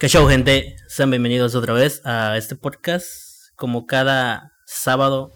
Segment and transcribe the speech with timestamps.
[0.00, 0.76] ¿Qué show, gente?
[0.88, 3.52] Sean bienvenidos otra vez a este podcast.
[3.54, 5.30] Como cada sábado,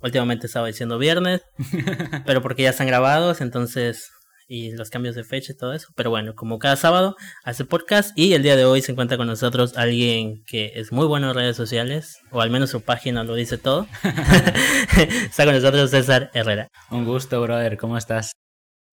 [0.00, 1.42] últimamente estaba diciendo viernes,
[2.24, 4.12] pero porque ya están grabados, entonces,
[4.46, 5.88] y los cambios de fecha y todo eso.
[5.96, 8.16] Pero bueno, como cada sábado, a este podcast.
[8.16, 11.34] Y el día de hoy se encuentra con nosotros alguien que es muy bueno en
[11.34, 13.88] redes sociales, o al menos su página lo dice todo.
[14.96, 16.68] Está con nosotros César Herrera.
[16.92, 17.76] Un gusto, brother.
[17.76, 18.34] ¿Cómo estás?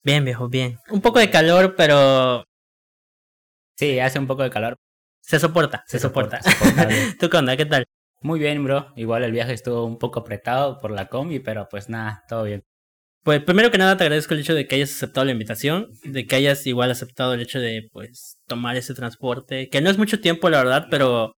[0.03, 0.79] Bien, viejo, bien.
[0.89, 2.47] Un poco de calor, pero
[3.77, 4.75] Sí, hace un poco de calor.
[5.27, 6.39] Se soporta, se, Se soporta.
[7.19, 7.57] ¿Tú qué onda?
[7.57, 7.85] ¿Qué tal?
[8.21, 8.93] Muy bien, bro.
[8.95, 12.63] Igual el viaje estuvo un poco apretado por la combi, pero pues nada, todo bien.
[13.23, 16.25] Pues primero que nada te agradezco el hecho de que hayas aceptado la invitación, de
[16.25, 20.21] que hayas igual aceptado el hecho de pues tomar ese transporte, que no es mucho
[20.21, 21.33] tiempo la verdad, pero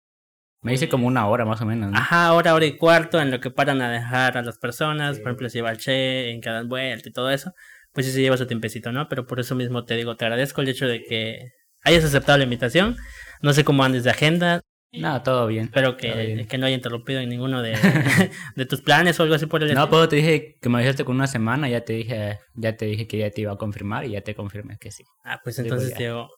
[0.61, 1.97] Me hice como una hora más o menos, ¿no?
[1.97, 5.30] ajá, hora, hora y cuarto en lo que paran a dejar a las personas, por
[5.30, 7.53] ejemplo, si lleva el che en cada vuelta y todo eso,
[7.91, 9.09] pues sí se lleva su tiempecito, ¿no?
[9.09, 11.39] Pero por eso mismo te digo, te agradezco el hecho de que
[11.81, 12.97] hayas aceptado la invitación.
[13.42, 15.66] No sé cómo andes de agenda, No, todo bien.
[15.66, 16.48] espero que, bien.
[16.48, 17.72] que no haya interrumpido en ninguno de,
[18.56, 19.90] de tus planes o algo así por el No, estilo.
[19.98, 23.08] pues te dije que me dijiste con una semana, ya te dije, ya te dije
[23.08, 25.04] que ya te iba a confirmar y ya te confirmé que sí.
[25.23, 25.98] Ah, pues entonces ya.
[25.98, 26.30] digo,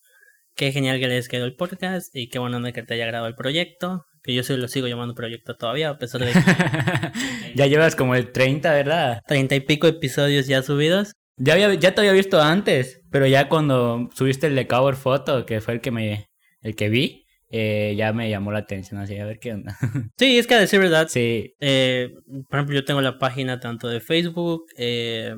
[0.56, 3.36] qué genial que les quedó el podcast y qué bueno que te haya agradado el
[3.36, 6.40] proyecto, que yo sí lo sigo llamando proyecto todavía, a pesar de que
[7.56, 9.22] ya llevas como el 30, ¿verdad?
[9.28, 11.14] treinta y pico episodios ya subidos.
[11.38, 15.46] Ya, había, ya te había visto antes, pero ya cuando subiste el de cover photo,
[15.46, 16.26] que fue el que me,
[16.62, 19.78] el que vi, eh, ya me llamó la atención, así a ver qué onda.
[20.17, 22.14] Sí, es que a decir verdad, sí, eh,
[22.50, 25.36] por ejemplo, yo tengo la página tanto de Facebook, eh,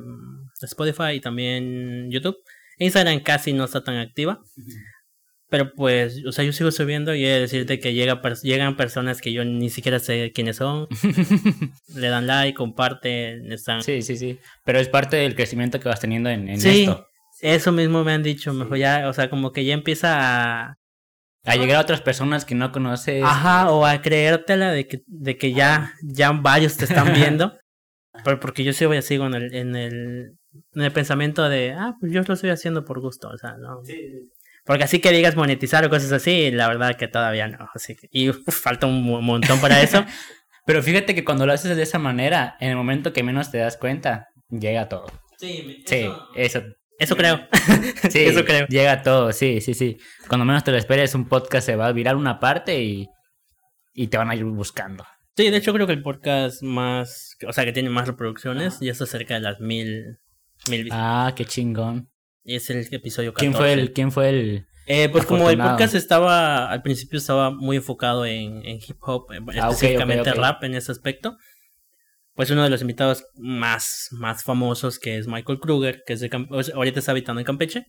[0.62, 2.36] Spotify y también YouTube.
[2.78, 4.40] Instagram casi no está tan activa.
[5.50, 9.20] Pero pues, o sea, yo sigo subiendo y he de decirte que llega llegan personas
[9.20, 10.88] que yo ni siquiera sé quiénes son.
[11.94, 13.82] Le dan like, comparten, están...
[13.82, 14.38] sí, sí, sí.
[14.64, 17.06] Pero es parte del crecimiento que vas teniendo en, en Sí, esto.
[17.40, 20.16] eso mismo me han dicho, mejor ya, o sea, como que ya empieza
[20.70, 20.78] a...
[21.44, 23.22] A llegar a otras personas que no conoces.
[23.22, 27.56] Ajá, o a creértela de que, de que ya, ya varios te están viendo.
[28.24, 30.36] Pero porque yo sí voy así en el, en el,
[30.74, 33.80] en el pensamiento de, ah, pues yo lo estoy haciendo por gusto, o sea, no.
[34.64, 37.68] Porque así que digas monetizar o cosas así, la verdad que todavía no.
[37.74, 40.04] Así que, y uf, falta un mo- montón para eso.
[40.66, 43.58] Pero fíjate que cuando lo haces de esa manera, en el momento que menos te
[43.58, 45.06] das cuenta, llega todo.
[45.36, 46.62] Sí, Sí, eso.
[46.98, 47.40] Eso creo.
[48.10, 48.66] Sí, Eso creo.
[48.68, 49.98] Llega todo, sí, sí, sí.
[50.28, 53.08] Cuando menos te lo esperes, un podcast se va a virar una parte y,
[53.94, 55.04] y te van a ir buscando.
[55.36, 58.92] Sí, de hecho creo que el podcast más, o sea, que tiene más reproducciones, ya
[58.92, 60.18] está cerca de las mil,
[60.68, 60.98] mil visitas.
[61.00, 62.08] Ah, qué chingón.
[62.44, 63.40] Y es el episodio 14.
[63.40, 64.66] ¿Quién fue el, quién fue el?
[64.86, 69.32] Eh, pues como el podcast estaba, al principio estaba muy enfocado en, en hip hop,
[69.32, 71.38] eh, Ah, específicamente rap en ese aspecto.
[72.34, 76.28] Pues uno de los invitados más, más famosos, que es Michael Kruger, que es de
[76.48, 77.86] pues, ahorita está habitando en Campeche,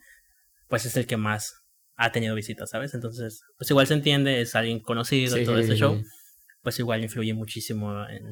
[0.67, 1.63] pues es el que más
[1.95, 2.93] ha tenido visitas, ¿sabes?
[2.93, 5.99] Entonces, pues igual se entiende, es alguien conocido, Sí, todo ese show,
[6.61, 8.23] pues igual influye muchísimo en,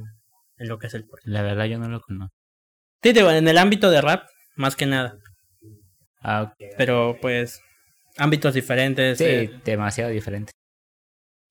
[0.57, 1.27] en lo que es el podcast.
[1.27, 2.35] La verdad yo no lo conozco.
[3.01, 5.17] Sí, digo, en el ámbito de rap, más que nada,
[6.23, 7.61] Ah, pero pues
[8.17, 9.17] ámbitos diferentes.
[9.17, 10.53] Sí, eh, demasiado diferente.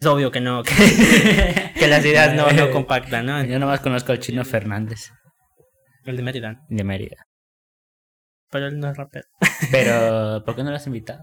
[0.02, 0.72] Es obvio que no, que,
[1.78, 3.44] que las ideas no, no compactan, ¿no?
[3.44, 5.12] Yo nomás conozco al chino Fernández
[6.04, 6.60] El de Mérida.
[6.68, 7.24] de Mérida.
[8.50, 9.28] Pero él no es rapero.
[9.70, 11.22] Pero, ¿por qué no lo has invitado?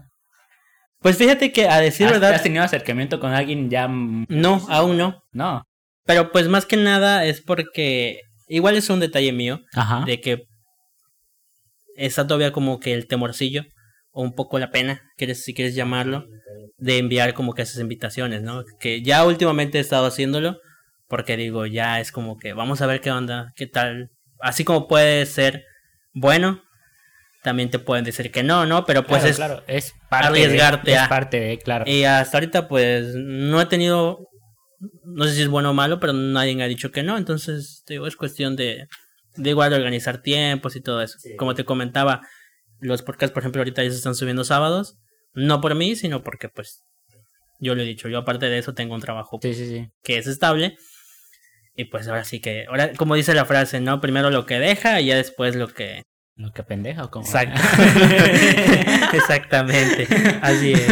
[1.00, 3.86] Pues fíjate que a decir ¿Has, verdad, has tenido acercamiento con alguien ya?
[3.86, 5.24] no, aún no.
[5.30, 5.62] No.
[6.06, 10.04] Pero pues más que nada es porque igual es un detalle mío Ajá.
[10.06, 10.44] de que
[11.96, 13.64] está todavía como que el temorcillo
[14.12, 16.26] o un poco la pena, quieres, si quieres llamarlo,
[16.78, 18.64] de enviar como que esas invitaciones, ¿no?
[18.80, 20.58] Que ya últimamente he estado haciéndolo
[21.08, 24.10] porque digo, ya es como que vamos a ver qué onda, qué tal.
[24.40, 25.64] Así como puede ser
[26.12, 26.62] bueno,
[27.42, 28.84] también te pueden decir que no, ¿no?
[28.84, 31.84] Pero pues Claro, es claro, es parte arriesgarte de, es a- parte de, claro.
[31.88, 34.28] Y hasta ahorita pues no he tenido,
[35.04, 38.06] no sé si es bueno o malo, pero nadie ha dicho que no, entonces digo,
[38.06, 38.86] es cuestión de,
[39.36, 41.18] de igual organizar tiempos y todo eso.
[41.36, 42.22] Como te comentaba,
[42.80, 44.98] los podcasts por ejemplo ahorita ya se están subiendo sábados,
[45.34, 46.84] no por mí, sino porque pues
[47.60, 49.88] yo lo he dicho, yo aparte de eso tengo un trabajo Sí, sí, sí.
[50.02, 50.76] que es estable.
[51.76, 54.00] Y pues ahora sí que, ahora como dice la frase, ¿no?
[54.00, 56.02] Primero lo que deja y ya después lo que...
[56.36, 57.26] Lo que pendeja o como.
[59.12, 60.06] Exactamente.
[60.42, 60.86] Así es.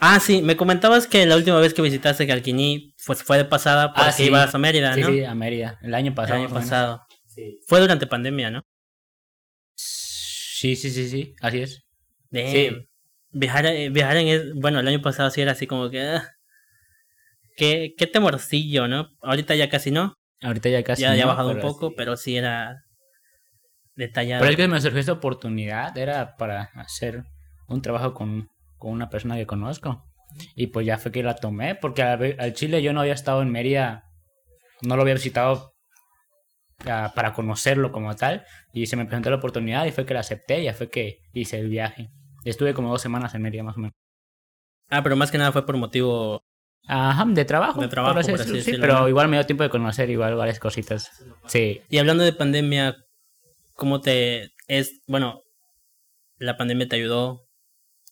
[0.00, 3.92] Ah, sí, me comentabas que la última vez que visitaste Calquiní pues fue de pasada
[3.92, 4.24] porque Ah, sí.
[4.24, 5.08] ibas a Mérida, ¿no?
[5.08, 5.78] sí, a Mérida.
[5.82, 6.34] El año El pasado.
[6.38, 6.70] año más o menos.
[6.70, 7.02] pasado.
[7.66, 8.62] Fue durante pandemia, ¿no?
[10.60, 11.34] Sí, sí, sí, sí.
[11.40, 11.82] Así es.
[12.32, 12.70] Sí.
[13.30, 14.28] Viajar, eh, viajar en...
[14.28, 16.00] es- Bueno, el año pasado sí era así como que...
[16.02, 16.24] ah,
[17.56, 19.08] qué, qué temorcillo, ¿no?
[19.22, 20.14] Ahorita ya casi no.
[20.42, 21.02] Ahorita ya casi.
[21.02, 21.94] ya, ya ha no, bajado un poco, sí.
[21.96, 22.76] pero sí era
[23.96, 24.40] detallado.
[24.40, 25.96] Pero es que me surgió esta oportunidad.
[25.96, 27.24] Era para hacer
[27.68, 30.04] un trabajo con, con una persona que conozco.
[30.54, 33.42] Y pues ya fue que la tomé, porque al, al Chile yo no había estado
[33.42, 34.04] en Mérida,
[34.82, 35.72] no lo había visitado
[36.84, 38.44] para conocerlo como tal.
[38.72, 41.20] Y se me presentó la oportunidad y fue que la acepté, y ya fue que
[41.32, 42.10] hice el viaje.
[42.44, 43.94] Estuve como dos semanas en Mérida más o menos.
[44.88, 46.42] Ah, pero más que nada fue por motivo...
[46.86, 47.80] Ajá, de trabajo.
[47.80, 49.68] De trabajo, por así por así decirlo, sí, decirlo, pero igual me dio tiempo de
[49.68, 51.10] conocer igual varias cositas.
[51.46, 51.82] Sí.
[51.90, 52.96] Y hablando de pandemia,
[53.74, 55.42] ¿cómo te es, bueno,
[56.38, 57.46] la pandemia te ayudó,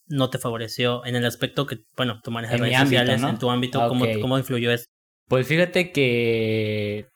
[0.08, 3.28] no te favoreció en el aspecto que, bueno, tú manejas En redes ámbito, sociales, ¿no?
[3.30, 4.04] en tu ámbito, Ah, ¿cómo.
[4.20, 4.84] ¿cómo influyó eso?
[5.28, 7.08] Pues fíjate que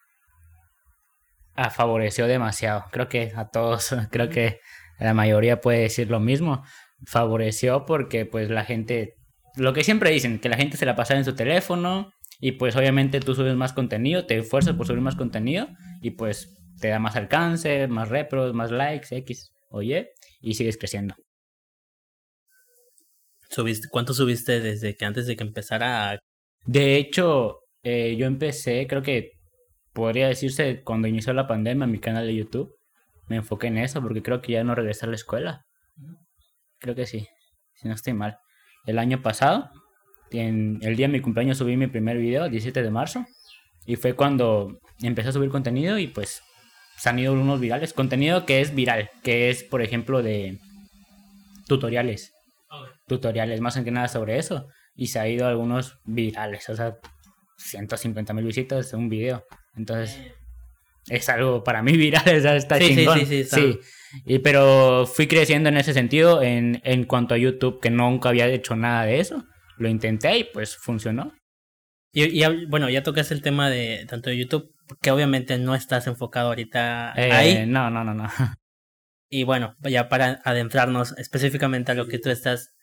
[1.71, 2.85] favoreció demasiado.
[2.91, 4.61] Creo que a todos, creo que
[4.99, 6.63] la mayoría puede decir lo mismo.
[7.07, 9.17] Favoreció porque pues la gente,
[9.57, 12.77] lo que siempre dicen, que la gente se la pasa en su teléfono y pues
[12.77, 15.69] obviamente tú subes más contenido, te esfuerzas por subir más contenido
[16.01, 20.07] y pues te da más alcance, más repros, más likes, X o Y
[20.41, 21.15] y sigues creciendo.
[23.51, 26.19] ¿Subiste, ¿Cuánto subiste desde que antes de que empezara a...
[26.65, 29.40] De hecho, eh, yo empecé, creo que
[29.93, 32.75] podría decirse cuando inició la pandemia, mi canal de YouTube.
[33.29, 35.67] Me enfoqué en eso porque creo que ya no regresé a la escuela.
[36.79, 37.29] Creo que sí,
[37.75, 38.39] si no estoy mal.
[38.87, 39.71] El año pasado,
[40.31, 43.27] en el día de mi cumpleaños subí mi primer video, 17 de marzo.
[43.87, 46.43] Y fue cuando empecé a subir contenido y pues
[46.97, 47.93] se han ido unos virales.
[47.93, 50.59] Contenido que es viral, que es por ejemplo de
[51.67, 52.33] tutoriales.
[53.07, 54.67] Tutoriales más que nada sobre eso.
[54.95, 56.97] Y se ha ido algunos virales, o sea,
[57.57, 59.45] 150 mil visitas de un video.
[59.81, 60.21] Entonces,
[61.09, 63.19] es algo para mí viral, o sea, está Sí, sí, chingón.
[63.21, 63.79] sí, sí, está- Sí.
[64.27, 68.47] Y, pero fui creciendo en ese sentido en, en cuanto a YouTube, que nunca había
[68.49, 69.45] hecho nada de eso.
[69.79, 71.33] Lo intenté y pues funcionó.
[72.13, 76.49] Y, bueno, ya tocas el tema de tanto de YouTube, que obviamente no estás enfocado
[76.49, 77.67] ahorita Eh, ahí.
[77.67, 78.29] No, no, no, no.
[79.33, 82.75] Y bueno, ya para adentrarnos específicamente a lo que tú estás,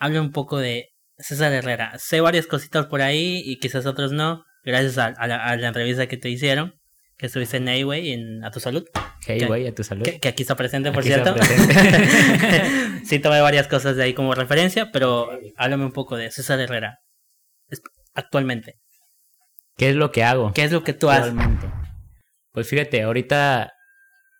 [0.00, 1.92] habla un poco de César Herrera.
[1.98, 5.68] Sé varias cositas por ahí y quizás otros no, gracias a, a la, a la
[5.68, 6.74] entrevista que te hicieron,
[7.16, 8.84] que estuviste en Nayway, en A Tu Salud,
[9.24, 9.46] Hey, ¿Qué?
[9.46, 10.02] güey, a tu salud.
[10.04, 11.34] que, que aquí está presente, por Aquí cierto.
[11.34, 13.04] presente.
[13.04, 16.98] sí, tomé varias cosas de ahí como referencia, pero háblame un poco de César Herrera.
[18.14, 18.78] Actualmente,
[19.76, 20.52] ¿Qué es lo que hago?
[20.52, 21.32] ¿qué es lo que tú haces?
[22.52, 23.72] Pues fíjate, ahorita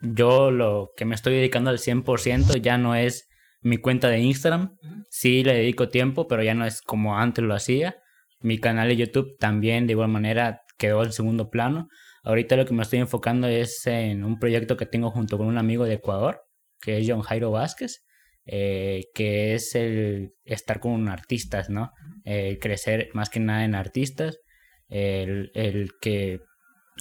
[0.03, 3.29] yo lo que me estoy dedicando al 100% ya no es
[3.63, 4.77] mi cuenta de Instagram.
[5.09, 7.97] Sí le dedico tiempo, pero ya no es como antes lo hacía.
[8.43, 11.89] Mi canal de YouTube también de igual manera quedó en segundo plano.
[12.25, 15.59] Ahorita lo que me estoy enfocando es en un proyecto que tengo junto con un
[15.59, 16.41] amigo de Ecuador,
[16.81, 18.05] que es John Jairo Vázquez,
[18.47, 21.91] eh, que es el estar con artistas, ¿no?
[22.25, 24.39] Eh, crecer más que nada en artistas.
[24.89, 26.41] El, el que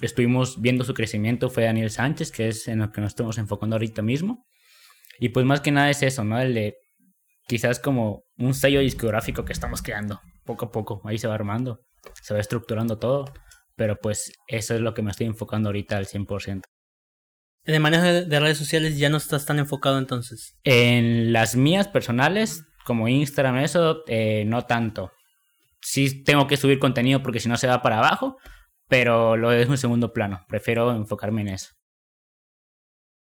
[0.00, 3.76] estuvimos viendo su crecimiento fue Daniel Sánchez, que es en lo que nos estamos enfocando
[3.76, 4.46] ahorita mismo.
[5.18, 6.40] Y pues más que nada es eso, ¿no?
[6.40, 6.76] El de
[7.46, 11.02] quizás como un sello discográfico que estamos creando poco a poco.
[11.04, 11.80] Ahí se va armando,
[12.20, 13.24] se va estructurando todo.
[13.74, 16.62] Pero pues eso es lo que me estoy enfocando ahorita al 100%.
[17.64, 20.58] En el manejo de, de redes sociales ya no estás tan enfocado entonces.
[20.64, 25.12] En las mías personales, como Instagram, eso, eh, no tanto.
[25.80, 28.36] Sí tengo que subir contenido porque si no se va para abajo,
[28.88, 30.44] pero lo es un segundo plano.
[30.48, 31.70] Prefiero enfocarme en eso.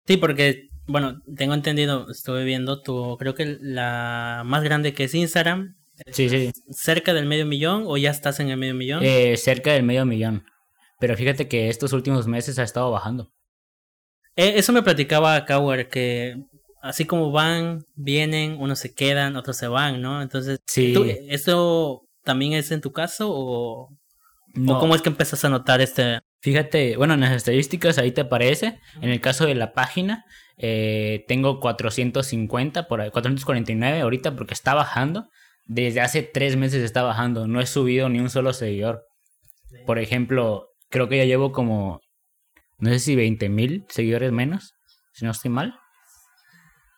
[0.06, 5.14] Sí, porque, bueno, tengo entendido, estuve viendo tu, creo que la más grande que es
[5.14, 5.76] Instagram,
[6.12, 6.52] Sí, sí.
[6.70, 9.00] cerca del medio millón o ya estás en el medio millón.
[9.02, 10.44] Eh, cerca del medio millón.
[11.00, 13.30] Pero fíjate que estos últimos meses ha estado bajando.
[14.36, 16.36] Eh, eso me platicaba Cower, que
[16.82, 20.22] así como van, vienen, unos se quedan, otros se van, ¿no?
[20.22, 20.92] Entonces, Sí.
[20.92, 23.88] ¿tú- ¿eso también es en tu caso o,
[24.54, 26.20] No, o cómo es que empiezas a notar este...
[26.40, 28.78] Fíjate, bueno, en las estadísticas ahí te aparece.
[29.02, 30.24] En el caso de la página,
[30.56, 35.28] eh, tengo 450, por ahí, 449 ahorita porque está bajando.
[35.68, 37.46] Desde hace tres meses está bajando.
[37.46, 39.04] No he subido ni un solo seguidor.
[39.86, 42.00] Por ejemplo, creo que ya llevo como,
[42.78, 44.72] no sé si 20 mil seguidores menos,
[45.12, 45.78] si no estoy mal.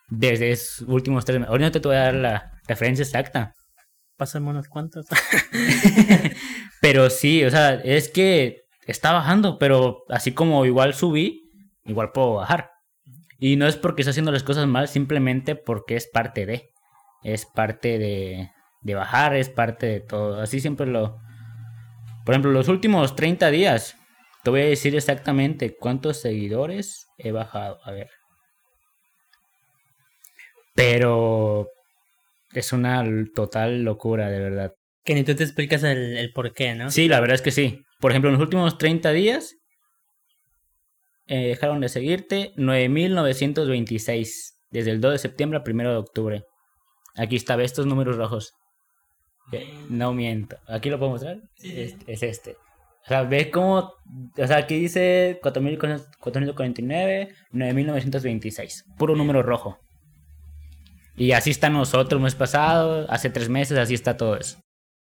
[0.08, 1.50] Desde esos últimos tres meses.
[1.50, 3.54] Ahorita te voy a dar la referencia exacta.
[4.16, 5.06] Pásame unos cuantos.
[6.80, 11.42] Pero sí, o sea, es que está bajando, pero así como igual subí,
[11.84, 12.70] igual puedo bajar.
[13.38, 16.70] Y no es porque esté haciendo las cosas mal, simplemente porque es parte de.
[17.22, 18.50] Es parte de,
[18.82, 20.40] de bajar, es parte de todo.
[20.40, 21.18] Así siempre lo...
[22.24, 23.96] Por ejemplo, los últimos 30 días,
[24.42, 27.78] te voy a decir exactamente cuántos seguidores he bajado.
[27.84, 28.10] A ver.
[30.74, 31.68] Pero
[32.52, 34.72] es una total locura, de verdad.
[35.04, 36.90] que ni tú te explicas el, el por qué, ¿no?
[36.90, 37.84] Sí, la verdad es que sí.
[38.00, 39.56] Por ejemplo, en los últimos 30 días
[41.26, 46.44] eh, dejaron de seguirte 9.926 desde el 2 de septiembre al 1 de octubre.
[47.14, 48.52] Aquí está, ve estos números rojos.
[49.88, 50.56] No miento.
[50.66, 51.38] ¿Aquí lo puedo mostrar?
[51.62, 52.52] Es, es este.
[53.04, 53.92] O sea, ves cómo.
[54.36, 58.84] O sea, aquí dice 4.449, 9.926.
[58.98, 59.78] Puro número rojo.
[61.16, 64.58] Y así está nosotros el mes pasado, hace tres meses, así está todo eso.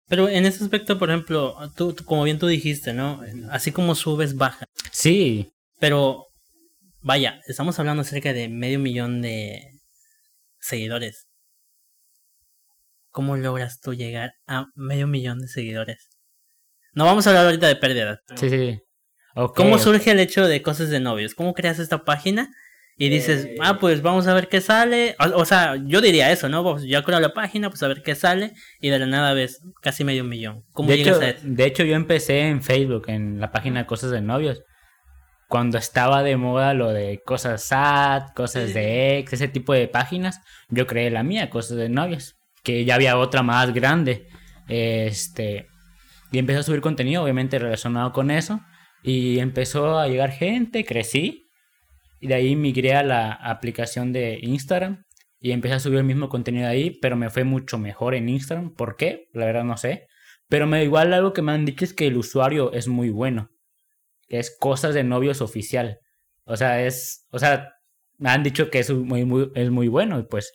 [0.08, 3.20] Pero en ese aspecto, por ejemplo, tú, tú- como bien tú dijiste, ¿no?
[3.50, 4.64] Así como subes, baja.
[4.90, 5.48] Sí,
[5.78, 6.26] Pero,
[7.02, 9.62] vaya, estamos hablando cerca de medio millón de
[10.60, 11.26] seguidores.
[13.12, 16.08] ¿Cómo logras tú llegar a medio millón de seguidores?
[16.94, 18.20] No vamos a hablar ahorita de pérdidas.
[18.26, 18.80] pero sí, sí.
[19.54, 21.34] ¿Cómo surge el hecho de cosas de novios?
[21.34, 22.50] ¿Cómo creas esta página?
[22.96, 25.16] Y dices, ah, pues vamos a ver qué sale.
[25.18, 26.62] O, o sea, yo diría eso, ¿no?
[26.62, 28.52] Pues ya creo la página, pues a ver qué sale.
[28.80, 30.64] Y de la nada ves casi medio millón.
[30.72, 31.40] ¿Cómo de, llegas hecho, a eso?
[31.42, 34.62] de hecho, yo empecé en Facebook, en la página Cosas de Novios.
[35.48, 40.40] Cuando estaba de moda lo de cosas sad, cosas de ex, ese tipo de páginas,
[40.68, 42.36] yo creé la mía, Cosas de Novios.
[42.62, 44.26] Que ya había otra más grande.
[44.68, 45.66] Este.
[46.30, 48.60] Y empecé a subir contenido, obviamente relacionado con eso.
[49.02, 51.48] Y empezó a llegar gente, crecí.
[52.20, 55.04] Y de ahí migré a la aplicación de Instagram.
[55.40, 58.74] Y empecé a subir el mismo contenido ahí, pero me fue mucho mejor en Instagram.
[58.74, 59.26] ¿Por qué?
[59.32, 60.06] La verdad no sé.
[60.48, 63.48] Pero me igual algo que me han dicho es que el usuario es muy bueno.
[64.28, 65.98] Es cosas de novios oficial.
[66.44, 67.26] O sea, es.
[67.30, 67.72] O sea,
[68.18, 70.18] me han dicho que es muy, muy, es muy bueno.
[70.20, 70.52] Y pues.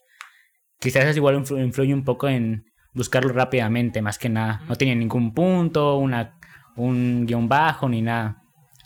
[0.80, 4.62] Quizás es igual influ- influye un poco en buscarlo rápidamente, más que nada.
[4.68, 6.38] No tiene ningún punto, una,
[6.76, 8.44] un guion bajo, ni nada.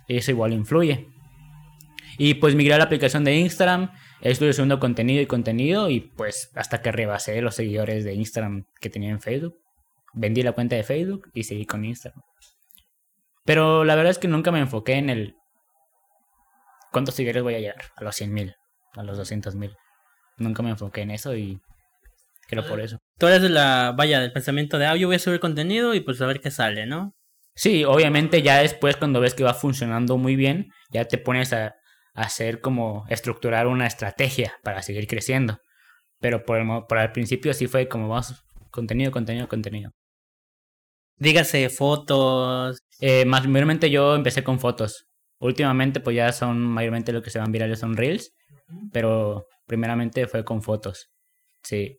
[0.08, 1.08] Eso igual influye.
[2.18, 3.92] Y pues migré a la aplicación de Instagram.
[4.22, 5.90] Estuve subiendo contenido y contenido.
[5.90, 9.56] Y pues hasta que rebasé los seguidores de Instagram que tenía en Facebook.
[10.14, 12.22] Vendí la cuenta de Facebook y seguí con Instagram.
[13.46, 15.36] Pero la verdad es que nunca me enfoqué en el...
[16.92, 17.86] ¿Cuántos seguidores voy a llegar?
[17.96, 18.56] A los 100 mil,
[18.96, 19.76] a los 200 mil.
[20.38, 21.62] Nunca me enfoqué en eso y
[22.52, 23.00] creo por eso.
[23.18, 26.02] Tú eres de la, vaya, del pensamiento de, ah, yo voy a subir contenido y
[26.02, 27.16] pues a ver qué sale, ¿no?
[27.56, 31.76] Sí, obviamente ya después cuando ves que va funcionando muy bien, ya te pones a,
[32.14, 35.60] a hacer como estructurar una estrategia para seguir creciendo.
[36.20, 39.92] Pero por el, por el principio sí fue como vamos, contenido, contenido, contenido.
[41.18, 42.80] Dígase fotos.
[43.00, 45.08] Eh, más mayormente yo empecé con fotos.
[45.40, 48.34] Últimamente pues ya son mayormente lo que se van virales son reels,
[48.92, 51.10] pero primeramente fue con fotos.
[51.64, 51.98] Sí.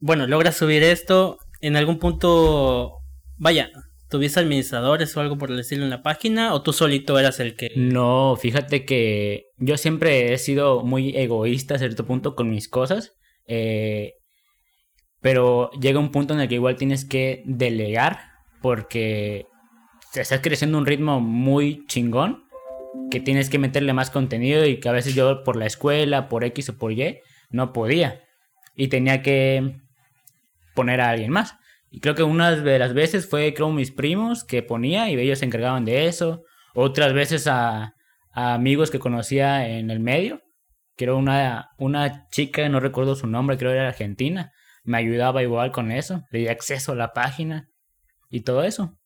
[0.00, 1.38] Bueno, logras subir esto.
[1.60, 2.98] En algún punto,
[3.36, 3.70] vaya,
[4.08, 6.54] ¿tuviste administradores o algo por el estilo en la página?
[6.54, 7.72] ¿O tú solito eras el que...
[7.76, 13.14] No, fíjate que yo siempre he sido muy egoísta a cierto punto con mis cosas.
[13.46, 14.14] eh,
[15.20, 18.20] pero llega un punto en el que igual tienes que delegar
[18.62, 19.46] porque
[20.14, 22.44] estás creciendo un ritmo muy chingón
[23.10, 26.44] que tienes que meterle más contenido y que a veces yo por la escuela, por
[26.44, 27.18] X o por Y,
[27.50, 28.22] no podía.
[28.76, 29.80] Y tenía que
[30.78, 31.56] poner a alguien más.
[31.90, 35.40] Y creo que una de las veces fue, creo, mis primos que ponía y ellos
[35.40, 36.44] se encargaban de eso.
[36.72, 37.94] Otras veces a,
[38.30, 40.40] a amigos que conocía en el medio.
[40.96, 44.52] Creo una, una chica, no recuerdo su nombre, creo era argentina.
[44.84, 46.22] Me ayudaba igual con eso.
[46.30, 47.68] Le di acceso a la página
[48.30, 48.96] y todo eso.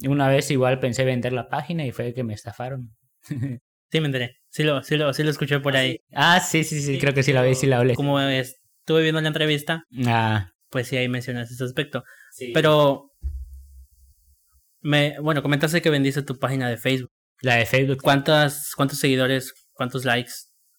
[0.00, 2.90] Y una vez igual pensé vender la página y fue que me estafaron.
[3.92, 4.36] Sí, me enteré.
[4.50, 5.98] Sí lo, sí lo, sí lo escuché por ahí.
[6.12, 7.96] Ah, sí, sí, sí, creo que sí la vi, sí la hablé.
[7.96, 12.04] Como estuve viendo la entrevista, Ah, pues sí, ahí mencionas ese aspecto.
[12.32, 12.52] sí.
[12.54, 13.10] Pero,
[14.82, 17.10] me, bueno, comentaste que vendiste tu página de Facebook.
[17.42, 17.98] La de Facebook.
[18.02, 20.32] ¿Cuántas, ¿Cuántos seguidores, cuántos likes?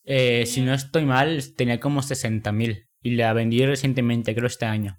[0.03, 2.87] Eh, si no estoy mal, tenía como 60 mil.
[3.03, 4.97] Y la vendí recientemente, creo este año.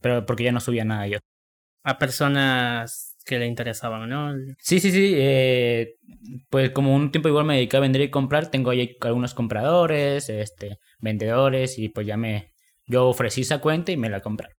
[0.00, 1.18] Pero porque ya no subía nada yo.
[1.82, 4.34] A personas que le interesaban, ¿no?
[4.58, 5.12] Sí, sí, sí.
[5.16, 5.94] eh,
[6.50, 10.28] pues como un tiempo igual me dediqué a vender y comprar, tengo ahí algunos compradores,
[10.28, 12.53] este, vendedores, y pues ya me.
[12.86, 14.54] Yo ofrecí esa cuenta y me la compraron.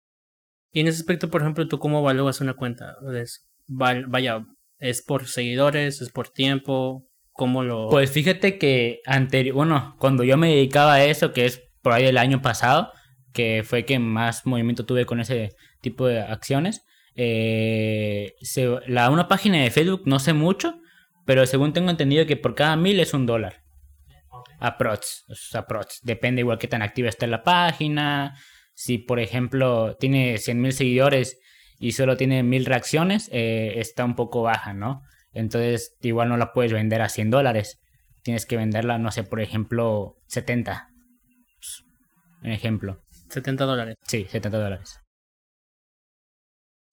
[0.72, 2.96] Y en ese aspecto, por ejemplo, ¿tú cómo evalúas una cuenta?
[3.16, 4.44] Es, vaya,
[4.78, 6.00] ¿es por seguidores?
[6.00, 7.06] ¿Es por tiempo?
[7.32, 7.88] ¿Cómo lo...?
[7.90, 12.04] Pues fíjate que anterior, bueno, cuando yo me dedicaba a eso, que es por ahí
[12.04, 12.90] del año pasado,
[13.32, 15.50] que fue que más movimiento tuve con ese
[15.80, 16.84] tipo de acciones,
[17.16, 20.74] eh, se- la, una página de Facebook no sé mucho,
[21.26, 23.63] pero según tengo entendido que por cada mil es un dólar.
[24.68, 26.00] Sea, aprox.
[26.02, 28.36] Depende igual qué tan activa está la página.
[28.74, 31.38] Si, por ejemplo, tiene 100 mil seguidores
[31.78, 35.02] y solo tiene mil reacciones, eh, está un poco baja, ¿no?
[35.32, 37.80] Entonces, igual no la puedes vender a 100 dólares.
[38.22, 40.88] Tienes que venderla, no sé, por ejemplo, 70.
[42.42, 43.02] Un ejemplo.
[43.30, 43.96] 70 dólares.
[44.06, 45.00] Sí, 70 dólares.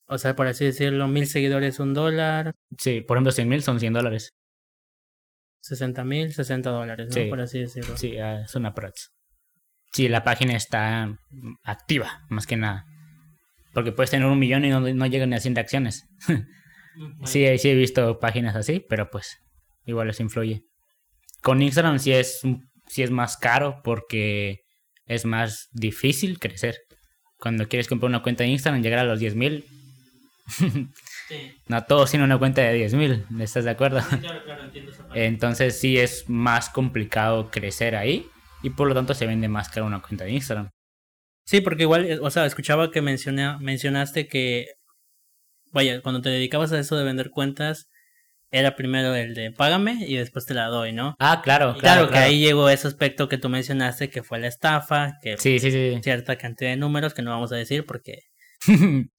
[0.08, 3.80] O sea, por así decirlo, mil seguidores un dólar, Sí, por ejemplo, 100 mil son
[3.80, 4.34] 100 dólares.
[5.62, 7.14] 60 mil, 60 dólares, ¿no?
[7.14, 7.26] Sí.
[7.30, 7.98] Por así decirlo.
[7.98, 9.12] Sí, ah, es una prox.
[9.94, 11.18] Sí, la página está
[11.64, 12.86] activa, más que nada.
[13.74, 16.06] Porque puedes tener un millón y no, no llegan ni a 100 acciones.
[17.26, 19.38] sí, sí he visto páginas así, pero pues
[19.86, 20.64] igual eso influye.
[21.42, 22.42] Con Instagram sí es,
[22.88, 24.62] sí es más caro porque
[25.06, 26.78] es más difícil crecer.
[27.38, 29.66] Cuando quieres comprar una cuenta de Instagram, llegar a los 10 mil.
[31.68, 34.02] No todos tienen una cuenta de 10 mil, ¿estás de acuerdo?
[34.20, 38.28] claro, claro, entiendo Entonces sí es más complicado crecer ahí
[38.62, 40.70] y por lo tanto se vende más caro una cuenta de Instagram.
[41.46, 44.68] Sí, porque igual, eh, o sea, escuchaba que menciona, mencionaste que,
[45.72, 47.90] vaya, cuando te dedicabas a eso de vender cuentas,
[48.52, 51.16] era primero el de págame y después te la doy, ¿no?
[51.20, 52.08] Ah, claro, claro.
[52.08, 55.60] Claro, que ahí llegó ese aspecto que tú mencionaste, que fue la estafa, que sí,
[55.60, 56.00] sí, sí.
[56.04, 58.20] cierta cantidad de números que no vamos a decir porque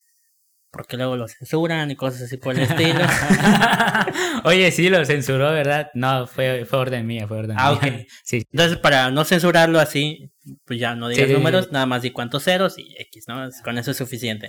[0.73, 3.05] porque luego lo censuran y cosas así por el estilo.
[4.45, 5.91] Oye, sí, lo censuró, ¿verdad?
[5.93, 8.07] No, fue, fue orden mía, fue orden ah, mía.
[8.25, 8.47] Sí.
[8.51, 10.33] Entonces, para no censurarlo así,
[10.65, 13.51] pues ya no digas números, nada más di cuántos ceros y X, ¿no?
[13.63, 14.49] Con eso es suficiente.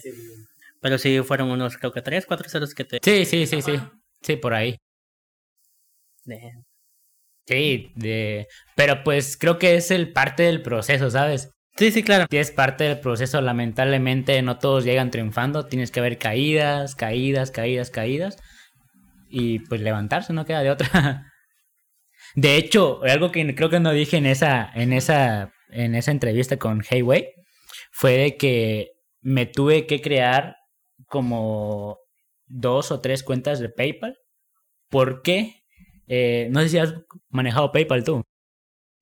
[0.80, 3.00] Pero sí fueron unos, creo que tres, cuatro ceros que te...
[3.04, 3.74] Sí, sí, sí, sí.
[4.22, 4.78] Sí, por ahí.
[7.46, 8.48] Sí, de...
[8.78, 11.52] Pero pues creo que es el parte del proceso, ¿sabes?
[11.76, 12.26] Sí, sí, claro.
[12.30, 13.42] Sí, es parte del proceso.
[13.42, 15.66] Lamentablemente no todos llegan triunfando.
[15.66, 18.38] Tienes que haber caídas, caídas, caídas, caídas.
[19.30, 21.32] Y pues levantarse, no queda de otra.
[22.36, 26.58] De hecho, algo que creo que no dije en esa, en esa, en esa entrevista
[26.58, 27.30] con Hayway
[27.92, 30.58] fue de que me tuve que crear
[31.08, 32.00] como
[32.48, 34.18] dos o tres cuentas de PayPal.
[34.90, 35.64] ¿Por qué?
[36.08, 36.96] Eh, no sé si has
[37.30, 38.24] manejado PayPal tú.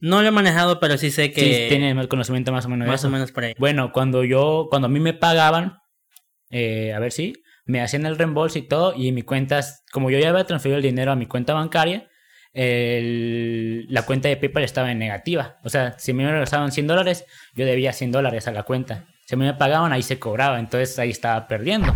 [0.02, 1.42] No lo he manejado, pero sí sé que...
[1.42, 2.88] Sí, tiene el conocimiento más o menos.
[2.88, 3.54] Más o menos por ahí.
[3.58, 5.78] Bueno, cuando yo, cuando a mí me pagaban,
[6.50, 7.34] eh, a ver si,
[7.66, 10.84] me hacían el reembolso y todo, y mi cuenta, como yo ya había transferido el
[10.84, 12.10] dinero a mi cuenta bancaria,
[12.54, 15.58] la cuenta de PayPal estaba en negativa.
[15.64, 19.06] O sea, si me regresaban 100 dólares, yo debía 100 dólares a la cuenta.
[19.26, 21.96] Si me pagaban, ahí se cobraba, entonces ahí estaba perdiendo.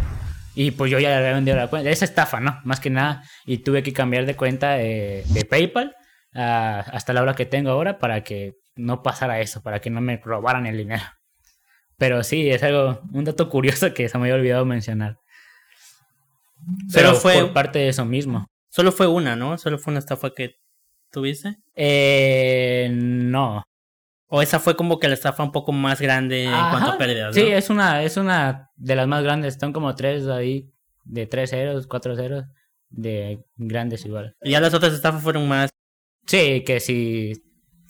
[0.56, 1.90] Y pues yo ya le había vendido la cuenta.
[1.90, 2.62] Esa estafa, ¿no?
[2.64, 3.24] Más que nada.
[3.46, 5.96] Y tuve que cambiar de cuenta de, PayPal
[6.36, 10.18] hasta la hora que tengo ahora para que no pasara eso, para que no me
[10.18, 11.04] robaran el dinero.
[11.98, 15.18] Pero sí, es algo, un dato curioso que se me había olvidado mencionar.
[16.94, 18.48] Pero fue por parte de eso mismo.
[18.70, 19.58] Solo fue una, ¿no?
[19.58, 20.58] Solo fue una estafa que
[21.12, 21.58] tuviste.
[21.76, 23.64] Eh, no.
[24.28, 27.36] O esa fue como que la estafa un poco más grande en cuanto a pérdidas.
[27.36, 27.42] ¿no?
[27.42, 29.54] Sí, es una, es una de las más grandes.
[29.54, 30.70] Están como tres ahí,
[31.06, 32.46] de tres ceros, cuatro ceros,
[32.90, 34.36] de grandes igual.
[34.42, 35.70] Y ya las otras estafas fueron más.
[36.26, 37.34] Sí, que si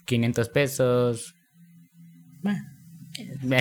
[0.06, 1.34] 500 pesos.
[2.42, 2.60] Bueno.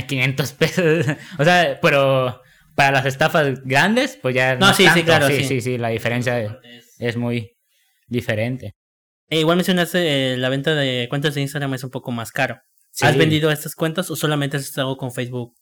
[0.07, 1.05] 500 pesos.
[1.39, 2.41] o sea, pero
[2.75, 4.55] para las estafas grandes, pues ya.
[4.55, 5.27] No, sí, sí, claro.
[5.27, 6.59] Sí, sí, sí, la diferencia
[6.99, 7.51] es, muy
[8.07, 8.75] diferente.
[9.29, 12.59] E igual mencionaste eh, la venta de cuentas de Instagram es un poco más caro.
[13.01, 15.53] ¿Has vendido estas cuentas o solamente has estado con Facebook?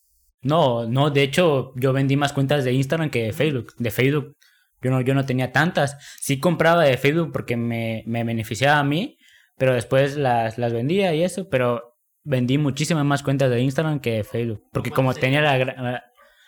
[0.42, 3.74] No, no, de hecho yo vendí más cuentas de Instagram que de Facebook.
[3.78, 4.36] De Facebook
[4.84, 5.98] yo no, yo no tenía tantas.
[6.20, 9.18] Sí compraba de Facebook porque me, me beneficiaba a mí,
[9.58, 14.12] pero después las, las vendía y eso, pero vendí muchísimas más cuentas de Instagram que
[14.12, 14.64] de Facebook.
[14.72, 16.04] Porque como tenía la,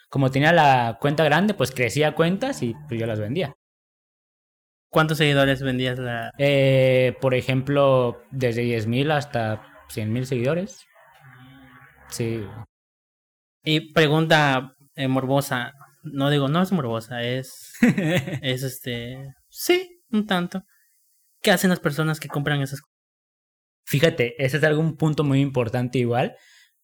[0.09, 3.55] como tenía la cuenta grande, pues crecía cuentas y pues yo las vendía.
[4.89, 6.31] ¿Cuántos seguidores vendías la...?
[6.37, 10.85] Eh, por ejemplo, desde 10.000 hasta 100.000 seguidores.
[12.07, 12.45] Sí.
[13.63, 15.73] Y pregunta eh, morbosa.
[16.05, 17.73] No digo, no es morbosa, es...
[18.41, 19.33] es este...
[19.49, 20.63] Sí, un tanto.
[21.41, 22.95] ¿Qué hacen las personas que compran esas cosas?
[23.85, 26.35] Fíjate, ese es algún punto muy importante igual,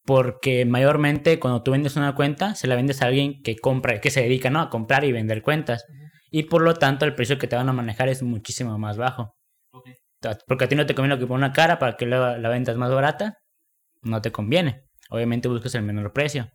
[0.04, 4.10] porque mayormente cuando tú vendes una cuenta, se la vendes a alguien que compra, que
[4.10, 4.60] se dedica ¿no?
[4.60, 5.84] a comprar y vender cuentas
[6.30, 9.36] y por lo tanto el precio que te van a manejar es muchísimo más bajo.
[10.46, 12.70] Porque a ti no te conviene que ponga una cara para que la, la venta
[12.70, 13.38] es más barata,
[14.02, 14.84] no te conviene.
[15.10, 16.48] Obviamente buscas el menor precio.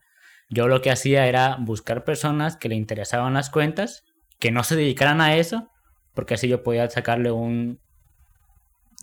[0.49, 4.03] Yo lo que hacía era buscar personas que le interesaban las cuentas,
[4.39, 5.69] que no se dedicaran a eso,
[6.13, 7.79] porque así yo podía sacarle un,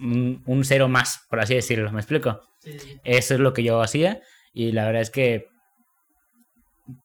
[0.01, 2.41] un, cero más, por así decirlo, ¿me explico?
[3.05, 4.21] Eso es lo que yo hacía
[4.53, 5.49] y la verdad es que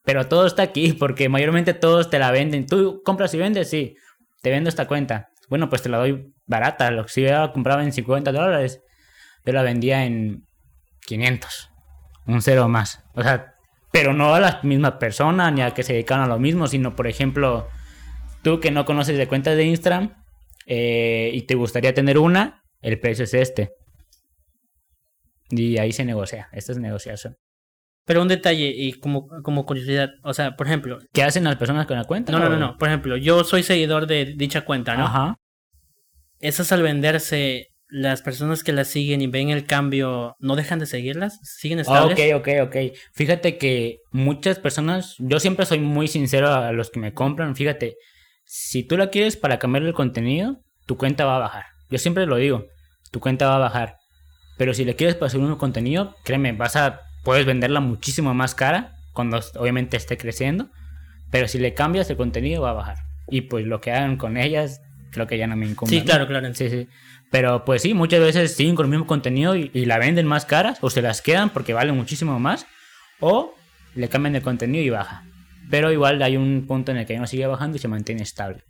[0.04, 2.66] pero todo está aquí porque mayormente todos te la venden.
[2.66, 3.96] Tú compras y vendes, sí.
[4.42, 5.30] Te vendo esta cuenta.
[5.50, 6.92] Bueno, pues te la doy barata.
[6.92, 8.82] Lo que si yo la compraba en 50 dólares,
[9.46, 10.46] yo la vendía en
[11.06, 11.72] 500.
[12.28, 13.04] Un cero más.
[13.14, 13.56] O sea,
[13.92, 16.96] pero no a la misma persona ni a que se dedican a lo mismo, sino
[16.96, 17.68] por ejemplo,
[18.44, 20.24] tú que no conoces de cuentas de Instagram
[20.66, 23.72] eh, y te gustaría tener una, el precio es este.
[25.50, 26.48] Y ahí se negocia.
[26.52, 27.36] Esta es negociación.
[28.06, 31.00] Pero un detalle y como, como curiosidad, o sea, por ejemplo...
[31.14, 32.32] ¿Qué hacen las personas con la cuenta?
[32.32, 32.78] No, no, no, no.
[32.78, 35.06] Por ejemplo, yo soy seguidor de dicha cuenta, ¿no?
[35.06, 35.36] Ajá.
[36.40, 40.86] Esas al venderse, las personas que las siguen y ven el cambio, ¿no dejan de
[40.86, 41.40] seguirlas?
[41.44, 42.20] ¿Siguen Ah, estables?
[42.36, 42.76] ok, ok, ok.
[43.14, 47.56] Fíjate que muchas personas, yo siempre soy muy sincero a los que me compran.
[47.56, 47.96] Fíjate,
[48.46, 51.66] si tú la quieres para cambiar el contenido, tu cuenta va a bajar.
[51.90, 52.66] Yo siempre lo digo,
[53.12, 53.96] tu cuenta va a bajar.
[54.58, 58.54] Pero si le quieres para subir un contenido, créeme, vas a, puedes venderla muchísimo más
[58.56, 60.70] cara cuando obviamente esté creciendo.
[61.32, 62.98] Pero si le cambias el contenido, va a bajar.
[63.30, 65.96] Y pues lo que hagan con ellas, creo que ya no me incumbe.
[65.96, 66.54] Sí, claro, claro.
[66.54, 66.88] Sí, sí.
[67.32, 70.46] Pero pues sí, muchas veces siguen con el mismo contenido y, y la venden más
[70.46, 72.66] caras o se las quedan porque valen muchísimo más
[73.20, 73.56] o
[73.96, 75.24] le cambian de contenido y baja.
[75.70, 78.24] Pero igual hay un punto en el que ya no sigue bajando y se mantiene
[78.24, 78.64] estable.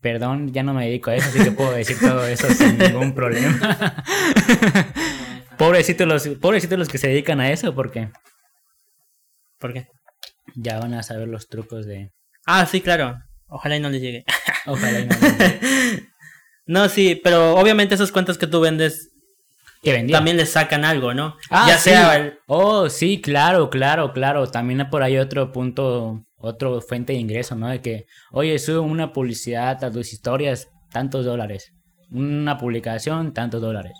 [0.00, 3.14] Perdón, ya no me dedico a eso, así que puedo decir todo eso sin ningún
[3.14, 4.02] problema.
[5.58, 8.10] pobrecitos, los, pobrecitos los que se dedican a eso porque
[9.62, 9.86] ¿Por qué?
[10.56, 12.10] ya van a saber los trucos de...
[12.46, 13.16] Ah, sí, claro.
[13.54, 14.24] Ojalá y no les llegue.
[14.66, 16.02] Ojalá y no les-
[16.66, 19.10] no, sí, pero obviamente esas cuentas que tú vendes
[20.12, 21.36] también les sacan algo, ¿no?
[21.50, 21.90] Ah, ya sí.
[21.90, 24.46] sea el- Oh, sí, claro, claro, claro.
[24.48, 27.68] También por ahí otro punto, otro fuente de ingreso, ¿no?
[27.68, 31.72] De que, oye, sube una publicidad a tus historias, tantos dólares.
[32.12, 33.92] Una publicación, tantos dólares.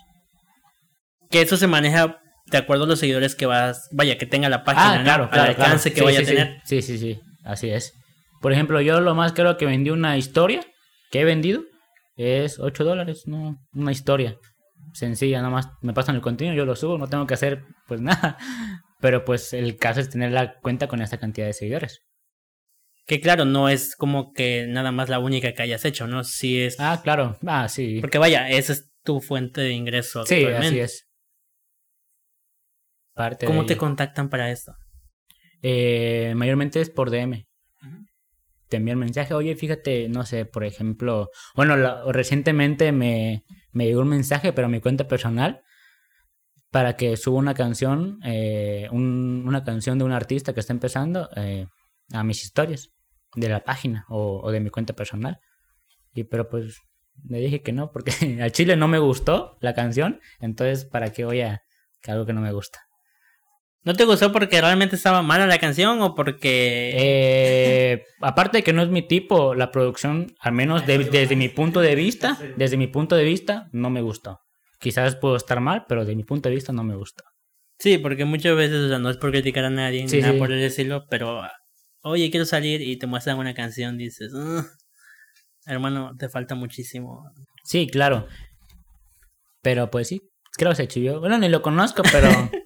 [1.29, 4.63] que eso se maneja de acuerdo a los seguidores que vas, vaya, que tenga la
[4.63, 5.03] página, Ah, ¿no?
[5.03, 5.93] claro, Al alcance claro.
[5.93, 6.61] que Sí, vaya sí, a tener.
[6.63, 7.93] Sí, sí, sí, así es.
[8.43, 10.65] Por ejemplo, yo lo más caro que vendí una historia
[11.11, 11.63] que he vendido
[12.17, 13.57] es 8 dólares, ¿no?
[13.71, 14.37] Una historia
[14.91, 18.01] sencilla, nada más me pasan el contenido, yo lo subo, no tengo que hacer pues
[18.01, 18.37] nada.
[18.99, 22.01] Pero pues el caso es tener la cuenta con esa cantidad de seguidores.
[23.05, 26.25] Que claro, no es como que nada más la única que hayas hecho, ¿no?
[26.25, 26.77] Sí es...
[26.81, 27.37] Ah, claro.
[27.47, 28.01] Ah, sí.
[28.01, 30.25] Porque vaya, esa es tu fuente de ingreso.
[30.25, 31.07] Sí, así es.
[33.13, 33.79] Parte ¿Cómo de te ello.
[33.79, 34.73] contactan para esto?
[35.61, 37.45] Eh, mayormente es por DM.
[38.73, 41.75] Te envían mensaje, oye, fíjate, no sé, por ejemplo, bueno,
[42.11, 45.61] recientemente me, me llegó un mensaje, pero a mi cuenta personal,
[46.71, 51.29] para que suba una canción, eh, un- una canción de un artista que está empezando
[51.35, 51.67] eh,
[52.13, 52.89] a mis historias
[53.35, 55.39] de la página o, o de mi cuenta personal.
[56.15, 56.79] Y pero pues
[57.29, 61.25] le dije que no, porque al chile no me gustó la canción, entonces ¿para qué
[61.25, 61.61] voy a
[62.01, 62.79] que algo que no me gusta?
[63.85, 66.91] ¿No te gustó porque realmente estaba mala la canción o porque...
[66.95, 71.49] Eh, aparte de que no es mi tipo, la producción, al menos de- desde mi
[71.49, 74.39] punto de vista, desde mi punto de vista, no me gustó.
[74.79, 77.23] Quizás puedo estar mal, pero de mi punto de vista no me gustó.
[77.77, 80.33] Sí, porque muchas veces, o sea, no es por criticar a nadie, ni Sí, nada
[80.33, 80.39] sí.
[80.39, 81.41] por el estilo, pero...
[82.03, 84.31] Oye, quiero salir y te muestran una canción, dices...
[84.33, 84.65] "Ah,
[85.65, 87.23] hermano, te falta muchísimo.
[87.65, 88.27] Sí, claro.
[89.61, 90.21] Pero pues sí,
[90.57, 91.19] creo que se chivió.
[91.19, 92.27] Bueno, ni lo conozco, pero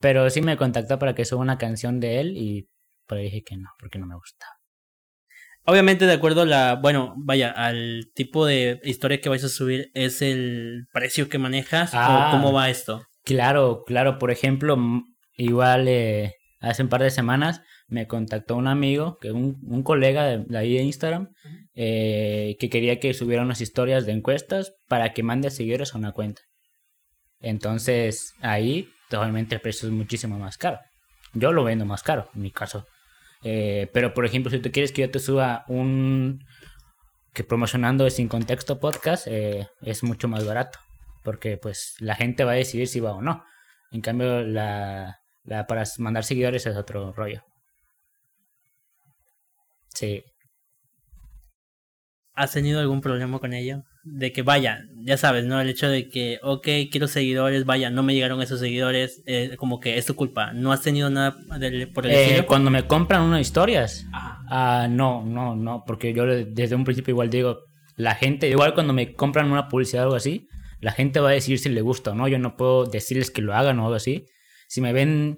[0.00, 2.68] pero sí me contactó para que suba una canción de él y
[3.06, 4.46] pero dije que no, porque no me gusta.
[5.64, 9.90] Obviamente, de acuerdo a la, bueno, vaya, al tipo de historia que vais a subir,
[9.94, 12.28] ¿es el precio que manejas Ah.
[12.28, 13.02] o cómo va esto?
[13.24, 14.18] Claro, claro.
[14.18, 14.78] Por ejemplo,
[15.36, 20.24] igual eh, hace un par de semanas me contactó un amigo, que un, un colega
[20.26, 21.32] de, de ahí de Instagram,
[21.74, 26.12] eh, que quería que subiera unas historias de encuestas para que mande seguidores a una
[26.12, 26.42] cuenta.
[27.40, 30.78] Entonces, ahí, obviamente, el precio es muchísimo más caro.
[31.34, 32.86] Yo lo vendo más caro, en mi caso.
[33.42, 36.44] Eh, pero, por ejemplo, si tú quieres que yo te suba un...
[37.32, 40.78] que promocionando Sin Contexto Podcast, eh, es mucho más barato
[41.28, 43.44] porque pues la gente va a decidir si va o no.
[43.90, 47.42] En cambio, la, la para mandar seguidores es otro rollo.
[49.94, 50.24] Sí.
[52.32, 53.82] ¿Has tenido algún problema con ello?
[54.04, 55.60] De que vaya, ya sabes, ¿no?
[55.60, 59.80] El hecho de que, ok, quiero seguidores, vaya, no me llegaron esos seguidores, eh, como
[59.80, 60.52] que es tu culpa.
[60.52, 64.06] ¿No has tenido nada del- por el Eh, cuando me compran unas historias,
[64.50, 67.58] Ah, no, no, no, porque yo desde un principio igual digo,
[67.96, 70.48] la gente, igual cuando me compran una publicidad o algo así,
[70.80, 73.42] la gente va a decir si le gusta o no, yo no puedo decirles que
[73.42, 74.24] lo hagan o algo así.
[74.68, 75.36] Si me ven,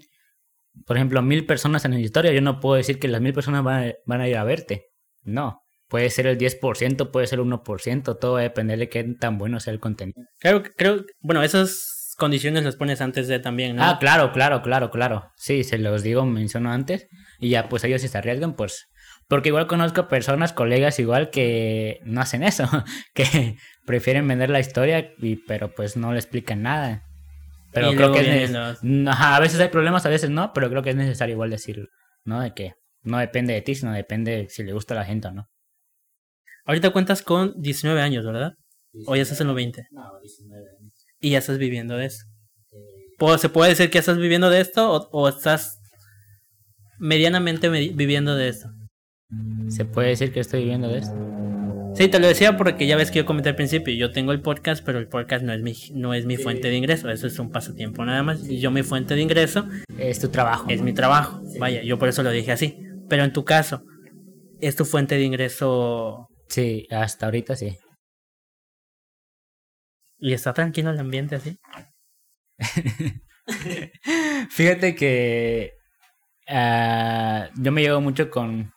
[0.86, 3.64] por ejemplo, mil personas en la historia, yo no puedo decir que las mil personas
[3.64, 4.84] van a, van a ir a verte.
[5.22, 5.59] No,
[5.90, 9.36] puede ser el 10%, puede ser el 1%, todo va a depender de qué tan
[9.36, 10.22] bueno sea el contenido.
[10.38, 13.82] Creo, creo, bueno, esas condiciones las pones antes de también, ¿no?
[13.84, 15.30] Ah, claro, claro, claro, claro.
[15.36, 17.08] Sí, se los digo, menciono antes.
[17.40, 18.86] Y ya, pues ellos si se arriesgan, pues.
[19.28, 22.68] Porque igual conozco personas, colegas igual que no hacen eso,
[23.14, 27.02] que prefieren vender la historia, y, pero pues no le explican nada.
[27.72, 30.68] Pero Y creo que es los- No, a veces hay problemas, a veces no, pero
[30.68, 31.86] creo que es necesario igual decirlo,
[32.24, 32.40] ¿no?
[32.40, 32.72] De que
[33.02, 35.46] no depende de ti, sino depende si le gusta a la gente o no.
[36.70, 38.52] Ahorita cuentas con 19 años, ¿verdad?
[39.06, 39.86] O ya estás en los 20.
[39.90, 40.92] No, 19 años.
[41.20, 42.24] Y ya estás viviendo de eso.
[43.18, 45.80] ¿Puedo- ¿Se puede decir que ya estás viviendo de esto o, o estás
[46.98, 48.68] medianamente me- viviendo de esto?
[49.68, 51.14] ¿Se puede decir que estoy viviendo de esto?
[51.96, 54.40] Sí, te lo decía porque ya ves que yo comenté al principio, yo tengo el
[54.40, 57.36] podcast, pero el podcast no es mi, no es mi fuente de ingreso, eso es
[57.40, 58.48] un pasatiempo nada más.
[58.48, 59.66] Y yo mi fuente de ingreso
[59.98, 60.66] Es tu trabajo.
[60.68, 61.42] es mi trabajo.
[61.58, 62.78] Vaya, yo por eso lo dije así.
[63.08, 63.82] Pero en tu caso,
[64.60, 67.78] ¿es tu fuente de ingreso Sí, hasta ahorita sí.
[70.20, 71.58] y está tranquilo el ambiente así?
[74.50, 75.72] Fíjate que
[76.48, 78.72] ah, yo me llevo mucho con...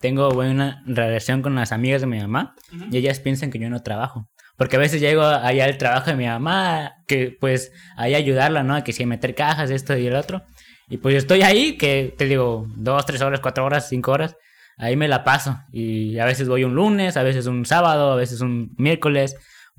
[0.00, 2.54] Tengo buena relación con las amigas de mi mamá
[2.90, 4.28] y ellas piensan que yo no trabajo.
[4.58, 8.84] Porque a veces llego allá al trabajo de mi mamá, que pues ahí ayudarla, ¿no?
[8.84, 10.42] Que si meter cajas, esto y el otro.
[10.88, 14.36] Y pues yo estoy ahí, que te digo, dos, tres horas, cuatro horas, cinco horas,
[14.76, 15.58] ahí me la paso.
[15.72, 19.36] Y a veces voy un lunes, a veces un sábado, a veces un miércoles.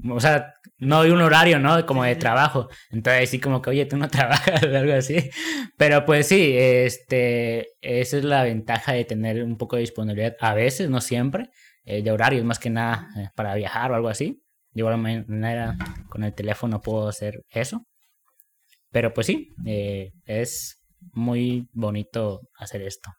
[0.10, 1.86] O sea, no hay un horario, ¿no?
[1.86, 2.70] Como de trabajo.
[2.92, 5.30] Entonces sí como que, oye, tú no trabajas o algo así.
[5.78, 10.54] Pero pues sí, este, esa es la ventaja de tener un poco de disponibilidad, a
[10.54, 11.50] veces, no siempre,
[11.86, 14.42] eh, de horarios, más que nada eh, para viajar o algo así.
[14.72, 15.78] De igual manera,
[16.10, 17.86] con el teléfono puedo hacer eso.
[18.92, 20.82] Pero pues sí, eh, es
[21.14, 23.12] muy bonito hacer esto.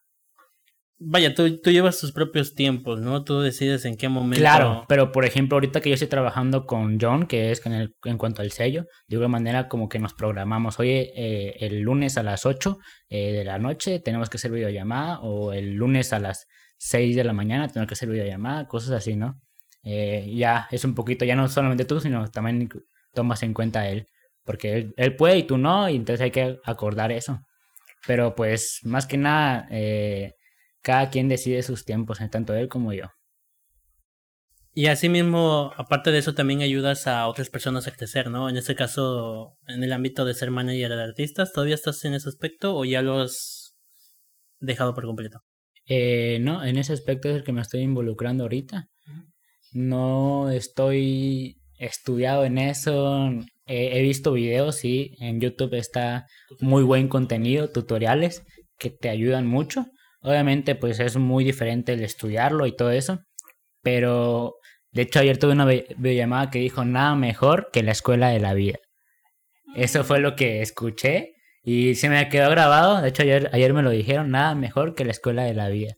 [0.99, 3.23] Vaya, tú, tú llevas tus propios tiempos, ¿no?
[3.23, 4.41] Tú decides en qué momento.
[4.41, 7.95] Claro, pero por ejemplo, ahorita que yo estoy trabajando con John, que es con el-
[8.05, 12.17] en cuanto al sello, de alguna manera como que nos programamos, oye, eh, el lunes
[12.17, 12.79] a las 8
[13.11, 16.47] eh, de la noche tenemos que hacer videollamada, o el lunes a las
[16.79, 19.35] 6 de la mañana tenemos que hacer videollamada, cosas así, ¿no?
[19.83, 22.71] Eh, ya es un poquito, ya no solamente tú, sino también
[23.13, 24.07] tomas en cuenta él,
[24.45, 27.39] porque él, él puede y tú no, y entonces hay que acordar eso.
[28.07, 30.33] Pero pues más que nada, eh,
[30.87, 33.07] cada quien decide sus tiempos, eh, tanto él como yo.
[34.73, 38.49] Y asimismo, aparte de eso, también ayudas a otras personas a crecer, ¿no?
[38.49, 42.29] En este caso, en el ámbito de ser manager de artistas, ¿todavía estás en ese
[42.29, 43.75] aspecto o ya lo has
[44.61, 45.41] dejado por completo?
[45.89, 48.87] Eh, no, en ese aspecto es el que me estoy involucrando ahorita.
[49.73, 53.31] No estoy estudiado en eso.
[53.67, 55.17] Eh, he visto videos, sí.
[55.19, 56.27] En YouTube está
[56.61, 58.45] muy buen contenido, tutoriales
[58.79, 59.87] que te ayudan mucho.
[60.23, 63.21] Obviamente, pues es muy diferente el estudiarlo y todo eso.
[63.83, 64.57] Pero,
[64.91, 68.41] de hecho, ayer tuve una vi- videollamada que dijo nada mejor que la escuela de
[68.41, 68.79] la vida.
[69.75, 73.01] Eso fue lo que escuché y se me quedó grabado.
[73.03, 75.95] De hecho, ayer, ayer me lo dijeron, nada mejor que la escuela de la vida.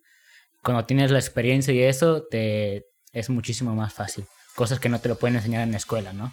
[0.62, 4.24] Cuando tienes la experiencia y eso, te es muchísimo más fácil.
[4.54, 6.32] Cosas que no te lo pueden enseñar en la escuela, ¿no?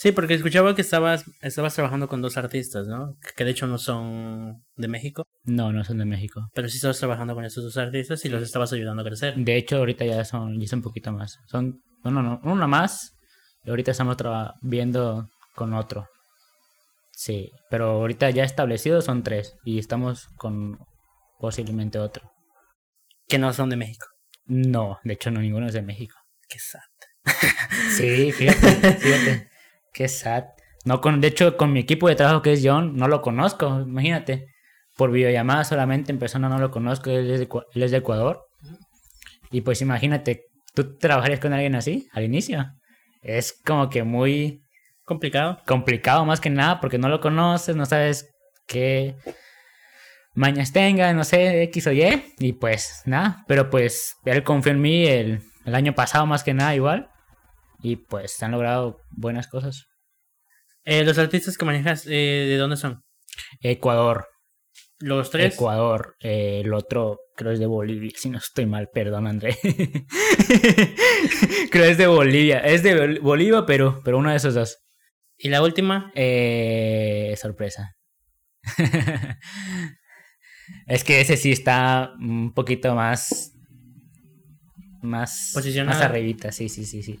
[0.00, 3.18] Sí, porque escuchaba que estabas, estabas trabajando con dos artistas, ¿no?
[3.36, 6.48] Que de hecho no son de México, No, no son de México.
[6.54, 9.34] pero sí estabas trabajando con esos dos artistas y los estabas ayudando a crecer.
[9.36, 11.36] De hecho, ahorita ya son, ya son un poquito más.
[11.48, 13.18] Son, no, no, no, uno más.
[13.62, 14.16] Y ahorita estamos
[14.62, 16.08] viendo con otro.
[17.12, 19.58] Sí, pero ahorita ya establecidos son tres.
[19.66, 20.78] Y estamos con
[21.38, 22.32] posiblemente otro.
[23.28, 24.06] Que no son de México.
[24.46, 26.16] No, de hecho no, ninguno es de México.
[26.48, 26.80] Qué sad.
[27.98, 29.49] Sí, fíjate, fíjate.
[29.92, 30.44] Qué sad.
[30.84, 33.80] No con, de hecho, con mi equipo de trabajo que es John, no lo conozco,
[33.80, 34.46] imagínate.
[34.96, 38.46] Por videollamada solamente, en persona no lo conozco, él es de, él es de Ecuador.
[39.50, 42.66] Y pues imagínate, ¿tú trabajarías con alguien así al inicio?
[43.22, 44.62] Es como que muy
[45.04, 45.58] Complicado.
[45.66, 48.30] complicado más que nada porque no lo conoces, no sabes
[48.66, 49.16] qué
[50.34, 52.34] mañas tenga, no sé, X o Y.
[52.38, 56.54] Y pues nada, pero pues él confió en mí el, el año pasado más que
[56.54, 57.09] nada igual.
[57.82, 59.86] Y pues se han logrado buenas cosas.
[60.84, 63.02] Eh, los artistas que manejas, eh, ¿de dónde son?
[63.60, 64.26] Ecuador,
[64.98, 65.54] Los tres.
[65.54, 69.56] Ecuador, eh, el otro creo es de Bolivia, si no estoy mal, perdón André.
[71.70, 74.78] creo es de Bolivia, es de Bol- Bolivia, pero, pero uno de esos dos.
[75.38, 77.94] Y la última, Eh, sorpresa.
[80.86, 83.52] es que ese sí está un poquito más.
[85.02, 85.52] Más.
[85.54, 85.98] Posicionado.
[85.98, 87.18] Más arribita, sí, sí, sí, sí.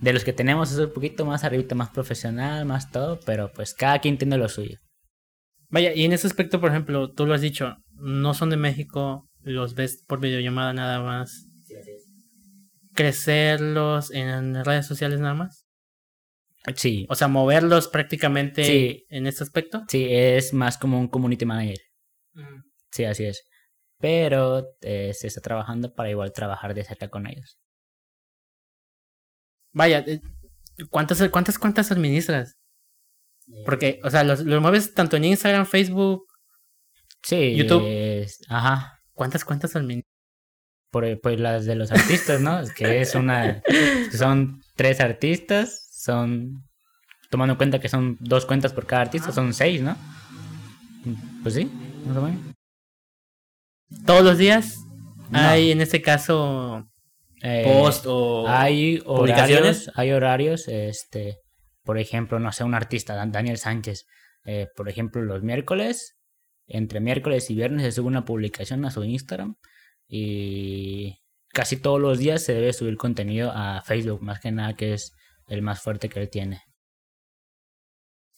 [0.00, 3.74] De los que tenemos es un poquito más arribita, más profesional, más todo, pero pues
[3.74, 4.78] cada quien tiene lo suyo.
[5.68, 9.28] vaya, y en ese aspecto, por ejemplo, tú lo has dicho, no son de México,
[9.42, 11.46] los ves por videollamada nada más.
[12.94, 15.64] Crecerlos en redes sociales nada más.
[16.76, 19.04] Sí, O sea, moverlos prácticamente Sí.
[19.08, 19.82] en este aspecto.
[19.88, 21.78] sí, es más como un community manager.
[22.90, 23.42] Sí, así es.
[23.98, 27.58] Pero eh, se está trabajando para igual trabajar de cerca con ellos.
[29.72, 30.20] Vaya, eh,
[30.90, 32.56] ¿cuántas, cuántas, cuántas administras?
[33.64, 36.26] Porque, o sea, los, los mueves tanto en Instagram, Facebook.
[37.22, 37.84] Sí, YouTube.
[37.86, 38.98] es- ajá.
[39.12, 40.08] ¿Cuántas, cuántas administras?
[40.92, 42.58] por pues las de los artistas, ¿no?
[42.58, 43.62] Es que es una
[44.12, 46.64] son tres artistas, son
[47.30, 49.96] tomando en cuenta que son dos cuentas por cada artista, son seis, ¿no?
[51.44, 51.70] Pues sí,
[52.08, 52.40] más o menos.
[54.04, 54.78] Todos los días
[55.30, 55.38] No.
[55.38, 56.90] hay, en este caso,
[57.42, 59.88] Eh, post o hay publicaciones.
[59.88, 61.38] horarios, hay horarios, este,
[61.84, 64.06] por ejemplo, no sé, un artista, Dan- Daniel Sánchez,
[64.44, 66.16] eh, por ejemplo, los miércoles,
[66.66, 69.56] entre miércoles y viernes se sube una publicación a su Instagram
[70.06, 74.92] y casi todos los días se debe subir contenido a Facebook, más que nada que
[74.94, 75.12] es
[75.46, 76.62] el más fuerte que él tiene.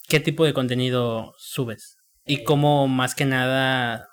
[0.07, 1.97] ¿Qué tipo de contenido subes?
[2.25, 4.07] Y cómo más que nada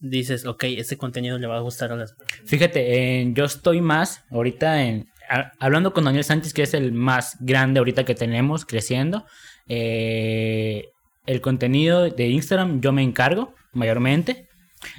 [0.00, 2.14] dices, ok, este contenido le va a gustar a las
[2.46, 6.92] Fíjate, eh, yo estoy más ahorita en a- hablando con Daniel Sánchez, que es el
[6.92, 9.24] más grande ahorita que tenemos creciendo.
[9.68, 10.86] eh,
[11.26, 14.48] el contenido de Instagram yo me encargo mayormente.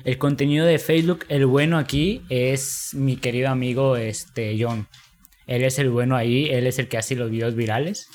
[0.06, 4.88] El contenido de Facebook, el bueno aquí es mi querido amigo este John.
[5.48, 8.08] Él es el bueno ahí, él es el que hace los videos virales.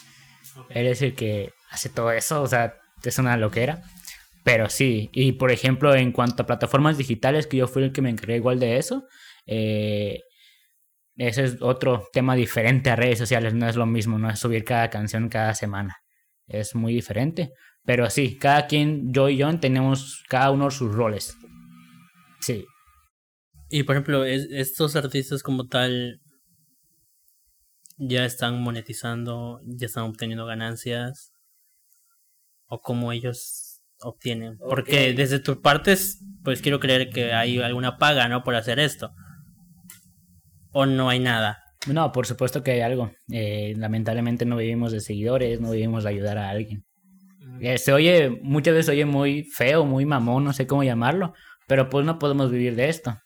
[0.71, 3.83] Él es el que hace todo eso, o sea, es una loquera.
[4.47, 8.01] Pero sí, y por ejemplo, en cuanto a plataformas digitales, que yo fui el que
[8.01, 9.05] me encargué igual de eso,
[9.45, 10.21] eh,
[11.17, 14.65] ese es otro tema diferente a redes sociales, no es lo mismo, no es subir
[14.65, 15.97] cada canción cada semana,
[16.47, 17.51] es muy diferente.
[17.85, 21.37] Pero sí, cada quien, yo y John, tenemos cada uno sus roles.
[22.41, 22.65] Sí,
[23.71, 26.21] Y por ejemplo, es- estos artistas como tal
[27.99, 31.33] ya están monetizando, ya están obteniendo ganancias
[32.69, 33.66] o cómo ellos
[34.01, 34.57] obtienen.
[34.59, 38.43] Porque desde tus partes, pues quiero creer que hay alguna paga, ¿no?
[38.45, 39.13] Por hacer esto.
[40.73, 41.59] O no hay nada.
[41.87, 43.13] no, por supuesto que hay algo.
[43.33, 46.85] Eh, lamentablemente no vivimos de seguidores, no vivimos de ayudar a alguien.
[47.61, 51.33] Eh, se oye, muchas veces se oye muy feo, muy mamón, no sé cómo llamarlo,
[51.67, 53.17] pero pues no podemos vivir de esto.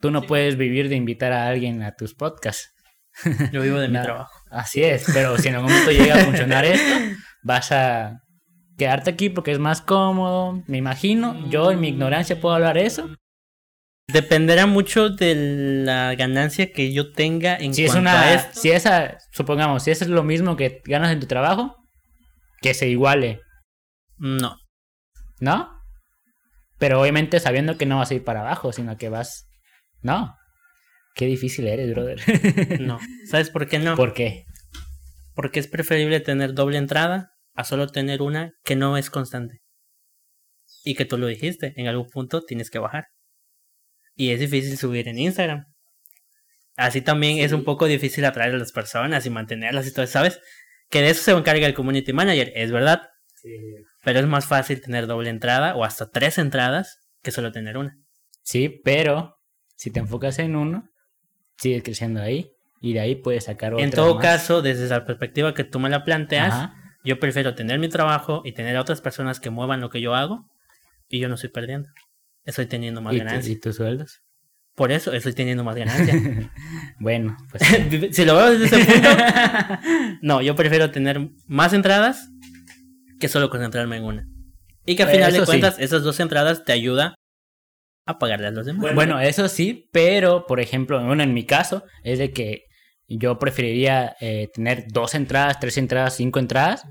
[0.00, 2.74] Tú no puedes vivir de invitar a alguien a tus podcasts.
[3.52, 4.02] Yo vivo de mi No.
[4.02, 4.32] trabajo.
[4.50, 6.94] Así es, pero si en algún momento llega a funcionar esto,
[7.42, 8.20] vas a
[8.76, 11.48] quedarte aquí porque es más cómodo, me imagino.
[11.48, 13.08] Yo en mi ignorancia puedo hablar eso.
[14.08, 15.34] Dependerá mucho de
[15.84, 18.60] la ganancia que yo tenga en Si es a una, esto.
[18.60, 21.76] si esa, supongamos, si eso es lo mismo que ganas en tu trabajo,
[22.60, 23.40] que se iguale,
[24.18, 24.56] No.
[25.40, 25.70] ¿no?
[26.78, 29.46] Pero obviamente sabiendo que no vas a ir para abajo, sino que vas,
[30.02, 30.36] ¿no?
[31.14, 32.20] Qué difícil eres, brother.
[32.80, 32.98] No.
[33.30, 33.96] ¿Sabes por qué no?
[33.96, 34.44] ¿Por qué?
[35.34, 39.60] Porque es preferible tener doble entrada a solo tener una que no es constante.
[40.84, 43.06] Y que tú lo dijiste, en algún punto tienes que bajar.
[44.14, 45.66] Y es difícil subir en Instagram.
[46.76, 50.40] Así también es un poco difícil atraer a las personas y mantenerlas y todo, ¿sabes?
[50.88, 53.02] Que de eso se encarga el community manager, es verdad.
[54.04, 57.98] Pero es más fácil tener doble entrada o hasta tres entradas que solo tener una.
[58.42, 59.36] Sí, pero
[59.76, 60.88] si te enfocas en uno,
[61.58, 63.84] sigues creciendo ahí y de ahí puedes sacar otro.
[63.84, 66.81] En todo caso, desde la perspectiva que tú me la planteas, Ajá.
[67.04, 70.14] Yo prefiero tener mi trabajo y tener a otras personas que muevan lo que yo
[70.14, 70.48] hago
[71.08, 71.88] y yo no estoy perdiendo.
[72.44, 73.52] Estoy teniendo más ¿Y, tu- ganancia.
[73.52, 74.20] y tus sueldos?
[74.74, 76.14] Por eso estoy teniendo más ganancia.
[76.98, 77.62] bueno, pues
[78.16, 79.08] si lo veo desde ese punto,
[80.22, 82.28] no, yo prefiero tener más entradas
[83.20, 84.26] que solo concentrarme en una.
[84.86, 85.44] Y que al final de sí.
[85.46, 87.14] cuentas, esas dos entradas te ayudan
[88.06, 88.94] a pagarle a los demás.
[88.94, 92.64] Bueno, eso sí, pero por ejemplo, bueno, en mi caso, es de que
[93.18, 96.84] yo preferiría eh, tener dos entradas, tres entradas, cinco entradas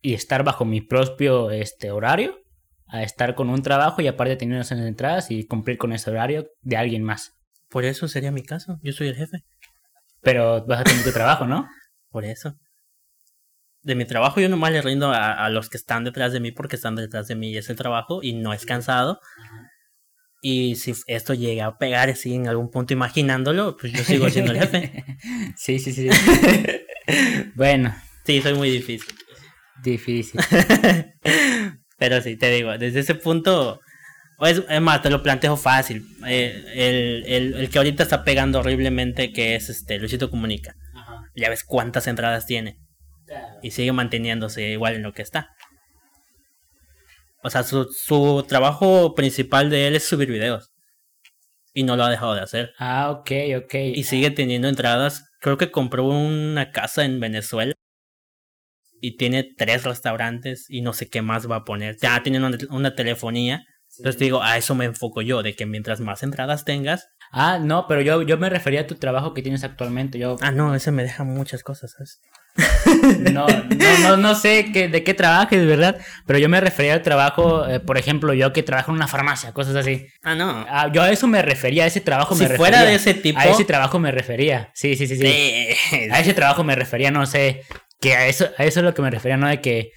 [0.00, 2.38] y estar bajo mi propio este, horario
[2.86, 6.46] a estar con un trabajo y aparte tener esas entradas y cumplir con ese horario
[6.62, 7.32] de alguien más.
[7.68, 8.78] Por eso sería mi caso.
[8.82, 9.44] Yo soy el jefe.
[10.22, 11.68] Pero vas a tener tu trabajo, ¿no?
[12.10, 12.54] Por eso.
[13.82, 16.50] De mi trabajo yo nomás le rindo a, a los que están detrás de mí
[16.50, 19.20] porque están detrás de mí y es el trabajo y no es cansado.
[20.40, 24.52] Y si esto llega a pegar así en algún punto imaginándolo, pues yo sigo siendo
[24.52, 25.04] el jefe.
[25.56, 26.08] sí, sí, sí.
[27.54, 29.14] bueno, Sí, soy muy difícil.
[29.82, 30.38] difícil.
[31.98, 33.80] Pero sí, te digo, desde ese punto,
[34.38, 36.04] o es, es más, te lo planteo fácil.
[36.26, 40.74] Eh, el, el, el que ahorita está pegando horriblemente, que es este Luisito Comunica.
[41.34, 42.76] Ya ves cuántas entradas tiene.
[43.62, 45.48] Y sigue manteniéndose igual en lo que está.
[47.42, 50.72] O sea, su, su trabajo principal de él es subir videos.
[51.72, 52.72] Y no lo ha dejado de hacer.
[52.78, 53.30] Ah, ok,
[53.64, 53.74] ok.
[53.94, 55.30] Y sigue teniendo entradas.
[55.40, 57.74] Creo que compró una casa en Venezuela.
[59.00, 61.96] Y tiene tres restaurantes y no sé qué más va a poner.
[62.02, 63.64] Ya tiene una, una telefonía.
[63.96, 67.08] Entonces te digo, a eso me enfoco yo, de que mientras más entradas tengas.
[67.30, 70.18] Ah, no, pero yo, yo me refería a tu trabajo que tienes actualmente.
[70.18, 72.20] Yo Ah, no, ese me deja muchas cosas, ¿sabes?
[73.32, 75.96] No, no, no, no sé qué, de qué trabajes, ¿verdad?
[76.26, 79.52] Pero yo me refería al trabajo, eh, por ejemplo, yo que trabajo en una farmacia,
[79.52, 80.06] cosas así.
[80.22, 80.66] Ah, no.
[80.68, 82.58] Ah, yo a eso me refería, a ese trabajo Si me refería.
[82.58, 84.70] fuera de ese tipo- A ese trabajo me refería.
[84.74, 85.26] Sí, sí, sí, sí.
[85.26, 85.96] Sí.
[86.10, 87.62] A ese trabajo me refería, no sé.
[88.00, 89.48] Que a eso, a eso es lo que me refería, ¿no?
[89.48, 89.90] De que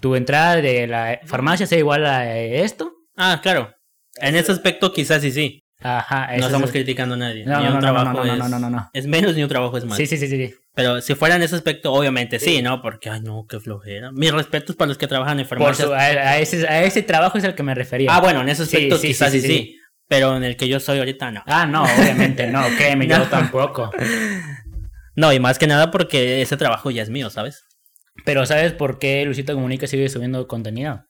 [0.00, 2.92] tu entrada de la farmacia sea igual a esto.
[3.16, 3.72] Ah, claro.
[4.20, 5.62] En ese aspecto quizás sí, sí.
[5.80, 7.44] Ajá, No estamos es- criticando a nadie.
[7.44, 8.90] No, ni no, un no, trabajo no, no, es, no, no, no, no.
[8.92, 9.96] es menos ni un trabajo es más.
[9.98, 10.54] Sí, sí, sí, sí.
[10.74, 12.80] Pero si fuera en ese aspecto, obviamente sí, ¿no?
[12.82, 14.10] Porque, ay, no, qué flojera.
[14.12, 17.44] Mis respetos para los que trabajan en su- a, a ese, a ese trabajo es
[17.44, 18.14] al que me refería.
[18.14, 19.76] Ah, bueno, en ese aspecto sí, quizás sí, sí.
[20.08, 21.42] Pero en el que yo soy ahorita, no.
[21.46, 23.90] Ah, no, obviamente no, créeme, yo tampoco.
[25.18, 27.64] No, y más que nada porque ese trabajo ya es mío, ¿sabes?
[28.26, 31.04] Pero ¿sabes por qué Luisito Comunica sigue subiendo contenido?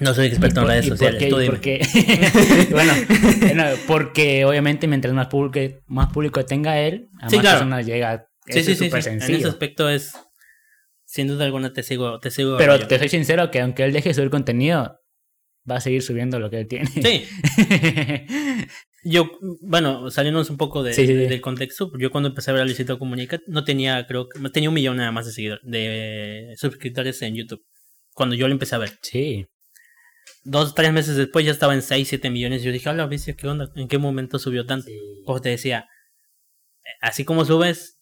[0.00, 1.22] No soy experto ¿Y en por- redes por sociales.
[1.22, 1.80] qué- tú por qué?
[2.70, 2.92] bueno,
[3.40, 7.58] bueno, porque obviamente mientras más público, más público tenga él, a Sí, más claro.
[7.60, 8.26] personas llega.
[8.46, 9.08] Sí, Eso sí, es sí, sí.
[9.10, 10.12] En ese aspecto es.
[11.04, 12.56] Sin duda alguna te sigo, te sigo.
[12.58, 14.98] Pero te soy sincero que aunque él deje de subir contenido,
[15.70, 16.86] va a seguir subiendo lo que él tiene.
[16.86, 17.24] Sí,
[19.04, 19.30] yo,
[19.62, 21.14] bueno, saliéndonos un poco de, Sí, sí, sí.
[21.14, 24.68] del contexto, yo cuando empecé a ver a Luisito Comunica, no tenía, creo que, tenía
[24.68, 27.64] un millón nada más de seguidores, de suscriptores en YouTube.
[28.14, 28.90] Cuando yo lo empecé a ver.
[29.02, 29.46] sí.
[30.50, 32.62] Dos, tres meses después ya estaba en 6, 7 millones.
[32.62, 33.70] Yo dije, hola, bestia, ¿qué onda?
[33.76, 34.88] ¿En qué momento subió tanto?
[35.26, 35.86] Pues te decía,
[36.84, 37.96] eh, así como subes,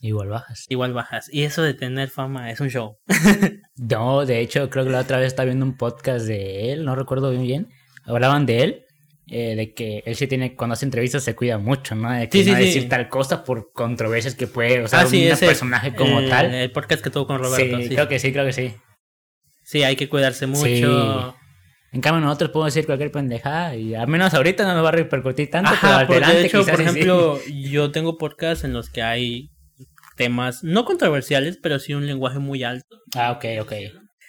[0.00, 0.66] Igual bajas.
[0.68, 1.28] igual bajas.
[1.32, 2.98] Y eso de tener fama es un show.
[3.76, 6.94] No, de hecho, creo que la otra vez estaba viendo un podcast de él, no
[6.94, 7.68] recuerdo bien bien.
[8.04, 8.84] Hablaban de él,
[9.28, 12.12] eh, de que él sí tiene, cuando hace entrevistas se cuida mucho, ¿no?
[12.12, 12.64] De que Sí, sí, no sí.
[12.64, 16.20] decir tal cosa por controversias que puede, o sea, ah, sí, un ese, personaje como
[16.20, 16.54] el- tal.
[16.54, 17.78] El podcast que tuvo con Roberto.
[17.78, 18.74] sí, Sí, creo que sí, creo que sí.
[19.64, 20.64] Sí, hay que cuidarse mucho.
[20.64, 20.82] Sí.
[21.92, 24.92] En cambio, nosotros podemos decir cualquier pendejada y al menos ahorita no nos va a
[24.92, 26.82] repercutir tanto, pero Ajá, al porque de adelante hecho, por sí.
[26.82, 29.50] ejemplo, yo tengo podcasts en los que hay
[30.16, 32.96] temas no controversiales, pero sí un lenguaje muy alto.
[33.14, 33.72] Ah, ok, ok.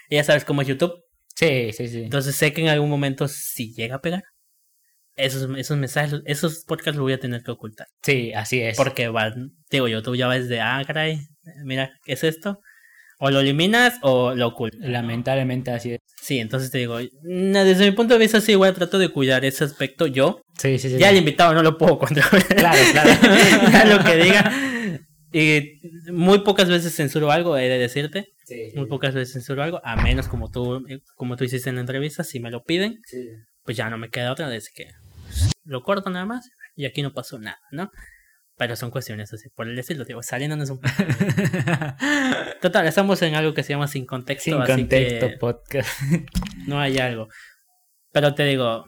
[0.10, 0.94] Y ya sabes cómo es YouTube.
[1.36, 2.04] Sí, sí, sí.
[2.04, 4.24] Entonces sé que en algún momento si llega a pegar,
[5.16, 7.88] esos, esos mensajes, esos podcasts los voy a tener que ocultar.
[8.02, 8.76] Sí, así es.
[8.76, 11.20] Porque van, digo, YouTube ya va desde, ah, caray,
[11.64, 12.60] mira, ¿qué es esto?
[13.26, 14.82] O lo eliminas o lo ocultas.
[14.82, 16.00] Lamentablemente así es.
[16.22, 19.46] Sí, entonces te digo, na- desde mi punto de vista sí, igual trato de cuidar
[19.46, 20.42] ese aspecto yo.
[20.58, 20.98] Sí, sí, sí.
[20.98, 22.44] Ya el invitado no lo puedo controlar.
[22.58, 23.10] Claro, claro.
[23.72, 24.52] ya lo que diga.
[25.32, 25.80] Y
[26.12, 28.34] muy pocas veces censuro algo, he de decirte.
[28.46, 31.82] Sí, Muy pocas veces censuro algo, a menos como tú, como tú hiciste en la
[31.82, 33.30] entrevista, si me lo piden, sí.
[33.64, 34.88] pues ya no me queda otra, desde que
[35.64, 37.90] lo corto nada más y aquí no pasó nada, ¿no?
[38.56, 40.94] Pero son cuestiones así, por el estilo, digo, saliéndonos un poco.
[42.62, 45.90] Total, estamos en algo que se llama sin contexto, Sin así contexto, que podcast.
[46.68, 47.28] no hay algo.
[48.12, 48.86] Pero te digo,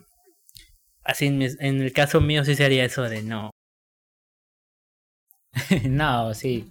[1.04, 3.50] así en, mis- en el caso mío sí sería eso de no.
[5.86, 6.70] no, sí.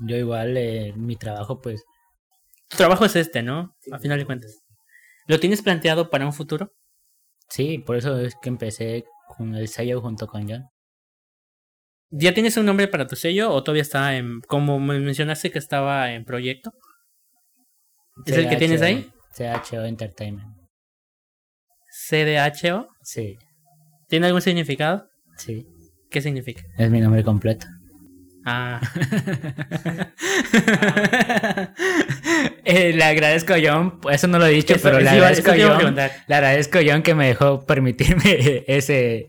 [0.00, 1.82] Yo igual, eh, mi trabajo, pues,
[2.68, 3.74] Tu trabajo es este, ¿no?
[3.92, 4.62] A final de cuentas.
[5.26, 6.72] ¿Lo tienes planteado para un futuro?
[7.50, 9.06] sí, por eso es que empecé
[9.36, 10.68] con el sello junto con John.
[12.10, 15.58] ¿Ya tienes un nombre para tu sello o todavía está en, como me mencionaste que
[15.58, 16.72] estaba en proyecto?
[18.24, 19.10] ¿Es el que tienes ahí?
[19.36, 20.48] CHO Entertainment.
[22.08, 22.88] CDHO.
[23.02, 23.36] Sí,
[24.08, 25.08] ¿Tiene algún significado?
[25.36, 25.66] sí.
[26.10, 26.62] ¿Qué significa?
[26.78, 27.66] Es mi nombre completo.
[28.50, 28.80] Ah,
[32.64, 35.54] Eh, le agradezco a John, eso no lo he dicho, Eso- pero le agradezco a
[35.58, 35.94] John.
[35.94, 39.28] Le agradezco a John que me dejó permitirme ese,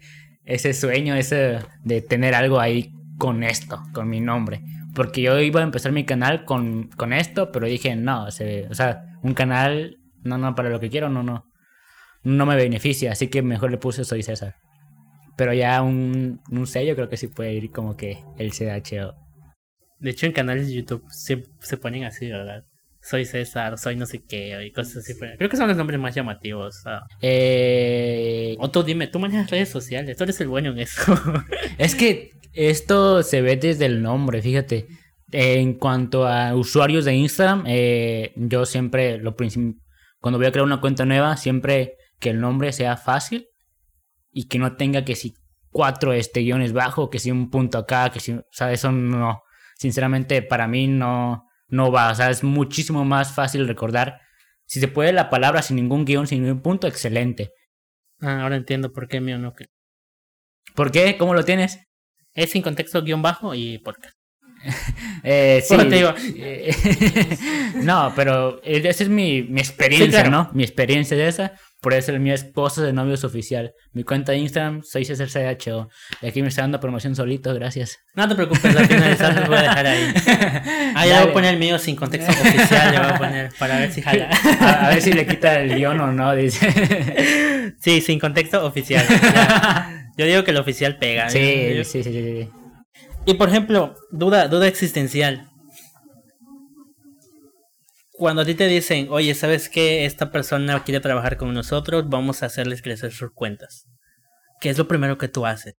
[0.50, 4.62] ese sueño, ese de tener algo ahí con esto, con mi nombre.
[4.96, 9.04] Porque yo iba a empezar mi canal con, con esto, pero dije, no, o sea,
[9.22, 11.46] un canal, no, no, para lo que quiero, no, no,
[12.24, 14.56] no me beneficia, así que mejor le puse Soy César.
[15.38, 19.16] Pero ya un, un sello creo que sí puede ir como que el CHO.
[20.00, 22.66] de hecho en canales de YouTube se, se ponen así, ¿verdad?
[23.02, 25.14] Soy César, soy no sé qué, y cosas así.
[25.18, 26.82] Creo que son los nombres más llamativos.
[26.86, 27.06] ah.
[27.22, 31.02] Eh, O tú dime, tú manejas redes sociales, tú eres el bueno en eso.
[31.78, 34.88] Es que esto se ve desde el nombre, fíjate.
[35.32, 39.36] En cuanto a usuarios de Instagram, eh, yo siempre, lo
[40.20, 43.48] cuando voy a crear una cuenta nueva, siempre que el nombre sea fácil
[44.32, 45.34] y que no tenga que si
[45.70, 49.44] cuatro este, guiones bajo, que si un punto acá, que si, o sea, eso no,
[49.78, 54.22] sinceramente para mí no, no va, o sea, es muchísimo más fácil recordar.
[54.66, 57.52] Si se puede la palabra sin ningún guion, sin ningún punto, excelente.
[58.22, 59.54] Ah, ahora entiendo por qué mío no.
[60.76, 61.18] ¿Por qué?
[61.18, 61.80] ¿Cómo lo tienes?
[62.34, 64.16] Es sin contexto guion bajo y podcast.
[65.24, 65.76] Eh, sí.
[65.78, 66.14] Te digo-
[67.84, 70.30] no, pero eh, esa es mi, mi experiencia, Sí, claro.
[70.32, 70.50] ¿no?
[70.54, 71.54] Mi experiencia es esa.
[71.82, 73.72] Por eso el mío es Esposa de Novios Oficial.
[73.94, 75.88] Mi cuenta de Instagram, soy César CHO.
[76.22, 78.00] Y aquí me está dando promoción solito, gracias.
[78.16, 80.14] No te preocupes, al finalizar los voy a dejar ahí.
[80.96, 83.78] Ah, ya voy a poner el mío sin contexto oficial, le voy a poner para
[83.80, 84.30] ver si jala.
[84.60, 86.68] A, a ver si le quita el guion o no, dice.
[87.80, 89.06] Sí, sin contexto oficial.
[89.08, 90.10] ya.
[90.18, 91.30] Yo digo que el oficial pega.
[91.30, 92.50] Sí, Yo- sí, sí, sí, sí.
[93.26, 95.50] Y por ejemplo, duda, duda existencial.
[98.20, 100.04] Cuando a ti te dicen, oye, ¿sabes qué?
[100.04, 103.86] Esta persona quiere trabajar con nosotros, vamos a hacerles crecer sus cuentas.
[104.60, 105.76] ¿Qué es lo primero que tú haces?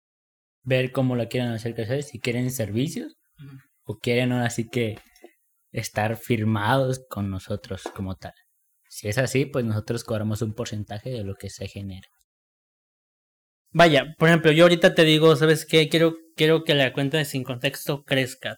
[0.64, 3.18] Ver cómo lo quieren hacer crecer, si quieren servicios
[3.84, 4.98] o quieren ahora sí que
[5.74, 8.32] estar firmados con nosotros como tal.
[8.88, 12.08] Si es así, pues nosotros cobramos un porcentaje de lo que se genera.
[13.72, 15.90] Vaya, por ejemplo, yo ahorita te digo, ¿sabes qué?
[15.90, 18.56] Quiero, quiero que la cuenta de sin contexto crezca.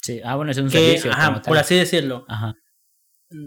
[0.00, 1.10] Sí, ah, bueno, es un Que, servicio.
[1.12, 1.50] ajá, como tal.
[1.50, 2.24] por así decirlo.
[2.28, 2.54] Ajá.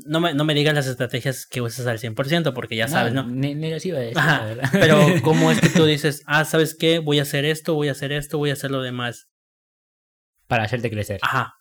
[0.06, 3.24] No me, no me digas las estrategias que usas al 100%, porque ya sabes, ¿no?
[3.24, 4.70] Ni, ni las iba a decir, Ajá, la verdad.
[4.74, 7.00] Pero, ¿cómo es que tú dices, ah, ¿sabes qué?
[7.00, 9.30] Voy a hacer esto, voy a hacer esto, voy a hacer lo demás?
[10.48, 11.20] Para hacerte crecer.
[11.22, 11.54] Ajá.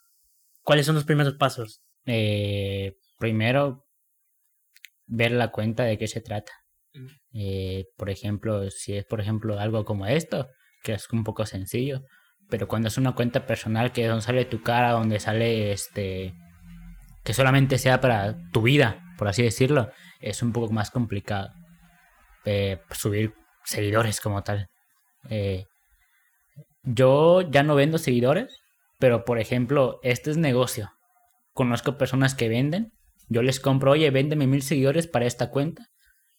[0.62, 1.82] ¿Cuáles son los primeros pasos?
[2.06, 3.86] Eh, primero,
[5.06, 6.52] ver la cuenta de qué se trata.
[7.32, 10.48] Eh, por ejemplo, si es por ejemplo algo como esto,
[10.82, 12.02] que es un poco sencillo,
[12.48, 16.34] pero cuando es una cuenta personal que es donde sale tu cara, donde sale este
[17.26, 21.50] que solamente sea para tu vida, por así decirlo, es un poco más complicado
[22.44, 24.68] eh, subir seguidores como tal.
[25.28, 25.64] Eh,
[26.84, 28.60] yo ya no vendo seguidores,
[29.00, 30.92] pero por ejemplo, este es negocio.
[31.52, 32.92] Conozco personas que venden,
[33.28, 35.88] yo les compro, oye, véndeme mil seguidores para esta cuenta.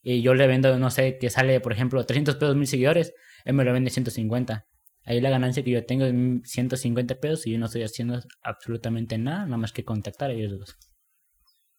[0.01, 3.13] Y yo le vendo, no sé, que sale, por ejemplo, 300 pesos mil seguidores,
[3.43, 4.63] él me lo vende 150.
[5.07, 6.13] Ahí la ganancia que yo tengo es
[6.51, 10.59] 150 pesos y yo no estoy haciendo absolutamente nada, nada más que contactar a ellos
[10.59, 10.77] dos.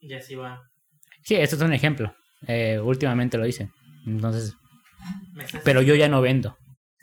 [0.00, 0.62] Y así va.
[1.22, 2.14] Sí, esto es un ejemplo.
[2.46, 3.70] Eh, últimamente lo hice.
[4.06, 4.54] Entonces,
[5.64, 6.56] pero yo ya no vendo.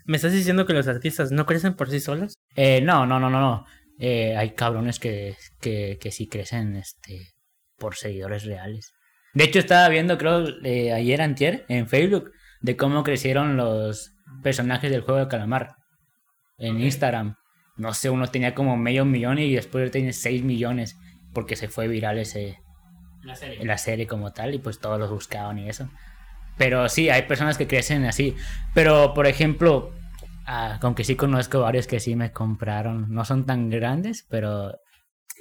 [0.06, 2.34] ¿Me estás diciendo que los artistas no crecen por sí solos?
[2.56, 3.66] Eh, no, no, no, no, no.
[4.00, 7.34] Eh, hay cabrones que, que, que sí crecen este,
[7.78, 8.92] por seguidores reales.
[9.36, 14.90] De hecho, estaba viendo, creo, eh, ayer antier, en Facebook, de cómo crecieron los personajes
[14.90, 15.76] del juego de calamar.
[16.58, 17.36] En Instagram.
[17.78, 20.98] No sé, uno tenía como medio millón y después tiene 6 millones.
[21.34, 22.60] Porque se fue viral ese,
[23.24, 23.66] La serie.
[23.66, 25.90] la serie como tal y pues todos los buscaban y eso.
[26.58, 28.36] Pero sí, hay personas que crecen así.
[28.74, 29.94] Pero, por ejemplo,
[30.46, 33.08] ah, aunque sí conozco varios que sí me compraron.
[33.10, 34.74] No son tan grandes, pero...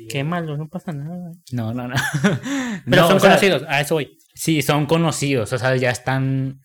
[0.09, 1.31] Qué malo, no pasa nada.
[1.53, 1.95] No, no, no.
[2.85, 4.19] Pero No, son sea, conocidos, a eso voy.
[4.35, 5.53] Sí, son conocidos.
[5.53, 6.59] O sea, ya están...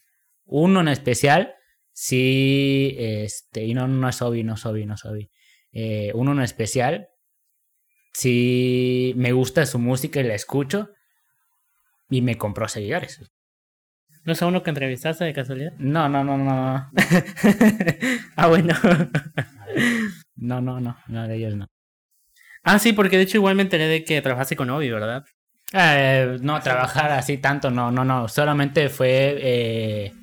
[0.46, 1.54] Uno en especial,
[2.00, 3.66] sí, este...
[3.66, 5.30] Y no, no es Obi, no es Obi, no es Obi.
[5.74, 7.10] Eh, uno en especial,
[8.14, 10.92] sí me gusta su música y la escucho.
[12.10, 13.20] Y me compró seguidores.
[14.24, 15.74] ¿No es a uno que entrevistaste de casualidad?
[15.78, 16.92] No, no, no, no, no.
[18.36, 18.74] ah, bueno.
[20.36, 21.68] No, no, no, no, de ellos no.
[22.64, 25.26] ah, sí, porque de hecho igual me enteré de que trabajaste con Obi, ¿verdad?
[25.74, 28.28] Eh, no, trabajar así tanto, no, no, no.
[28.30, 30.14] Solamente fue eh,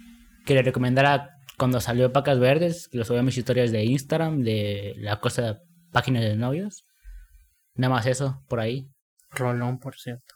[0.44, 4.42] que le recomendara cuando salió Pacas Verdes, que lo subí a mis historias de Instagram,
[4.42, 5.60] de la cosa,
[5.92, 6.84] páginas de novios.
[7.74, 8.88] Nada más eso, por ahí.
[9.30, 10.34] Rolón, por cierto.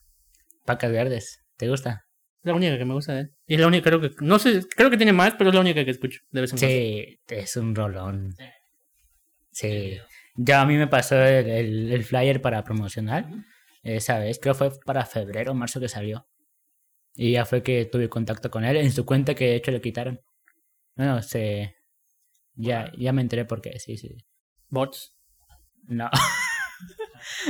[0.64, 2.04] Pacas Verdes, ¿te gusta?
[2.42, 3.30] Es la única que me gusta de él.
[3.46, 4.10] Y es la única, creo que.
[4.20, 6.58] No sé, creo que tiene más, pero es la única que escucho de vez en
[6.58, 6.74] cuando.
[6.76, 8.34] Sí, es un rolón.
[9.52, 9.98] Sí.
[10.36, 13.26] Ya a mí me pasó el, el- el flyer para promocionar.
[13.82, 16.26] Esa vez, creo fue para febrero o marzo que salió.
[17.14, 19.80] Y ya fue que tuve contacto con él en su cuenta que de hecho le
[19.80, 20.20] quitaron.
[21.00, 21.76] Bueno, se.
[22.56, 24.18] Ya, ya me enteré por qué, sí, sí.
[24.68, 25.14] Bots.
[25.86, 26.10] No.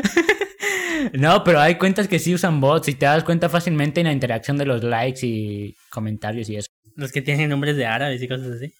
[1.15, 4.13] no, pero hay cuentas que sí usan bots y te das cuenta fácilmente en la
[4.13, 6.69] interacción de los likes y comentarios y eso.
[6.95, 8.73] Los que tienen nombres de árabes y cosas así.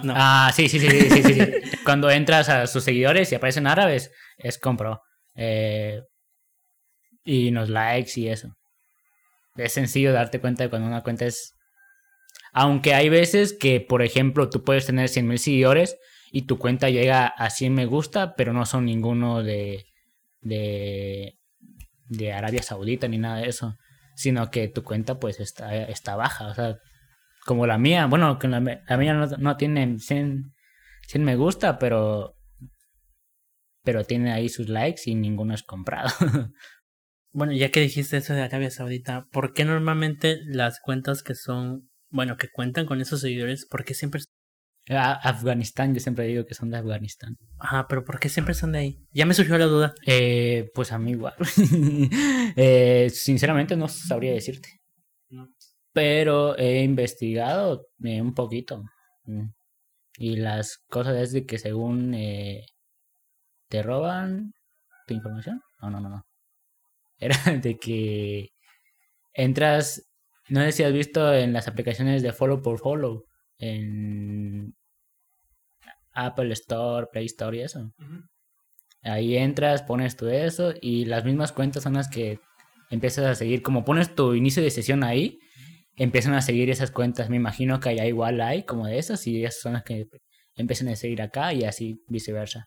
[0.00, 0.14] No.
[0.16, 1.52] Ah, sí, sí, sí, sí, sí, sí, sí.
[1.84, 5.02] Cuando entras a sus seguidores y aparecen árabes, es compro.
[5.34, 6.02] Eh,
[7.24, 8.56] y los likes y eso.
[9.56, 11.53] Es sencillo darte cuenta de cuando una cuenta es...
[12.54, 15.98] Aunque hay veces que, por ejemplo, tú puedes tener 100.000 seguidores
[16.30, 19.84] y tu cuenta llega a 100 me gusta, pero no son ninguno de,
[20.40, 21.36] de,
[22.06, 23.74] de Arabia Saudita ni nada de eso.
[24.14, 26.46] Sino que tu cuenta pues está, está baja.
[26.46, 26.76] O sea,
[27.44, 28.06] como la mía.
[28.06, 30.52] Bueno, que la, la mía no, no tiene 100,
[31.08, 32.36] 100 me gusta, pero...
[33.82, 36.08] Pero tiene ahí sus likes y ninguno es comprado.
[37.36, 41.90] Bueno, ya que dijiste eso de Arabia Saudita, ¿por qué normalmente las cuentas que son,
[42.14, 44.20] bueno, que cuentan con esos seguidores, por qué siempre...
[44.88, 47.36] A- Afganistán, yo siempre digo que son de Afganistán.
[47.58, 49.06] Ajá, pero ¿por qué siempre están de ahí?
[49.12, 49.94] Ya me surgió la duda.
[50.06, 51.34] Eh, pues a mí igual.
[52.56, 54.68] Eh, sinceramente no sabría decirte.
[55.30, 55.48] No.
[55.92, 58.84] Pero he investigado eh, un poquito.
[59.24, 59.46] Mm.
[60.18, 62.66] Y las cosas es de que según eh,
[63.68, 64.52] te roban
[65.08, 65.60] tu información.
[65.80, 66.26] No, no, no, no.
[67.18, 68.50] Era de que
[69.32, 70.06] entras,
[70.48, 73.24] no sé si has visto en las aplicaciones de follow por follow,
[73.58, 74.74] en
[76.12, 77.92] Apple Store, Play Store y eso.
[79.02, 82.40] Ahí entras, pones tú eso y las mismas cuentas son las que
[82.90, 85.38] empiezas a seguir, como pones tu inicio de sesión ahí,
[85.96, 87.30] empiezan a seguir esas cuentas.
[87.30, 90.06] Me imagino que allá igual hay como de esas y esas son las que
[90.54, 92.66] empiezan a seguir acá y así viceversa.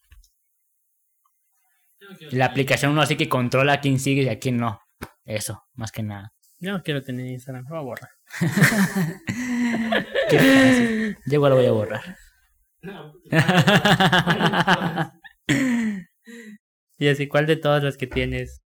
[2.31, 4.79] La aplicación no así que controla a quién sigue y a quién no.
[5.25, 6.31] Eso, más que nada.
[6.59, 8.09] Yo no quiero tener Instagram, lo voy a borrar.
[10.29, 11.15] Qué.
[11.25, 12.17] Yo igual lo voy a borrar.
[16.97, 18.63] y así, ¿cuál de todas las que tienes?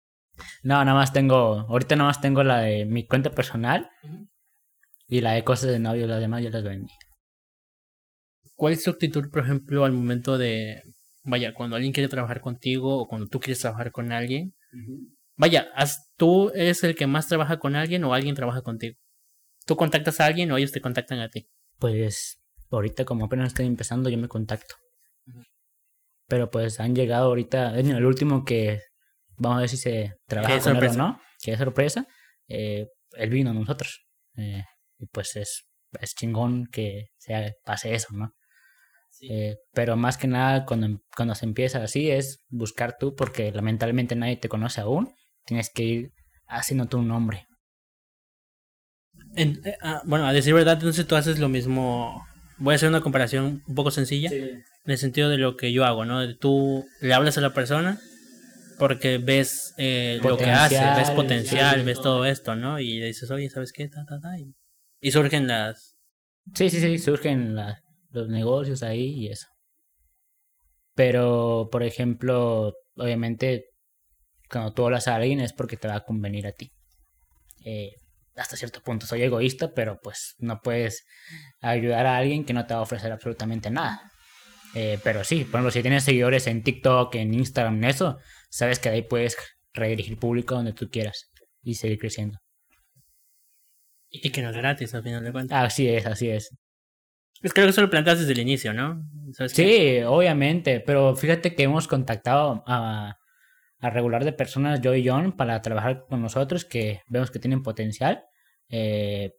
[0.64, 3.90] No, nada más tengo, ahorita nada más tengo la de mi cuenta personal
[5.08, 6.92] y la de cosas de novio, las demás yo las vendí.
[8.56, 10.84] ¿Cuál es tu actitud, por ejemplo, al momento de,
[11.24, 14.54] vaya, cuando alguien quiere trabajar contigo o cuando tú quieres trabajar con alguien?
[15.38, 15.70] Vaya,
[16.18, 18.98] ¿tú eres el que más trabaja con alguien o alguien trabaja contigo?
[19.66, 21.48] ¿Tú contactas a alguien o ellos te contactan a ti?
[21.78, 22.40] Pues
[22.72, 24.76] ahorita como apenas estoy empezando yo me contacto.
[26.28, 28.82] Pero pues han llegado ahorita, en el último que
[29.38, 32.08] vamos a ver si se trabaja con él o no, que es sorpresa,
[32.48, 34.06] eh, él vino a nosotros.
[34.36, 34.64] Eh,
[34.98, 35.70] y pues es,
[36.02, 38.34] es chingón que se pase eso, ¿no?
[39.22, 44.16] Eh, pero más que nada cuando, cuando se empieza así es buscar tú porque lamentablemente
[44.16, 45.14] nadie te conoce aún,
[45.48, 46.12] tienes que ir
[46.46, 47.48] haciendo tu nombre.
[49.36, 52.24] En, ah, bueno, a decir verdad, entonces tú haces lo mismo
[52.58, 55.86] voy a hacer una comparación un poco sencilla en el sentido de lo que yo
[55.86, 56.36] hago, ¿no?
[56.38, 58.00] Tú le hablas a la persona
[58.80, 62.80] porque ves eh, lo que hace, ves potencial, ves todo esto, ¿no?
[62.80, 63.88] Y le dices, oye, ¿sabes qué?
[63.88, 65.96] Ta, ta, ta, y, surgen las...
[66.54, 67.56] Sí, sí, sí, surgen
[68.12, 69.48] los negocios ahí y eso.
[70.96, 73.67] Pero, por ejemplo, obviamente,
[74.50, 76.72] cuando tú hablas a alguien es porque te va a convenir a ti.
[77.66, 77.92] Eh,
[78.36, 81.06] hasta cierto punto soy egoísta, pero pues no puedes
[81.62, 84.12] ayudar a alguien que no te va a ofrecer absolutamente nada.
[84.76, 88.20] Eh, pero sí, por ejemplo, si tienes seguidores en TikTok, en Instagram, en eso,
[88.50, 89.36] sabes que ahí puedes
[89.74, 91.32] redirigir público donde tú quieras
[91.64, 92.38] y seguir creciendo.
[94.10, 95.66] Y que no es gratis al final de cuentas.
[95.66, 96.50] Así es, así es.
[97.42, 99.04] Pues creo que eso lo planteas desde el inicio, ¿no?
[99.48, 103.17] sí, obviamente, pero fíjate que hemos contactado a,
[103.80, 107.64] a regular de personas, yo y John, para trabajar con nosotros, que vemos que tienen
[107.64, 108.24] potencial.
[108.70, 109.34] Eh,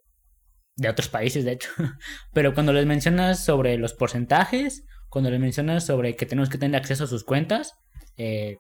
[0.79, 1.71] de otros países, de hecho.
[2.33, 6.81] Pero cuando les mencionas sobre los porcentajes, cuando les mencionas sobre que tenemos que tener
[6.81, 7.75] acceso a sus cuentas,
[8.17, 8.59] eh,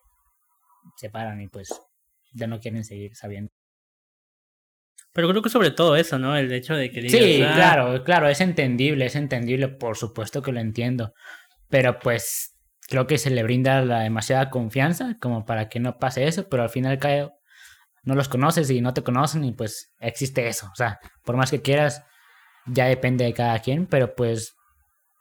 [0.97, 1.69] se paran y pues
[2.35, 3.51] ya no quieren seguir sabiendo.
[5.13, 6.37] Pero creo que sobre todo eso, ¿no?
[6.37, 10.43] El hecho de que digas, Sí, ah, claro, claro, es entendible, es entendible, por supuesto
[10.43, 11.13] que lo entiendo.
[11.69, 12.58] Pero pues
[12.89, 16.63] creo que se le brinda la demasiada confianza como para que no pase eso, pero
[16.63, 17.31] al final cae,
[18.03, 20.69] no los conoces y no te conocen y pues existe eso.
[20.73, 22.03] O sea, por más que quieras,
[22.67, 24.57] ya depende de cada quien, pero pues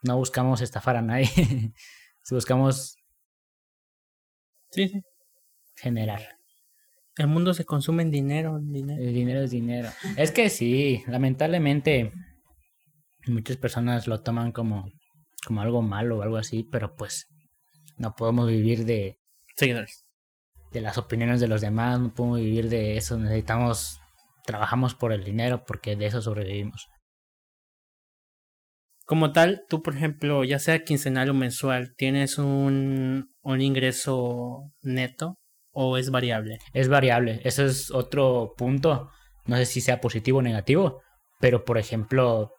[0.02, 1.28] no buscamos estafar a nadie.
[2.24, 2.96] si buscamos
[4.72, 5.02] sí, sí.
[5.76, 6.22] generar.
[7.18, 9.04] El mundo se consume en dinero, dinero.
[9.04, 9.90] El dinero es dinero.
[10.16, 12.14] Es que sí, lamentablemente
[13.26, 14.90] muchas personas lo toman como,
[15.46, 17.28] como algo malo o algo así, pero pues
[17.98, 19.20] no podemos vivir de
[19.56, 20.06] seguidores.
[20.72, 23.18] De las opiniones de los demás, no podemos vivir de eso.
[23.18, 24.00] Necesitamos,
[24.46, 26.88] trabajamos por el dinero porque de eso sobrevivimos.
[29.06, 35.40] Como tal, tú, por ejemplo, ya sea quincenal o mensual, ¿tienes un, un ingreso neto
[35.72, 36.58] o es variable?
[36.74, 37.40] Es variable.
[37.46, 39.10] Eso es otro punto.
[39.46, 41.02] No sé si sea positivo o negativo,
[41.40, 42.52] pero por ejemplo,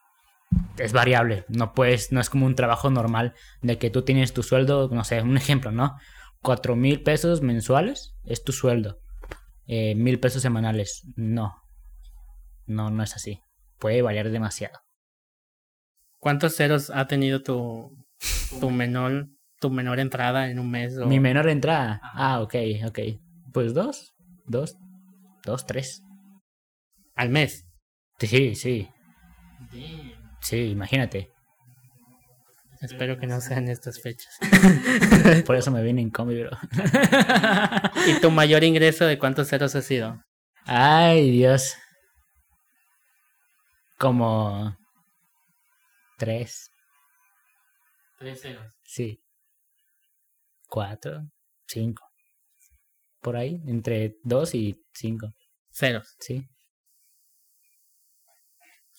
[0.79, 4.43] es variable, no puedes, no es como un trabajo normal de que tú tienes tu
[4.43, 5.97] sueldo, no sé, un ejemplo, ¿no?
[6.41, 9.01] Cuatro mil pesos mensuales es tu sueldo,
[9.67, 11.55] eh, mil pesos semanales, no,
[12.67, 13.41] no, no es así,
[13.79, 14.79] puede variar demasiado.
[16.21, 17.97] ¿Cuántos ceros ha tenido tu,
[18.61, 19.29] tu menor,
[19.61, 20.97] tu menor entrada en un mes?
[20.97, 22.55] Mi menor entrada, ah, ok,
[22.87, 22.99] ok,
[23.53, 24.15] pues dos,
[24.47, 24.77] dos,
[25.45, 26.03] dos, tres.
[27.15, 27.69] ¿Al mes?
[28.19, 28.89] Sí, sí.
[30.41, 31.33] Sí, imagínate.
[32.81, 34.39] Espero que no sean estas fechas.
[35.47, 36.57] Por eso me vine en combi, bro.
[38.07, 40.23] ¿Y tu mayor ingreso de cuántos ceros ha sido?
[40.65, 41.75] Ay, Dios.
[43.99, 44.77] Como
[46.19, 46.71] tres.
[48.19, 48.73] Tres ceros.
[48.85, 49.21] Sí.
[50.69, 51.23] Cuatro,
[51.67, 52.05] cinco.
[53.21, 55.33] Por ahí, entre dos y cinco.
[55.73, 56.15] Ceros.
[56.21, 56.47] Sí.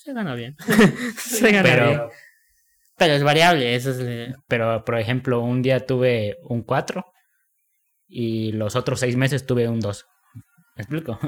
[0.09, 0.55] Se gana bien.
[1.17, 2.01] se gana pero, bien.
[2.97, 4.35] Pero es variable, eso es...
[4.47, 7.05] Pero, por ejemplo, un día tuve un 4
[8.07, 10.05] y los otros seis meses tuve un 2.
[10.77, 11.19] ¿Me explico?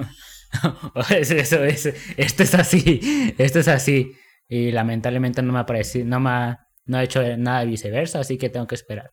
[1.11, 1.85] eso, es,
[2.17, 4.13] esto es así, esto es así.
[4.47, 8.39] Y lamentablemente no me ha parecido, no me ha, no ha hecho nada viceversa, así
[8.39, 9.11] que tengo que esperar.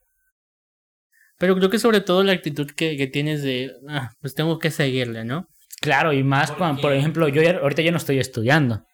[1.37, 4.71] Pero creo que sobre todo la actitud que, que tienes de, ah, pues tengo que
[4.71, 5.47] seguirle, ¿no?
[5.83, 8.88] Claro, y más cuando, por ejemplo, yo ahorita yo no estoy estudiando.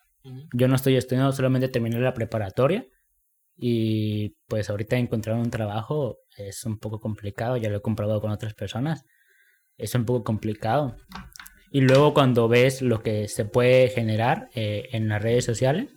[0.52, 2.86] Yo no estoy estudiando, solamente terminé la preparatoria.
[3.56, 8.30] Y pues ahorita encontrar un trabajo es un poco complicado, ya lo he comprobado con
[8.30, 9.04] otras personas.
[9.76, 10.96] Es un poco complicado.
[11.70, 15.90] Y luego cuando ves lo que se puede generar eh, en las redes sociales,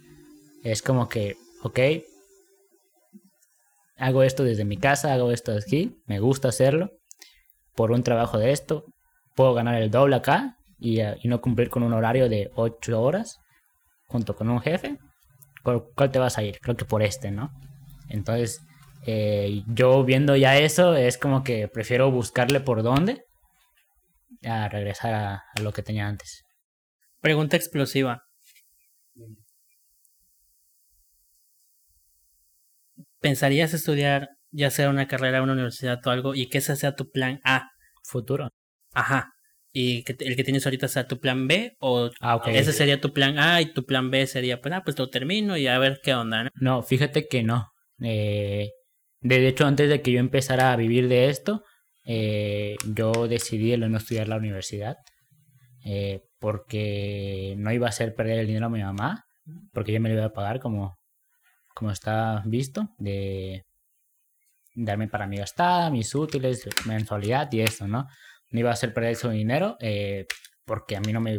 [0.64, 1.80] es como que, ok,
[3.98, 6.92] hago esto desde mi casa, hago esto aquí, me gusta hacerlo,
[7.76, 8.86] por un trabajo de esto,
[9.36, 13.40] puedo ganar el doble acá y, eh, no cumplir con un horario de 8 horas
[14.08, 14.98] junto con un jefe.
[15.64, 16.60] ¿Por cuál te vas a ir?
[16.62, 17.52] Creo que por este, ¿no?
[18.10, 18.62] Entonces,
[19.06, 23.24] eh, yo viendo ya eso, es como que prefiero buscarle por dónde
[24.44, 26.44] a regresar a, a lo que tenía antes.
[27.22, 28.24] Pregunta explosiva.
[33.20, 37.10] ¿Pensarías estudiar ya sea una carrera una universidad o algo y que ese sea tu
[37.12, 37.70] plan A?
[38.04, 38.50] Futuro.
[38.94, 39.37] Ajá.
[39.74, 41.76] ¿Y que el que tienes ahorita sea tu plan B?
[41.80, 44.98] ¿O Ah, ese sería tu plan A y tu plan B sería, pues, ah, pues
[44.98, 46.50] lo termino y a ver qué onda, ¿no?
[46.56, 47.72] No, fíjate que no.
[48.02, 48.72] Eh,
[49.22, 51.64] de hecho, antes de que yo empezara a vivir de esto,
[52.06, 54.96] eh, yo decidí el no estudiar la universidad
[55.84, 59.26] eh, porque no iba a hacer perder el dinero a mi mamá,
[59.74, 60.98] porque yo me lo iba a pagar como,
[61.74, 63.66] como está visto, de
[64.76, 68.08] darme para mi gastada, mis útiles, mensualidad y eso, ¿no?
[68.50, 70.26] No iba a hacer perder su dinero eh,
[70.66, 71.34] porque a mí no me...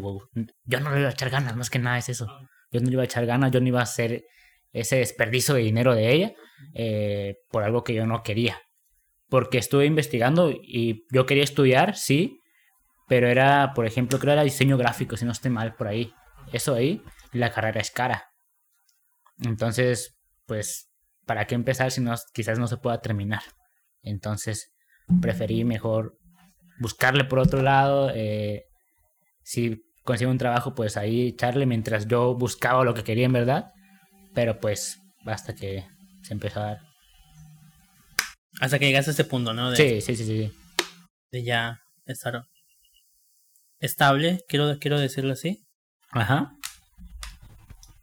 [0.65, 2.27] Yo no le iba a echar ganas, más que nada es eso.
[2.71, 4.25] Yo no le iba a echar ganas, yo no iba a hacer
[4.73, 6.33] ese desperdicio de dinero de ella
[6.75, 8.59] eh, por algo que yo no quería.
[9.29, 12.41] Porque estuve investigando y yo quería estudiar, sí,
[13.09, 16.13] pero era, por ejemplo, creo que era diseño gráfico, si no estoy mal por ahí.
[16.53, 17.03] Eso ahí,
[17.33, 18.31] la carrera es cara.
[19.41, 20.91] Entonces, pues,
[21.27, 23.43] ¿para qué empezar si no, quizás no se pueda terminar?
[24.03, 24.75] Entonces,
[25.21, 26.19] preferí mejor
[26.81, 28.11] buscarle por otro lado.
[28.15, 28.65] eh,
[29.43, 33.73] si consigo un trabajo, pues ahí echarle mientras yo buscaba lo que quería en verdad.
[34.35, 35.85] Pero pues, hasta que
[36.23, 36.79] se empezó a dar.
[38.61, 39.71] Hasta que llegas a ese punto, ¿no?
[39.71, 40.53] De, Sí, sí, sí, sí.
[41.31, 42.43] de ya estar
[43.81, 45.65] estable, quiero, quiero decirlo así.
[46.11, 46.53] Ajá.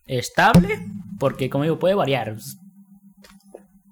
[0.06, 0.80] Estable,
[1.20, 2.36] porque como digo, puede variar.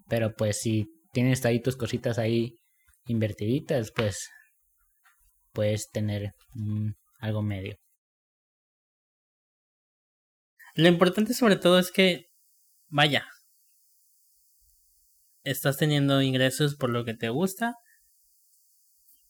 [0.07, 2.55] Pero pues si tienes ahí tus cositas ahí
[3.07, 4.29] invertiditas, pues
[5.53, 6.89] puedes tener mm,
[7.19, 7.77] algo medio.
[10.75, 12.31] Lo importante sobre todo es que,
[12.87, 13.25] vaya,
[15.43, 17.75] estás teniendo ingresos por lo que te gusta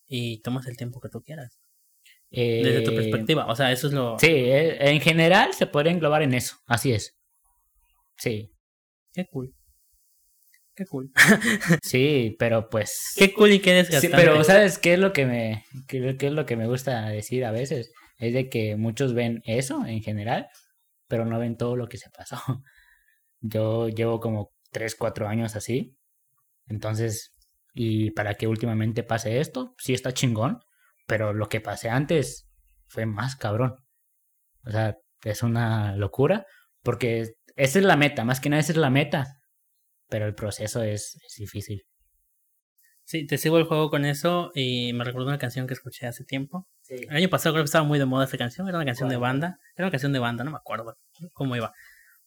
[0.07, 1.59] y tomas el tiempo que tú quieras.
[2.30, 3.45] Desde tu Eh, perspectiva.
[3.47, 4.17] O sea, eso es lo...
[4.17, 7.15] Sí, eh, en general se puede englobar en eso, así es.
[8.17, 8.49] Sí,
[9.13, 9.53] Qué cool.
[10.76, 11.11] Qué cool.
[11.84, 13.13] sí, pero pues...
[13.15, 14.17] Qué cool y qué Sí, desgastante.
[14.17, 17.45] pero ¿sabes qué es lo que me qué, qué es lo que me gusta decir
[17.45, 17.91] a veces?
[18.17, 20.47] Es de que muchos ven eso en general,
[21.07, 22.38] pero no ven todo lo que se pasó.
[23.41, 25.95] Yo llevo como 3, 4 años así.
[26.67, 27.34] Entonces,
[27.74, 30.59] y para que últimamente pase esto, sí está chingón,
[31.07, 32.47] pero lo que pasé antes
[32.88, 33.76] fue más cabrón.
[34.65, 36.45] O sea, es una locura,
[36.82, 39.36] porque esa es la meta, más que nada esa es la meta,
[40.14, 41.82] pero el proceso es, es difícil.
[43.03, 46.24] Sí, te sigo el juego con eso y me recuerdo una canción que escuché hace
[46.24, 46.68] tiempo.
[46.84, 46.97] Sí.
[47.09, 48.68] El año pasado creo que estaba muy de moda esa canción.
[48.68, 49.57] Era una canción de banda.
[49.76, 50.95] Era una canción de banda, no me acuerdo
[51.34, 51.74] cómo iba.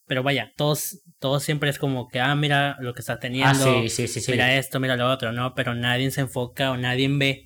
[0.05, 3.51] Pero vaya, todos, todos siempre es como que, ah, mira lo que está teniendo.
[3.51, 4.33] Ah, sí, sí, sí.
[4.33, 5.55] Mira esto, mira lo otro, ¿no?
[5.55, 7.45] Pero nadie se enfoca o nadie ve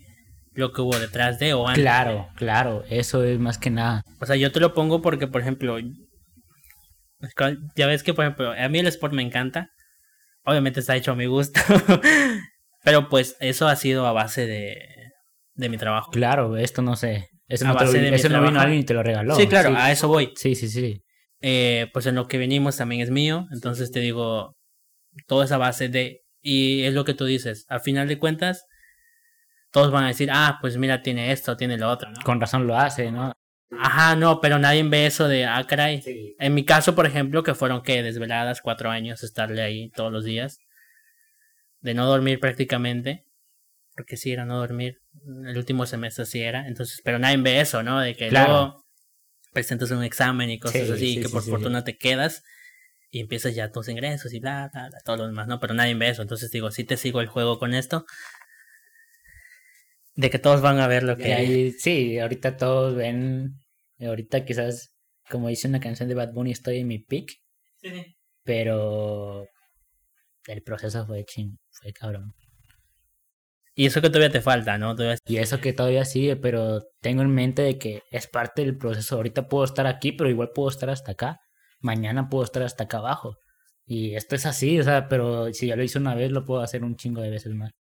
[0.55, 1.83] lo que hubo detrás de o antes.
[1.83, 4.05] Claro, claro, eso es más que nada.
[4.19, 5.77] O sea, yo te lo pongo porque, por ejemplo,
[7.77, 9.69] ya ves que, por ejemplo, a mí el sport me encanta.
[10.45, 11.61] Obviamente está hecho a mi gusto.
[12.85, 15.13] Pero pues eso ha sido a base de,
[15.55, 16.11] de mi trabajo.
[16.11, 17.29] Claro, esto no sé.
[17.47, 19.03] Eso A no, te lo- base de mi eso no vino alguien y te lo
[19.03, 19.35] regaló.
[19.37, 20.33] sí, claro, Sí, a eso voy.
[20.37, 20.69] sí, sí.
[20.69, 21.03] sí.
[21.43, 23.47] Eh, pues en lo que venimos también es mío.
[23.53, 24.57] Entonces te digo,
[25.27, 26.23] toda esa base de...
[26.43, 27.67] Y es lo que tú dices.
[27.69, 28.65] Al final de cuentas,
[29.73, 32.21] todos van a decir, ah, pues mira, tiene esto, tiene lo otro, ¿no?
[32.25, 33.33] Con razón lo hace, ¿no?
[33.79, 36.03] Ajá, no, pero nadie ve eso de, ah, caray.
[36.03, 36.35] Sí.
[36.39, 40.25] En mi caso, por ejemplo, que fueron que desveladas cuatro años, estarle ahí todos los
[40.25, 40.59] días,
[41.81, 43.25] de no dormir prácticamente,
[43.95, 44.99] porque sí era no dormir,
[45.47, 48.01] el último semestre sí era, entonces, pero nadie ve eso, ¿no?
[48.01, 48.53] De que Claro.
[48.53, 48.85] luego
[49.53, 51.51] presentas un examen y cosas Sí, así, sí, que sí, por sí.
[51.51, 52.43] fortuna te quedas
[53.11, 55.59] y empiezas ya tus ingresos y bla, bla, bla, todo lo demás, ¿no?
[55.61, 58.05] Pero nadie ve eso, entonces digo, sí te sigo el juego con esto,
[60.17, 61.47] de que todos van a ver lo que hay.
[61.47, 63.60] ahí- sí, ahorita todos ven.
[64.01, 64.97] Ahorita quizás,
[65.29, 67.31] como dice una canción de Bad Bunny, estoy en mi peak.
[68.45, 69.47] Pero
[70.47, 72.33] el proceso fue ching, fue cabrón.
[73.75, 74.95] Y eso que todavía te falta, ¿no?
[74.95, 75.17] Todavía...
[75.27, 79.17] Y eso que todavía sigue, pero tengo en mente de que es parte del proceso.
[79.17, 81.39] Ahorita puedo estar aquí, pero igual puedo estar hasta acá.
[81.79, 83.37] Mañana puedo estar hasta acá abajo.
[83.87, 86.61] Y esto es así, o sea, pero si ya lo hice una vez, lo puedo
[86.61, 87.71] hacer un chingo de veces más.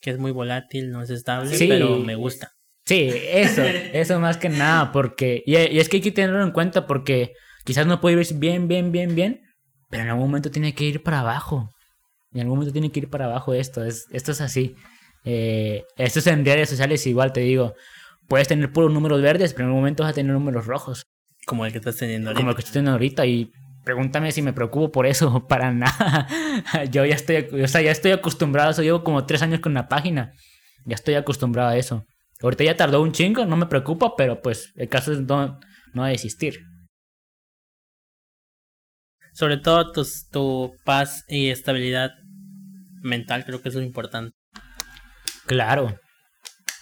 [0.00, 2.52] Que es muy volátil, no es estable, pero me gusta.
[2.90, 3.62] Sí, eso,
[3.92, 7.34] eso más que nada, porque, y, es que hay que tenerlo en cuenta porque
[7.64, 9.42] quizás no puede ir bien, bien, bien, bien,
[9.90, 11.70] pero en algún momento tiene que ir para abajo.
[12.32, 14.74] En algún momento tiene que ir para abajo esto, es, esto es así.
[15.24, 17.74] Eh, esto es en redes sociales igual, te digo,
[18.26, 21.04] puedes tener puros números verdes, pero en algún momento vas a tener números rojos.
[21.46, 22.40] Como el que estás teniendo ahorita.
[22.40, 23.52] Como el que estoy teniendo ahorita y
[23.84, 26.26] pregúntame si me preocupo por eso, para nada.
[26.90, 29.74] yo ya estoy, o sea, ya estoy acostumbrado a eso, llevo como tres años con
[29.74, 30.32] la página,
[30.86, 32.04] ya estoy acostumbrado a eso.
[32.42, 35.60] Ahorita ya tardó un chingo, no me preocupa, pero pues el caso es no,
[35.92, 36.60] no desistir.
[39.32, 42.10] Sobre todo tu, tu paz y estabilidad
[43.02, 44.34] mental, creo que eso es importante.
[45.46, 45.98] Claro.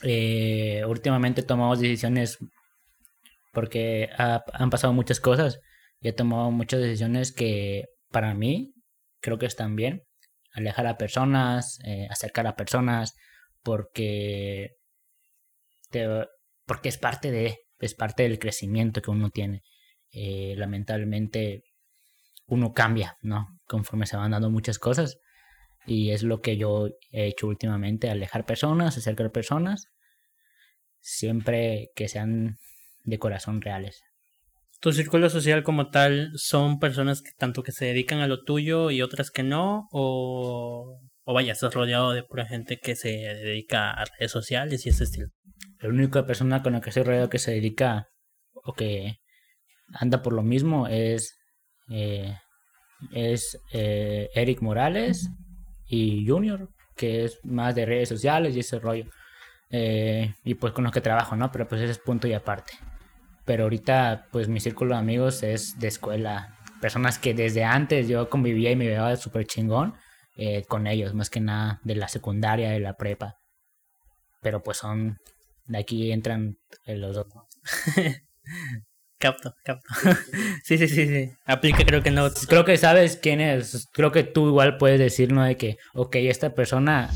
[0.03, 2.39] Eh, últimamente tomamos decisiones
[3.53, 5.59] porque han pasado muchas cosas
[6.01, 8.73] y he tomado muchas decisiones que para mí
[9.21, 10.03] creo que están bien.
[10.53, 13.15] Alejar a personas, eh, acercar a personas,
[13.63, 14.77] porque,
[16.67, 19.63] porque es parte de, es parte del crecimiento que uno tiene.
[20.11, 21.63] Eh, lamentablemente
[22.47, 23.47] uno cambia, ¿no?
[23.67, 25.19] Conforme se van dando muchas cosas.
[25.87, 29.89] Y es lo que yo he hecho últimamente, alejar personas, acercar personas,
[31.01, 32.57] siempre que sean
[33.05, 34.03] de corazón reales
[34.81, 38.91] tu círculo social como tal son personas que tanto que se dedican a lo tuyo
[38.91, 41.01] y otras que no o,
[41.31, 45.05] o vaya, estás rodeado de pura gente que se dedica a redes sociales y ese
[45.05, 45.29] estilo.
[45.79, 48.09] La única persona con la que estoy rodeado que se dedica
[48.55, 49.19] o que
[49.93, 51.37] anda por lo mismo es
[51.91, 52.35] eh,
[53.13, 55.29] es eh, Eric Morales
[55.87, 59.05] y Junior que es más de redes sociales y ese rollo.
[59.69, 62.73] Eh, y pues con los que trabajo no pero pues ese es punto y aparte.
[63.45, 68.31] Pero ahorita pues mi círculo de amigos es de escuela, personas que desde antes yo
[68.31, 69.93] convivía y me veía súper chingón
[70.39, 73.39] eh, con ellos, más que nada de la secundaria, de la prepa,
[74.41, 75.19] pero pues son,
[75.67, 77.27] de aquí entran los dos.
[79.19, 79.89] capto, capto.
[80.63, 81.31] sí, sí, sí, sí.
[81.45, 82.31] Aplica, creo que no.
[82.49, 83.89] Creo que sabes quién es.
[83.93, 85.43] Creo que tú igual puedes decir, ¿no?
[85.43, 87.11] De que, ok, esta persona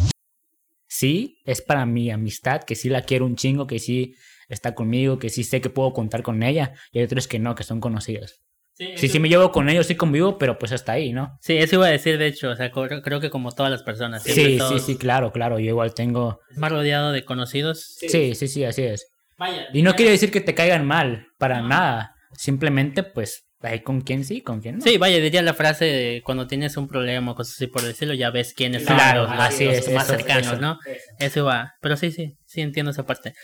[0.89, 4.17] sí es para mi amistad, que sí la quiero un chingo, que sí
[4.49, 7.55] está conmigo, que sí sé que puedo contar con ella, y hay otros que no,
[7.55, 8.42] que son conocidos.
[8.75, 11.39] Sí, sí, me llevo con ellos, sí convivo, pero pues hasta ahí, ¿no?
[11.41, 14.23] Sí, eso iba a decir, de hecho, o sea, creo que como todas las personas.
[14.23, 16.41] Sí, sí, sí, claro, claro, yo igual tengo...
[16.57, 17.97] Más rodeado de conocidos.
[17.99, 19.07] Sí, sí, sí, así es.
[19.39, 22.15] Vaya, y no quiere decir que te caigan mal, para nada.
[22.35, 24.85] Simplemente, pues, hay con quién sí, con quién no.
[24.85, 28.15] Sí, vaya, diría la frase de cuando tienes un problema o cosas así por decirlo,
[28.15, 30.79] ya ves quiénes son los, así es, más cercanos, ¿no?
[31.19, 31.75] Eso va.
[31.81, 33.35] Pero sí, sí, sí entiendo esa parte.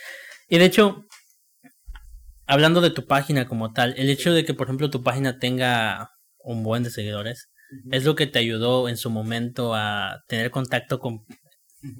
[0.48, 1.04] Y de hecho,
[2.48, 6.10] hablando de tu página como tal, el hecho de que, por ejemplo, tu página tenga
[6.38, 7.50] un buen de seguidores,
[7.92, 11.20] ¿es lo que te ayudó en su momento a tener contacto con,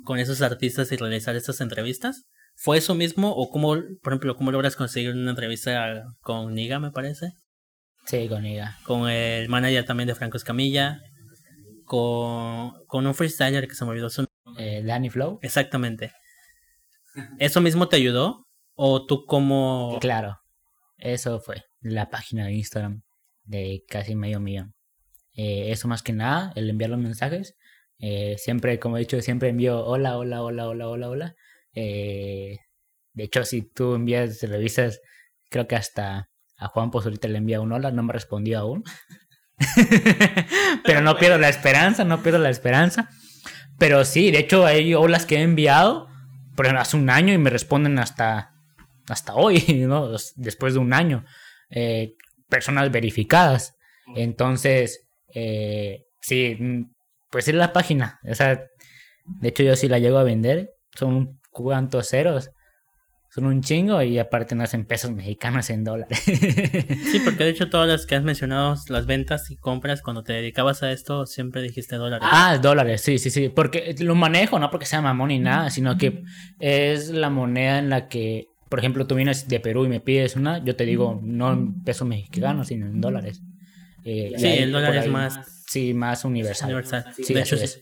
[0.05, 2.25] con esos artistas y realizar estas entrevistas?
[2.57, 3.31] ¿Fue eso mismo?
[3.31, 7.35] ¿O cómo, por ejemplo, cómo logras conseguir una entrevista con Niga, me parece?
[8.07, 8.79] Sí, con Niga.
[8.85, 10.99] Con el manager también de Franco Escamilla.
[11.85, 14.27] Con, con un freestyler que se me olvidó su
[14.59, 15.39] eh, Danny Flow.
[15.43, 16.13] Exactamente.
[17.39, 18.48] ¿Eso mismo te ayudó?
[18.81, 19.99] ¿O tú como...?
[20.01, 20.39] Claro,
[20.99, 23.03] eso fue la página de Instagram
[23.43, 24.77] de casi medio millón.
[25.33, 27.57] Eh, eso más que nada, el enviar los mensajes.
[27.99, 31.35] Eh, siempre, como he dicho, siempre envío hola, hola, hola, hola, hola, hola.
[31.75, 32.59] Eh,
[33.15, 35.01] de hecho, si tú envías, revisas,
[35.51, 38.85] creo que hasta a Juan ahorita le envía un hola, no me respondió aún.
[40.85, 43.11] Pero no pierdo la esperanza, no pierdo la esperanza.
[43.77, 46.07] Pero sí, de hecho hay olas que he enviado,
[46.57, 48.55] ejemplo, hace un año y me responden hasta
[49.11, 50.13] hasta hoy, ¿no?
[50.37, 51.25] después de un año,
[51.71, 52.15] eh,
[52.49, 53.75] personas verificadas.
[54.15, 56.57] Entonces, eh, sí,
[57.31, 58.21] pues es la página.
[58.29, 58.63] O sea,
[59.27, 60.71] de hecho yo sí la llego a vender.
[60.95, 62.51] Son cuantos ceros.
[63.31, 66.19] Son un chingo y aparte no hacen pesos mexicanos en dólares.
[66.25, 70.33] Sí, porque de hecho todas las que has mencionado, las ventas y compras, cuando te
[70.33, 72.27] dedicabas a esto, siempre dijiste dólares.
[72.31, 73.51] Ah, dólares, sí, sí, sí.
[73.51, 76.23] Porque lo manejo, no porque sea mamón ni nada, sino que
[76.59, 80.37] es la moneda en la que por ejemplo, tú vienes de Perú y me pides
[80.37, 83.41] una, yo te digo no en pesos mexicanos, sino en dólares.
[84.05, 85.65] Eh, sí, el dólar es más...
[85.67, 86.69] Sí, más universal.
[86.69, 87.05] universal.
[87.15, 87.81] Sí, de hecho, sí.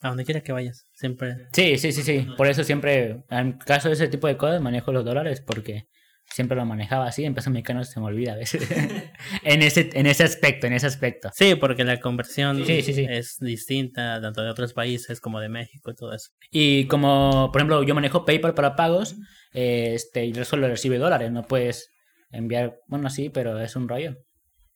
[0.00, 1.48] A donde quiera que vayas, siempre.
[1.52, 2.26] Sí, sí, sí, sí.
[2.36, 5.88] Por eso siempre, en caso de ese tipo de cosas, manejo los dólares porque
[6.30, 8.68] siempre lo manejaba así, en pesos mexicanos se me olvida a veces.
[9.42, 11.30] en, ese, en ese aspecto, en ese aspecto.
[11.34, 13.06] Sí, porque la conversión Sí, sí, sí.
[13.08, 16.30] es distinta tanto de otros países como de México y todo eso.
[16.50, 19.16] Y como, por ejemplo, yo manejo PayPal para pagos,
[19.52, 21.90] eh, este, y solo recibe dólares, no puedes
[22.30, 24.16] enviar, bueno, sí, pero es un rollo.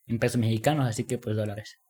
[0.07, 1.82] En pesos mexicanos, así que pues dólares.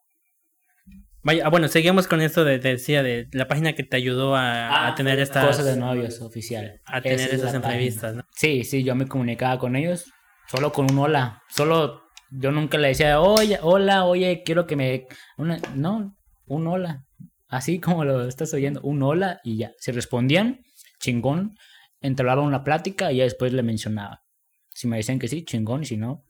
[1.24, 4.88] Vaya, ah, bueno, seguimos con esto de, decía, de la página que te ayudó a,
[4.88, 5.46] a tener estas...
[5.46, 6.80] Cosas de novios oficial.
[6.84, 8.24] A tener Esa es esas entrevistas, ¿no?
[8.34, 10.06] Sí, sí, yo me comunicaba con ellos
[10.48, 11.42] solo con un hola.
[11.48, 15.06] Solo, yo nunca le decía, oye, hola, oye, quiero que me...
[15.36, 15.58] Una...
[15.74, 16.16] No,
[16.46, 17.04] un hola.
[17.48, 19.72] Así como lo estás oyendo, un hola y ya.
[19.78, 20.60] Si respondían,
[20.98, 21.54] chingón,
[22.00, 24.24] entablaba una plática y ya después le mencionaba.
[24.70, 26.24] Si me decían que sí, chingón, y si no,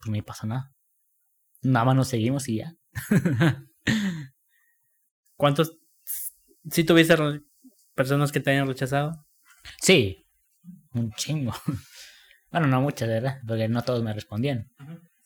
[0.00, 0.72] pues no pasa nada.
[1.62, 2.74] Nada más nos seguimos y ya.
[5.42, 5.76] ¿Cuántos...
[6.70, 7.16] Si tuviste
[7.96, 9.26] personas que te hayan rechazado?
[9.80, 10.24] Sí,
[10.94, 11.52] un chingo.
[12.52, 13.40] Bueno, no muchas, ¿verdad?
[13.48, 14.70] Porque no todos me respondían.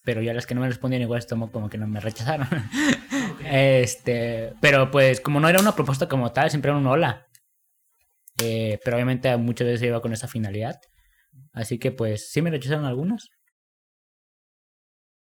[0.05, 2.49] Pero yo a las que no me respondían igual tomo como que no me rechazaron.
[3.45, 7.27] Este, pero pues como no era una propuesta como tal, siempre era un hola.
[8.43, 10.81] Eh, pero obviamente muchas veces iba con esa finalidad.
[11.53, 13.29] Así que pues sí me rechazaron algunos.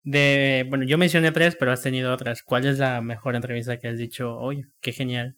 [0.05, 2.43] De, bueno, yo mencioné tres, pero has tenido otras.
[2.43, 5.35] ¿Cuál es la mejor entrevista que has dicho, oye, qué genial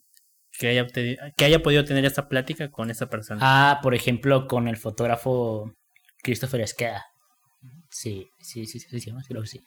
[0.52, 0.86] que haya,
[1.36, 3.40] que haya podido tener esta plática con esta persona?
[3.42, 5.74] Ah, por ejemplo, con el fotógrafo
[6.22, 7.06] Christopher Esqueda.
[7.90, 9.64] Sí, sí, sí, sí, sí, sí, creo que sí.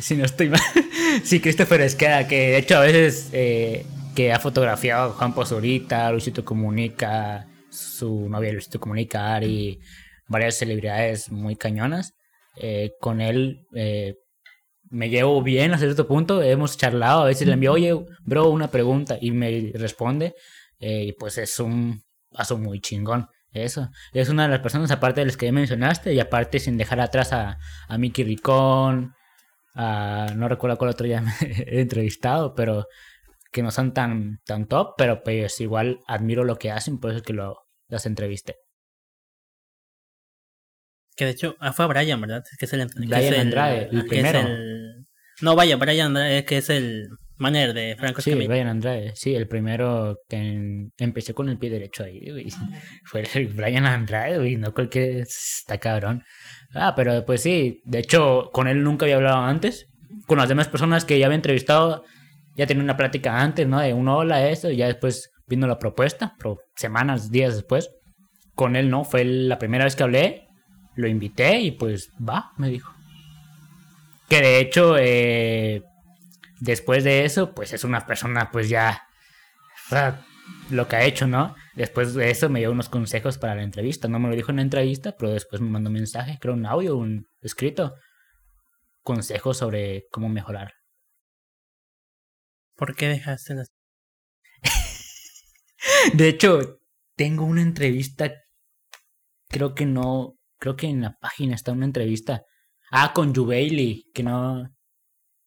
[0.00, 0.60] Si no estoy mal.
[1.24, 3.84] sí, Christopher Esqueda, que de hecho a veces eh,
[4.14, 9.80] que ha fotografiado a Juan Pozurita, Luisito Comunica, su novia Luisito Comunica, Ari,
[10.28, 12.14] varias celebridades muy cañonas.
[12.60, 14.14] Eh, con él eh,
[14.90, 18.70] me llevo bien hasta cierto punto, hemos charlado, a veces le envío, oye, bro, una
[18.70, 20.34] pregunta, y me responde,
[20.78, 23.28] eh, y pues es un paso muy chingón.
[23.50, 26.76] Eso, es una de las personas, aparte de las que ya mencionaste, y aparte sin
[26.76, 27.58] dejar atrás a,
[27.88, 29.14] a Mickey Ricón,
[29.74, 32.86] a, no recuerdo cuál otro ya me he entrevistado, pero
[33.50, 37.18] que no son tan, tan top, pero pues igual admiro lo que hacen, por eso
[37.18, 37.56] es que lo,
[37.88, 38.56] las entrevisté.
[41.18, 42.44] Que de hecho, ah, fue a Brian, ¿verdad?
[42.58, 44.38] Que es el, que Brian es Andrade, el es primero.
[44.40, 45.06] el-
[45.42, 47.08] No, vaya, Brian Andrade, que es el
[47.38, 48.48] manager de Franco Sí, Escamilla.
[48.50, 52.46] Brian Andrade, sí, el primero que en- empecé con el pie derecho ahí, güey.
[53.04, 56.22] Fue el Brian Andrade, güey, no cualquier está cabrón.
[56.72, 59.86] Ah, pero pues sí, de hecho, con él nunca había hablado antes.
[60.26, 62.04] Con las demás personas que ya había entrevistado,
[62.56, 63.80] ya tenía una plática antes, ¿no?
[63.80, 67.90] De un hola, eso, y ya después vino la propuesta, pero semanas, días después.
[68.54, 70.47] Con él no, fue la primera vez que hablé,
[70.98, 72.92] lo invité y pues va, me dijo.
[74.28, 75.84] Que de hecho, eh,
[76.58, 79.06] después de eso, pues es una persona, pues ya,
[79.86, 80.26] o sea,
[80.70, 81.54] lo que ha hecho, ¿no?
[81.76, 84.08] Después de eso me dio unos consejos para la entrevista.
[84.08, 86.66] No me lo dijo en la entrevista, pero después me mandó un mensaje, creo un
[86.66, 87.94] audio, un escrito.
[89.04, 90.72] Consejos sobre cómo mejorar.
[92.74, 93.72] ¿Por qué dejaste las...
[96.14, 96.80] De hecho,
[97.14, 98.32] tengo una entrevista,
[99.48, 102.42] creo que no, creo que en la página está una entrevista.
[102.90, 104.62] Ah, con Jubaili, que no,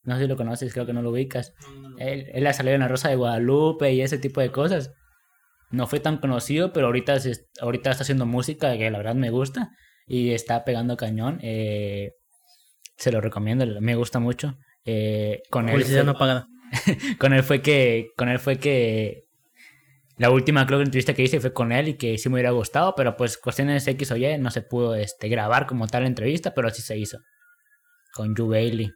[0.03, 1.53] no sé si lo conoces, creo que no lo ubicas.
[1.97, 4.91] Él, él ha salido en la Rosa de Guadalupe y ese tipo de cosas.
[5.71, 9.29] No fue tan conocido, pero ahorita, se- ahorita está haciendo música que la verdad me
[9.29, 9.69] gusta
[10.05, 11.39] y está pegando cañón.
[11.41, 12.11] eh,
[12.97, 14.57] se lo recomiendo, me gusta mucho.
[14.85, 16.13] Eh, con él fue- no
[17.19, 19.23] con él fue que con él fue que
[20.21, 22.51] la última creo que entrevista que hice fue con él y que sí me hubiera
[22.51, 26.07] gustado pero pues cuestiones X o Y no se pudo este grabar como tal la
[26.09, 27.17] entrevista pero sí se hizo
[28.13, 28.91] con Yu Bailey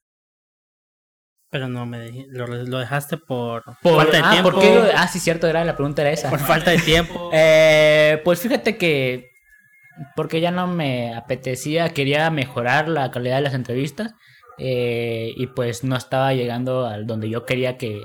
[1.51, 4.51] Pero no me dej- lo, lo dejaste por, por, falta de ah, tiempo.
[4.51, 7.29] ¿por qué lo- ah sí cierto era la pregunta era esa Por falta de tiempo.
[7.33, 9.29] Eh, pues fíjate que
[10.17, 14.13] porque ya no me apetecía, quería mejorar la calidad de las entrevistas
[14.57, 18.03] eh, y pues no estaba llegando al donde yo quería que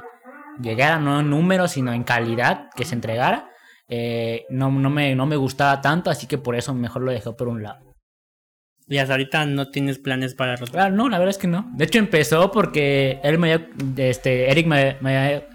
[0.62, 3.50] llegara, no en números, sino en calidad que se entregara.
[3.88, 7.32] Eh, no, no, me, no me gustaba tanto, así que por eso mejor lo dejé
[7.32, 7.90] por un lado.
[8.86, 10.86] Y hasta ahorita no tienes planes para retomar.
[10.86, 11.70] Ah, no, la verdad es que no.
[11.74, 15.48] De hecho empezó porque él me había, este, Eric me, me había,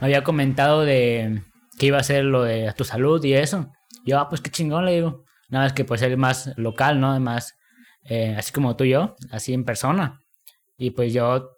[0.00, 1.42] me había comentado de
[1.78, 3.70] que iba a hacer lo de tu salud y eso.
[4.04, 5.24] Yo, ah, pues qué chingón, le digo.
[5.48, 7.18] Nada más que pues él es más local, ¿no?
[7.20, 7.54] Más,
[8.04, 10.20] eh, así como tú y yo, así en persona.
[10.76, 11.53] Y pues yo,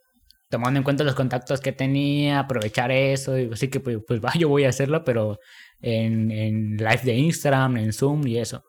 [0.48, 4.32] tomando en cuenta los contactos que tenía, aprovechar eso, y así que pues, pues va,
[4.34, 5.38] yo voy a hacerlo, pero
[5.80, 8.64] en, en live de Instagram, en Zoom y eso.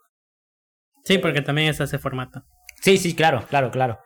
[1.04, 2.44] Sí, porque también es ese formato.
[2.82, 4.00] Sí, sí, claro, claro, claro.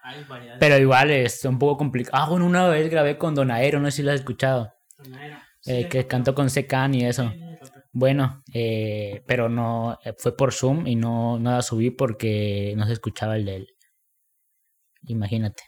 [0.59, 2.23] Pero igual es un poco complicado.
[2.23, 4.73] Ah, bueno, una vez grabé con Donaero, no sé si lo has escuchado.
[5.65, 7.31] Eh, que cantó con Secan y eso.
[7.91, 12.85] Bueno, eh, pero no, eh, fue por Zoom y no, no la subí porque no
[12.85, 13.67] se escuchaba el del...
[15.03, 15.63] Imagínate.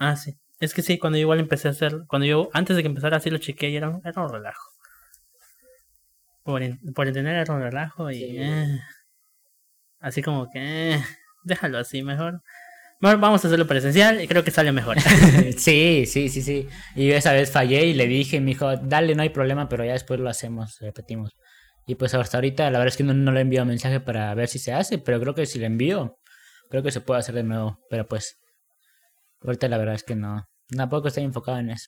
[0.00, 0.34] Ah, sí.
[0.58, 3.18] Es que sí, cuando yo igual empecé a hacer, cuando yo, antes de que empezara
[3.18, 4.62] así lo chequeé y era, un- era un relajo.
[6.42, 8.24] Por, en- por entender era un relajo y...
[8.38, 8.80] eh,
[10.00, 10.94] así como que...
[10.94, 11.02] eh,
[11.44, 12.42] déjalo así mejor.
[13.00, 14.96] Mejor vamos a hacerlo presencial y creo que sale mejor.
[15.56, 16.68] sí, sí, sí, sí.
[16.94, 19.92] Y esa vez fallé y le dije, me dijo, dale, no hay problema, pero ya
[19.92, 21.30] después lo hacemos, repetimos.
[21.86, 24.48] Y pues hasta ahorita la verdad es que no, no le envío mensaje para ver
[24.48, 26.18] si se hace, pero creo que si le envío,
[26.68, 27.78] creo que se puede hacer de nuevo.
[27.88, 28.38] Pero pues,
[29.42, 30.44] ahorita la verdad es que no.
[30.68, 31.86] Tampoco estoy enfocado en eso.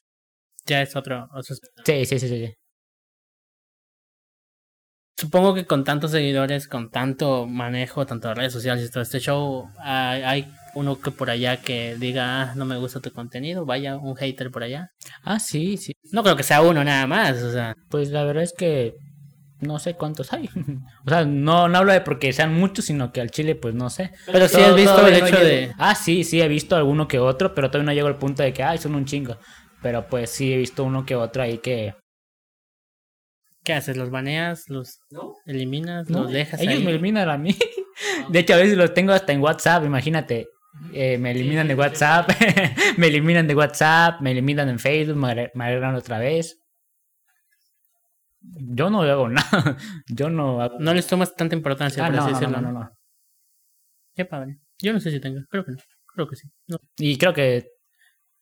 [0.66, 1.54] ya es otro, otro...
[1.84, 2.46] Sí, sí, sí, sí.
[2.46, 2.54] sí.
[5.22, 9.20] Supongo que con tantos seguidores, con tanto manejo, tanto de redes sociales y todo este
[9.20, 13.64] show, hay, hay uno que por allá que diga, ah, no me gusta tu contenido,
[13.64, 14.90] vaya un hater por allá.
[15.22, 15.92] Ah, sí, sí.
[16.10, 17.76] No creo que sea uno nada más, o sea...
[17.88, 18.94] Pues la verdad es que
[19.62, 20.48] no sé cuántos hay.
[21.06, 23.88] o sea, no, no hablo de porque sean muchos, sino que al chile, pues no
[23.90, 24.12] sé.
[24.26, 25.72] Pero sí Todo- has visto el no hecho de...
[25.78, 28.52] Ah, sí, sí, he visto alguno que otro, pero todavía no llego al punto de
[28.52, 29.38] que, ay, son un chingo.
[29.80, 31.94] Pero pues sí he visto uno que otro ahí que...
[33.64, 33.96] ¿Qué haces?
[33.96, 34.68] ¿Los baneas?
[34.68, 34.98] ¿Los
[35.46, 36.08] eliminas?
[36.10, 36.84] No, ¿Los dejas ellos ahí?
[36.84, 37.54] me eliminan a mí.
[38.28, 40.48] De hecho, a veces los tengo hasta en WhatsApp, imagínate.
[40.92, 42.30] Eh, me eliminan de WhatsApp,
[42.96, 46.61] me eliminan de WhatsApp, me eliminan en Facebook, me agregan otra vez.
[48.42, 49.76] Yo no hago nada.
[50.08, 50.78] Yo no hago...
[50.80, 52.60] No les tomas tanta importancia, Ah, por no, así no, decirlo.
[52.60, 52.90] no, no, no.
[54.14, 54.58] Qué padre.
[54.80, 55.78] Yo no sé si tengo, creo que no.
[56.14, 56.48] Creo que sí.
[56.98, 57.68] Y creo que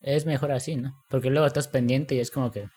[0.01, 1.03] es mejor así, ¿no?
[1.09, 2.67] Porque luego estás pendiente y es como que...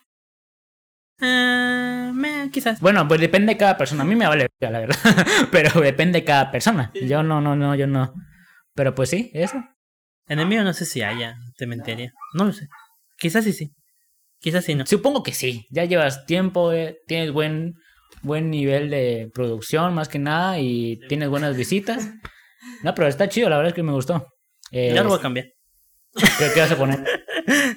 [1.20, 2.80] Me- quizás.
[2.80, 4.02] Bueno, pues depende de cada persona.
[4.02, 4.96] A mí me vale, la verdad.
[5.52, 6.92] Pero depende de cada persona.
[6.94, 8.14] Yo no, no, no, yo no.
[8.74, 9.62] Pero pues sí, eso.
[10.26, 12.12] En el mío no sé si haya, te mentiría.
[12.34, 12.68] No lo sé.
[13.18, 13.72] Quizás sí, sí.
[14.40, 14.86] Quizás sí no.
[14.86, 15.66] Supongo que sí.
[15.70, 17.74] Ya llevas tiempo, eh, tienes buen,
[18.22, 22.10] buen nivel de producción más que nada y tienes buenas visitas.
[22.82, 24.26] No, pero está chido, la verdad es que me gustó.
[24.70, 25.46] Eh, Ya lo voy a cambiar.
[26.14, 27.04] ¿qué, qué vas a poner?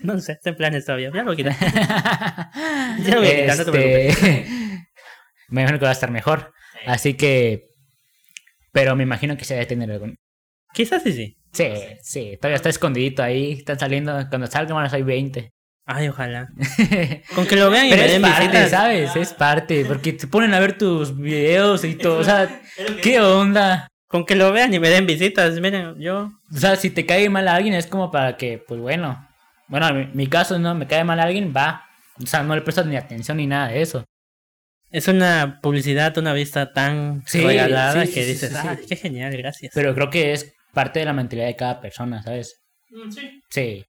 [0.02, 1.12] No sé, está en planes todavía.
[1.14, 1.56] Ya lo voy a quitar.
[3.04, 4.48] Ya lo voy a quitar, no te Este,
[5.50, 6.54] me imagino que va a estar mejor.
[6.86, 7.64] Así que...
[8.72, 10.16] Pero me imagino que se debe tener algún...
[10.74, 11.38] Quizás sí, sí.
[11.52, 11.66] Sí,
[12.02, 15.52] sí, todavía está escondidito ahí, están saliendo, cuando salgan van a salir 20.
[15.90, 16.50] Ay, ojalá.
[17.34, 18.70] Con que lo vean y Pero me es den parte, visitas.
[18.70, 19.16] ¿sabes?
[19.16, 22.62] Es parte, porque te ponen a ver tus videos y todo, o sea,
[23.02, 23.88] ¿qué onda?
[24.08, 25.60] Con que lo vean y me den visitas.
[25.62, 26.32] Miren, yo.
[26.54, 29.28] O sea, si te cae mal alguien es como para que, pues bueno,
[29.68, 31.86] bueno, en mi, mi caso no, me cae mal alguien, va.
[32.22, 34.04] O sea, no le prestas ni atención ni nada de eso.
[34.92, 38.86] Es una publicidad, una vista tan Sí, regalada sí, que dices, sí, ah, sí.
[38.88, 39.72] qué genial, gracias.
[39.76, 42.62] Pero creo que es parte de la mentalidad de cada persona, ¿sabes?
[43.10, 43.42] sí.
[43.50, 43.86] Sí.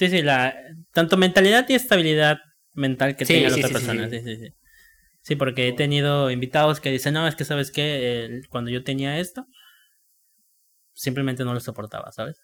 [0.00, 0.54] Sí, sí, la,
[0.94, 2.38] tanto mentalidad y estabilidad
[2.72, 4.08] mental que Sí, tenga la sí, otra sí, persona.
[4.08, 4.18] sí.
[4.18, 4.54] Sí, sí, sí.
[5.20, 9.18] Sí, porque he tenido invitados que dicen, no, es que sabes que cuando yo tenía
[9.18, 9.44] esto,
[10.94, 12.40] simplemente no lo soportaba, ¿sabes?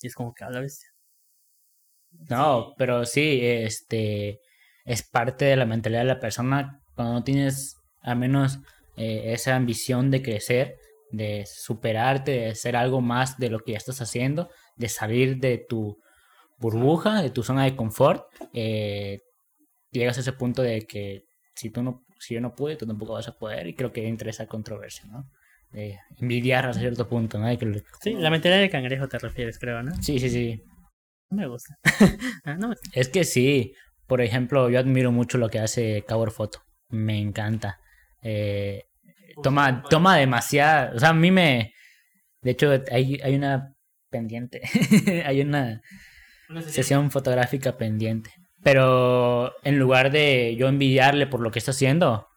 [0.00, 0.88] Y es como que a la bestia.
[2.30, 4.40] No, pero sí, este
[4.86, 8.60] es parte de la mentalidad de la persona cuando no tienes al menos
[8.96, 10.76] eh, esa ambición de crecer,
[11.12, 15.58] de superarte, de hacer algo más de lo que ya estás haciendo, de salir de
[15.58, 15.98] tu
[16.58, 19.20] burbuja, de tu zona de confort, eh,
[19.90, 23.12] llegas a ese punto de que si tú no, si yo no pude, tú tampoco
[23.14, 25.30] vas a poder, y creo que entra esa controversia, ¿no?
[25.70, 27.46] De envidiar a cierto punto, ¿no?
[27.46, 29.92] De que le- Sí, la mentalidad de cangrejo te refieres, creo, ¿no?
[30.02, 30.62] Sí, sí, sí.
[31.30, 31.76] No me gusta.
[32.44, 33.74] Ah, no me- Es que sí,
[34.06, 36.62] por ejemplo, yo admiro mucho lo que hace Cover Photo.
[36.88, 37.78] Me encanta.
[38.22, 38.84] Eh,
[39.42, 40.92] toma, toma demasiada.
[40.94, 41.74] O sea, a mí me.
[42.40, 43.74] De hecho, hay, hay una
[44.08, 44.62] pendiente.
[45.26, 45.82] hay una
[46.68, 48.32] sesión fotográfica pendiente.
[48.62, 52.28] Pero en lugar de yo envidiarle por lo que está haciendo,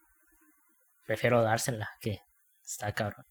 [1.06, 2.20] prefiero dársela, que
[2.64, 3.26] está cabrón.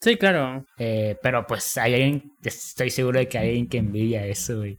[0.00, 0.64] Sí, claro.
[0.78, 4.78] Eh, pero pues hay alguien, estoy seguro de que hay alguien que envidia eso, güey.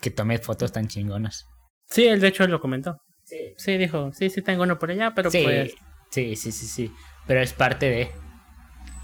[0.00, 1.46] Que tome fotos tan chingonas.
[1.88, 3.00] Sí, él de hecho lo comentó.
[3.24, 3.54] Sí.
[3.56, 5.74] Sí, dijo, sí, sí tengo uno por allá, pero sí, pues...
[6.10, 6.92] sí, sí, sí, sí.
[7.26, 8.10] Pero es parte de.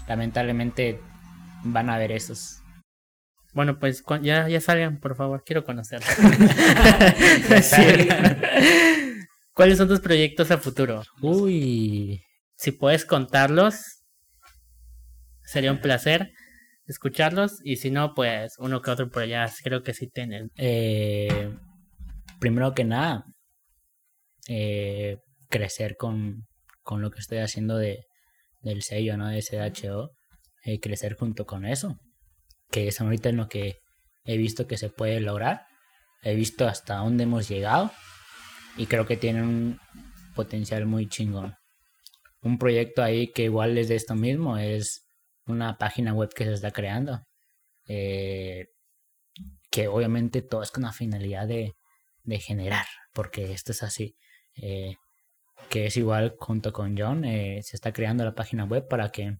[0.07, 0.99] Lamentablemente
[1.63, 2.58] van a ver esos.
[3.53, 6.09] Bueno, pues ya, ya salgan, por favor, quiero conocerlos.
[9.53, 11.03] ¿Cuáles son tus proyectos a futuro?
[11.21, 12.21] Uy.
[12.55, 14.03] Si puedes contarlos,
[15.43, 16.31] sería un placer
[16.85, 17.59] escucharlos.
[17.63, 20.51] Y si no, pues uno que otro por allá, creo que sí tienen.
[20.57, 21.53] Eh,
[22.39, 23.25] primero que nada,
[24.47, 25.17] eh,
[25.49, 26.47] crecer con,
[26.81, 28.05] con lo que estoy haciendo de,
[28.61, 29.27] del sello, ¿no?
[29.29, 30.11] De SHO.
[30.65, 31.97] eh, crecer junto con eso.
[32.71, 33.79] Que es ahorita en lo que
[34.25, 35.65] he visto que se puede lograr.
[36.21, 37.91] He visto hasta dónde hemos llegado.
[38.77, 39.79] y creo que tienen un
[40.35, 41.55] potencial muy chingón.
[42.41, 45.05] Un proyecto ahí que igual es de esto mismo, es
[45.45, 47.21] una página web que se está creando.
[47.87, 48.67] Eh,
[49.71, 51.75] que obviamente todo es con la finalidad de,
[52.23, 54.15] de generar, porque esto es así.
[54.55, 54.95] Eh,
[55.69, 59.37] que es igual junto con John, eh, se está creando la página web para que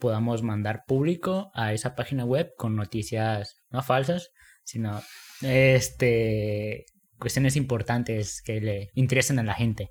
[0.00, 4.30] podamos mandar público a esa página web con noticias no falsas,
[4.64, 5.00] sino
[5.42, 6.86] este
[7.18, 9.90] cuestiones importantes que le interesen a la gente.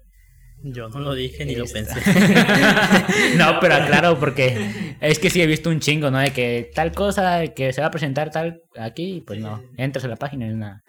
[0.62, 1.84] Yo no lo dije ni lo Este.
[1.86, 2.02] pensé.
[3.38, 6.18] no, pero claro, porque es que sí he visto un chingo, ¿no?
[6.20, 10.10] De que tal cosa que se va a presentar tal aquí, pues no, entras a
[10.10, 10.82] la página y nada.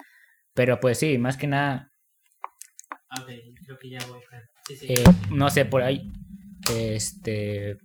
[0.55, 1.91] Pero pues sí, más que nada,
[3.11, 4.19] A ver, creo que ya voy.
[4.67, 4.87] Sí, sí.
[4.89, 6.03] eh, no sé, por ahí,
[6.75, 7.77] este,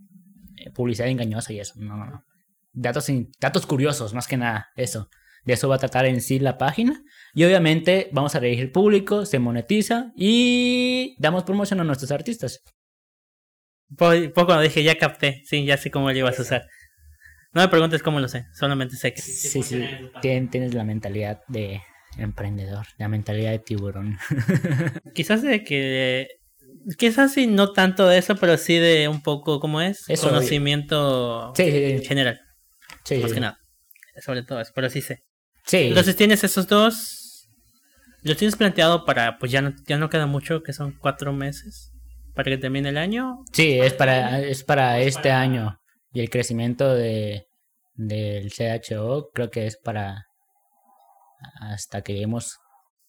[0.73, 2.23] publicidad engañosa y eso, no, no, no.
[2.73, 3.09] Datos,
[3.39, 5.09] datos curiosos, más que nada, eso.
[5.45, 7.01] De eso va a tratar en sí la página.
[7.33, 12.61] Y obviamente vamos a dirigir público, se monetiza y damos promoción a nuestros artistas.
[13.97, 15.43] Po- Poco cuando dije, ya capté.
[15.45, 16.67] Sí, ya sé cómo lo ibas a usar.
[17.53, 18.45] No me preguntes cómo lo sé.
[18.53, 19.21] Solamente sé que.
[19.21, 19.85] Sí, sí,
[20.21, 21.81] tien- tienes la mentalidad de
[22.17, 24.17] emprendedor, la mentalidad de tiburón.
[25.13, 26.27] Quizás de que.
[26.97, 30.03] Quizás sí, no tanto de eso, pero sí de un poco, ¿cómo es?
[30.07, 32.05] Eso, Conocimiento Sí, sí, sí.
[32.05, 32.39] general,
[33.03, 33.57] sí, más que nada.
[34.23, 35.23] Sobre todo eso, pero sí sé.
[35.65, 37.49] Sí, Entonces tienes esos dos.
[38.21, 41.91] Los tienes planteado para, pues ya no, ya no queda mucho, que son cuatro meses.
[42.33, 43.37] Para que termine el año.
[43.53, 45.79] sí, es para, es para este año.
[46.13, 47.47] Y el crecimiento de,
[47.93, 50.25] del CHO creo que es para
[51.61, 52.57] hasta que lleguemos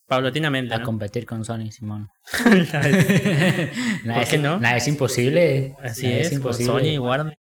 [0.06, 0.74] Paulatinamente.
[0.74, 0.84] a ¿no?
[0.84, 2.08] competir con Sony, Simón.
[2.32, 2.44] Así
[4.04, 4.58] nada, ¿Por qué es, no?
[4.60, 5.74] nada es imposible.
[5.78, 7.36] nada es, con Sony y Warner.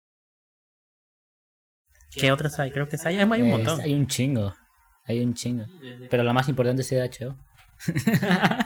[2.12, 2.72] ¿Qué otras hay?
[2.72, 3.82] Creo que hay, hay un Es- montón.
[3.82, 4.54] hay un chingo.
[5.06, 5.66] Hay un chingo.
[6.10, 7.36] Pero la más importante es CHO.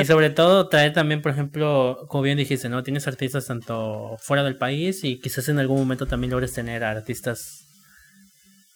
[0.00, 2.82] Y sobre todo traer también, por ejemplo, como bien dijiste, ¿no?
[2.82, 7.66] Tienes artistas tanto fuera del país y quizás en algún momento también logres tener artistas,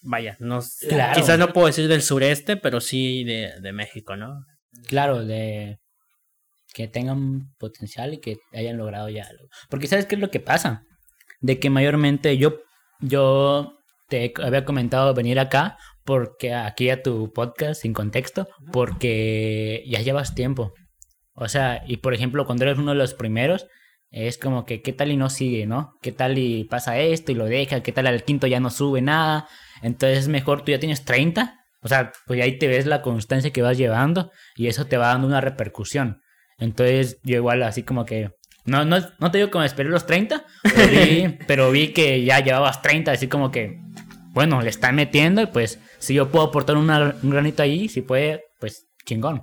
[0.07, 1.15] vaya, no sé, Claro.
[1.21, 4.45] quizás no puedo decir del sureste, pero sí de, de México, ¿no?
[4.87, 5.79] Claro, de
[6.75, 9.49] que tengan potencial y que hayan logrado ya algo.
[9.71, 10.83] Porque ¿sabes qué es lo que pasa?
[11.41, 12.61] De que mayormente yo,
[13.01, 13.79] yo
[14.09, 20.35] te había comentado venir acá, porque aquí a tu podcast sin contexto, porque ya llevas
[20.35, 20.73] tiempo.
[21.35, 23.67] O sea, y por ejemplo, cuando eres uno de los primeros,
[24.11, 25.95] es como que qué tal y no sigue, ¿no?
[26.03, 27.83] ¿Qué tal y pasa esto y lo deja?
[27.83, 29.49] ¿Qué tal al quinto ya no sube nada?
[29.83, 33.53] Entonces es mejor, tú ya tienes 30, o sea, pues ahí te ves la constancia
[33.53, 36.21] que vas llevando y eso te va dando una repercusión.
[36.59, 38.31] Entonces yo igual así como que,
[38.65, 42.25] no, no, no te digo que me esperé los 30, pero vi, pero vi que
[42.25, 43.79] ya llevabas 30, así como que,
[44.33, 48.03] bueno, le están metiendo y pues si yo puedo aportar una- un granito ahí, si
[48.03, 49.43] puede, pues chingón.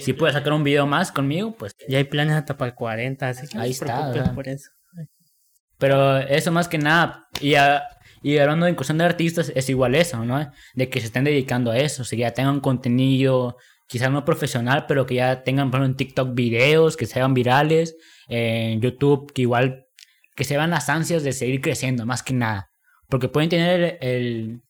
[0.00, 3.28] Si puedes sacar un video más conmigo, pues Ya hay planes hasta para el 40,
[3.28, 4.70] así que Ahí está, por eso.
[5.78, 7.82] Pero eso más que nada, y, a-
[8.22, 10.50] y hablando de cuestión de artistas, es igual eso, ¿no?
[10.74, 13.56] De que se estén dedicando a eso, o sea, ya tengan contenido,
[13.88, 17.96] quizás no profesional, pero que ya tengan, por ejemplo, en TikTok videos que sean virales,
[18.28, 19.86] en YouTube, que igual,
[20.34, 22.70] que se vean las ansias de seguir creciendo, más que nada.
[23.08, 24.62] Porque pueden tener el, el,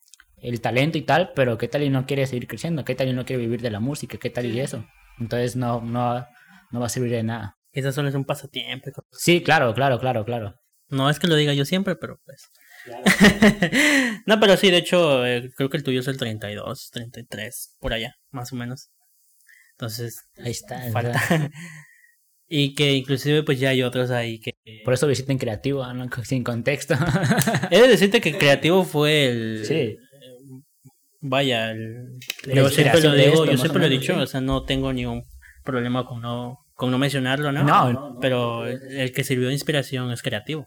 [0.43, 2.85] el talento y tal, pero ¿qué tal y no quiere seguir creciendo?
[2.85, 4.19] ¿Qué tal y no quiere vivir de la música?
[4.19, 4.85] ¿Qué tal y eso?
[5.21, 6.27] Entonces no, no,
[6.71, 7.57] no va a servir de nada.
[7.73, 8.91] Quizás solo es un pasatiempo.
[9.13, 10.57] Sí, claro, claro, claro, claro.
[10.89, 12.51] No es que lo diga yo siempre, pero pues.
[14.27, 17.93] no, pero sí, de hecho, eh, creo que el tuyo es el 32, 33, por
[17.93, 18.91] allá, más o menos.
[19.73, 20.81] Entonces, Ahí está.
[20.91, 21.21] falta.
[21.31, 21.51] ¿verdad?
[22.49, 24.53] y que inclusive pues ya hay otros ahí que...
[24.85, 26.09] Por eso visiten creativo, ¿no?
[26.25, 26.95] sin contexto.
[27.71, 29.65] He de decirte que creativo fue el...
[29.67, 29.97] sí.
[31.25, 32.19] Vaya, el-
[32.53, 34.21] yo siempre lo de digo, esto, yo siempre lo he dicho, sí.
[34.21, 35.23] o sea, no tengo ningún
[35.65, 37.63] problema con no, con no mencionarlo, ¿no?
[37.63, 38.19] No.
[38.21, 40.67] Pero el que sirvió de inspiración es creativo.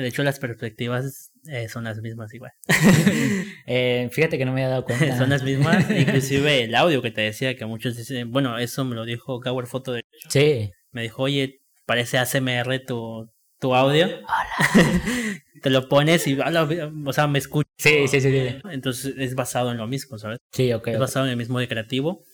[0.00, 2.52] De hecho, las perspectivas eh, son las mismas igual.
[3.72, 5.16] Eh, fíjate que no me había dado cuenta.
[5.16, 8.96] son las mismas, inclusive el audio que te decía que muchos dicen, bueno, eso me
[8.96, 10.72] lo dijo Gower Foto, de, Sí.
[10.90, 14.08] me dijo, oye, parece ASMR tu, tu audio.
[15.62, 17.70] te lo pones y, o sea, me escuchas.
[17.78, 18.56] Sí, sí, sí, sí.
[18.70, 20.38] Entonces es basado en lo mismo, ¿sabes?
[20.52, 20.88] Sí, ok.
[20.88, 22.24] Es basado en el mismo de creativo.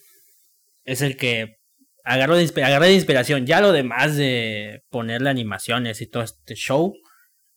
[0.85, 1.57] Es el que
[2.03, 3.45] agarró de, agarré de inspiración.
[3.45, 6.95] Ya lo demás de ponerle animaciones y todo este show,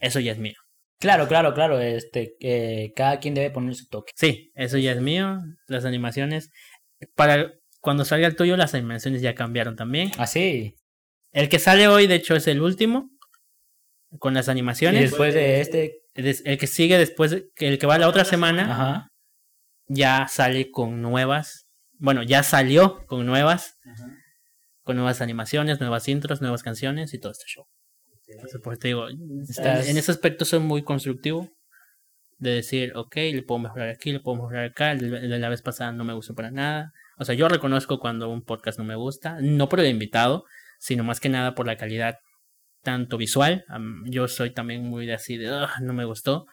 [0.00, 0.56] eso ya es mío.
[0.98, 1.80] Claro, claro, claro.
[1.80, 4.12] Este, eh, cada quien debe poner su toque.
[4.16, 5.38] Sí, eso ya es mío.
[5.66, 6.50] Las animaciones.
[7.14, 10.10] Para cuando salga el tuyo, las animaciones ya cambiaron también.
[10.18, 10.76] Así.
[11.32, 13.10] El que sale hoy, de hecho, es el último.
[14.18, 15.10] Con las y animaciones.
[15.10, 16.02] después de este.
[16.14, 19.08] El que sigue después, el que va la otra semana, Ajá.
[19.86, 21.66] ya sale con nuevas.
[21.92, 23.78] Bueno, ya salió con nuevas.
[24.82, 27.66] con nuevas animaciones, nuevas intros, nuevas canciones y todo este show.
[28.30, 31.48] Entonces, pues te digo, en ese aspecto soy muy constructivo.
[32.38, 34.94] De decir, ok, le puedo mejorar aquí, le puedo mejorar acá.
[34.94, 36.90] De la vez pasada no me gustó para nada.
[37.18, 39.38] O sea, yo reconozco cuando un podcast no me gusta.
[39.42, 40.44] No por el invitado,
[40.78, 42.16] sino más que nada por la calidad
[42.82, 43.64] tanto visual.
[44.06, 46.46] Yo soy también muy de así de, "Ugh, no me gustó.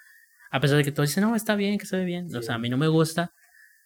[0.52, 2.36] A pesar de que todos dicen, no, está bien, que se ve bien.
[2.36, 3.32] O sea, a mí no me gusta.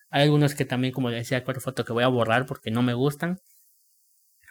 [0.10, 2.96] Hay algunos que también, como decía, cuatro fotos que voy a borrar porque no me
[2.96, 3.38] gustan.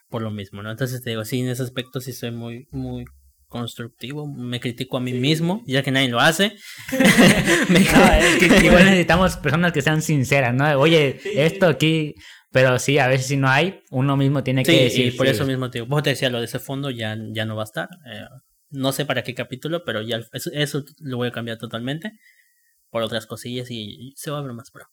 [0.08, 0.70] Por lo mismo, ¿no?
[0.70, 3.04] Entonces te digo, sí, en ese aspecto sí soy muy, muy
[3.50, 4.26] constructivo.
[4.26, 6.56] Me critico a mí mismo, ya que nadie lo hace.
[7.68, 10.64] Me- No, es que igual necesitamos personas que sean sinceras, ¿no?
[10.80, 12.14] Oye, esto aquí,
[12.50, 15.06] pero sí, a veces si no hay, uno mismo tiene que Sí, decir.
[15.06, 15.32] y por sí.
[15.32, 17.62] eso mismo te digo, vos te decía lo de ese fondo ya, ya no va
[17.62, 17.88] a estar.
[18.10, 18.24] eh,
[18.70, 22.12] no sé para qué capítulo, pero ya eso, eso lo voy a cambiar totalmente
[22.88, 24.84] por otras cosillas y, y se va a ver más pro.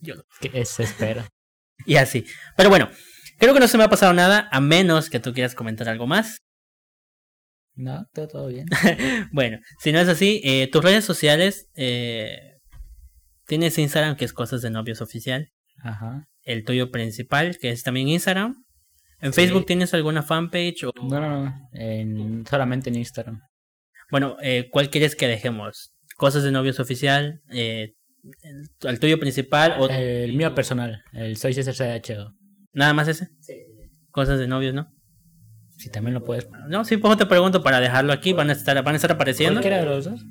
[0.00, 1.28] Yo lo- Que se espera.
[1.86, 2.24] Y así.
[2.56, 2.88] Pero bueno,
[3.38, 6.06] creo que no se me ha pasado nada, a menos que tú quieras comentar algo
[6.06, 6.38] más.
[7.74, 8.66] No, todo, todo bien.
[9.32, 12.58] Bueno, si no es así, eh, tus redes sociales, eh,
[13.46, 15.48] tienes Instagram, que es Cosas de Novios Oficial,
[15.82, 16.26] Ajá.
[16.44, 18.62] el tuyo principal, que es también Instagram.
[19.20, 19.40] ¿En Sí.
[19.40, 20.84] Facebook tienes alguna fanpage?
[20.84, 20.92] O...
[21.08, 21.68] No, no, no.
[21.72, 23.40] En, solamente en Instagram.
[24.10, 25.92] Bueno, eh, ¿cuál quieres que dejemos?
[26.16, 27.94] Cosas de Novios Oficial, eh,
[28.42, 32.32] el, el tuyo principal o El mío personal, el Soy César CHO.
[32.72, 33.28] nada más ese?
[34.10, 34.88] Cosas de novios, ¿no?
[35.82, 36.48] Si también lo puedes.
[36.68, 39.54] No, sí, pues te pregunto para dejarlo aquí, van a estar, van a estar apareciendo.
[39.60, 40.24] ¿Cualquiera de los dos?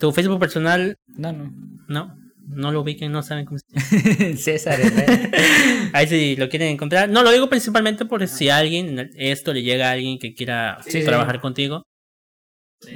[0.00, 1.52] Tu Facebook personal, No, no.
[1.86, 2.16] no,
[2.48, 4.36] no lo ubiquen, no saben cómo se llama.
[4.36, 4.80] César.
[5.92, 7.08] Ahí si lo quieren encontrar.
[7.08, 10.78] No, lo digo principalmente por si a alguien, esto le llega a alguien que quiera
[10.82, 11.04] Sí, sí.
[11.04, 11.84] trabajar contigo.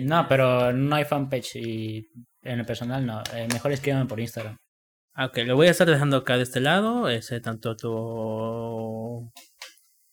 [0.00, 2.08] No, pero no hay fanpage y
[2.42, 3.22] en el personal no.
[3.32, 4.56] Eh, mejor escríbame por Instagram.
[5.14, 9.30] Ah, Ok, lo voy a estar dejando acá de este lado, ese tanto tu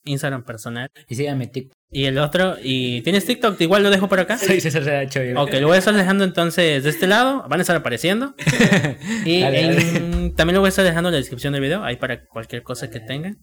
[0.05, 1.78] Instagram personal Y síganme TikTok.
[1.91, 2.55] Y el otro.
[2.61, 3.59] ¿Y tienes TikTok?
[3.61, 4.37] Igual lo dejo por acá.
[4.37, 5.41] Soy César CHO.
[5.41, 8.35] Ok, lo voy a estar dejando entonces de este lado, van a estar apareciendo.
[9.25, 9.61] Y Dale,
[9.97, 12.63] en- también lo voy a estar dejando en la descripción del video, ahí para cualquier
[12.63, 13.37] cosa que tengan.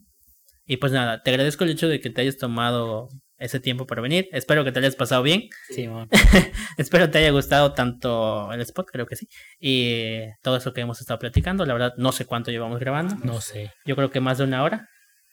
[0.65, 3.07] Y pues nada, te agradezco el hecho de que te hayas tomado
[3.37, 4.27] ese tiempo para venir.
[4.33, 5.43] Espero que te hayas pasado bien.
[5.69, 5.87] Sí.
[6.77, 9.27] Espero te haya gustado tanto el spot, creo que sí.
[9.59, 11.65] Y todo eso que hemos estado platicando.
[11.65, 13.15] La verdad, no sé cuánto llevamos grabando.
[13.23, 13.71] No sé.
[13.85, 14.87] Yo creo que más de una hora,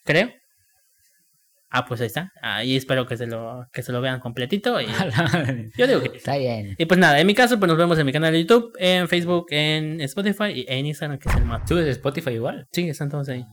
[0.05, 0.31] creo.
[1.76, 2.30] Ah, pues ahí está.
[2.40, 4.80] Ahí espero que se lo, que se lo vean completito.
[4.80, 4.86] Y
[5.76, 6.76] yo digo que Está bien.
[6.78, 9.09] y pues nada, en mi caso, pues nos vemos en mi canal de YouTube, en
[9.09, 11.68] Facebook, en Spotify y en Instagram, que es el más.
[11.68, 12.66] ¿Subes Spotify igual?
[12.72, 13.44] Sí, están todos ahí.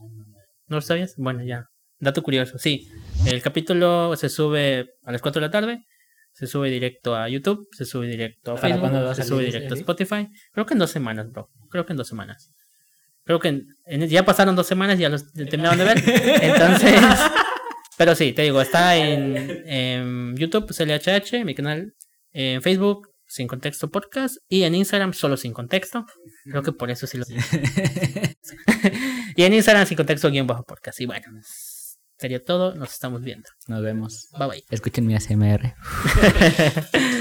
[0.68, 1.14] ¿No lo sabías?
[1.16, 1.64] Bueno, ya.
[1.98, 2.58] Dato curioso.
[2.58, 2.88] Sí,
[3.26, 5.84] el capítulo se sube a las 4 de la tarde,
[6.32, 9.44] se sube directo a YouTube, se sube directo a ¿Para cuándo va Facebook, se sube
[9.46, 9.76] directo a?
[9.78, 10.28] Spotify.
[10.52, 11.48] Creo que en dos semanas, bro.
[11.70, 12.52] Creo que en dos semanas.
[13.24, 15.98] Creo que en- en- ya pasaron dos semanas, ya los terminaron de ver.
[16.42, 17.00] Entonces,
[17.96, 19.36] pero sí, te digo, está en,
[19.66, 21.94] en YouTube, CLHH, mi canal,
[22.32, 26.06] en Facebook, Sin Contexto Podcast, y en Instagram, solo Sin Contexto.
[26.44, 27.24] Creo que por eso sí lo
[29.36, 31.00] Y en Instagram, Sin Contexto, guion bajo podcast.
[31.00, 31.26] Y bueno,
[32.18, 33.48] sería todo, nos estamos viendo.
[33.68, 34.28] Nos vemos.
[34.38, 34.64] Bye bye.
[34.70, 35.74] Escuchen mi ASMR.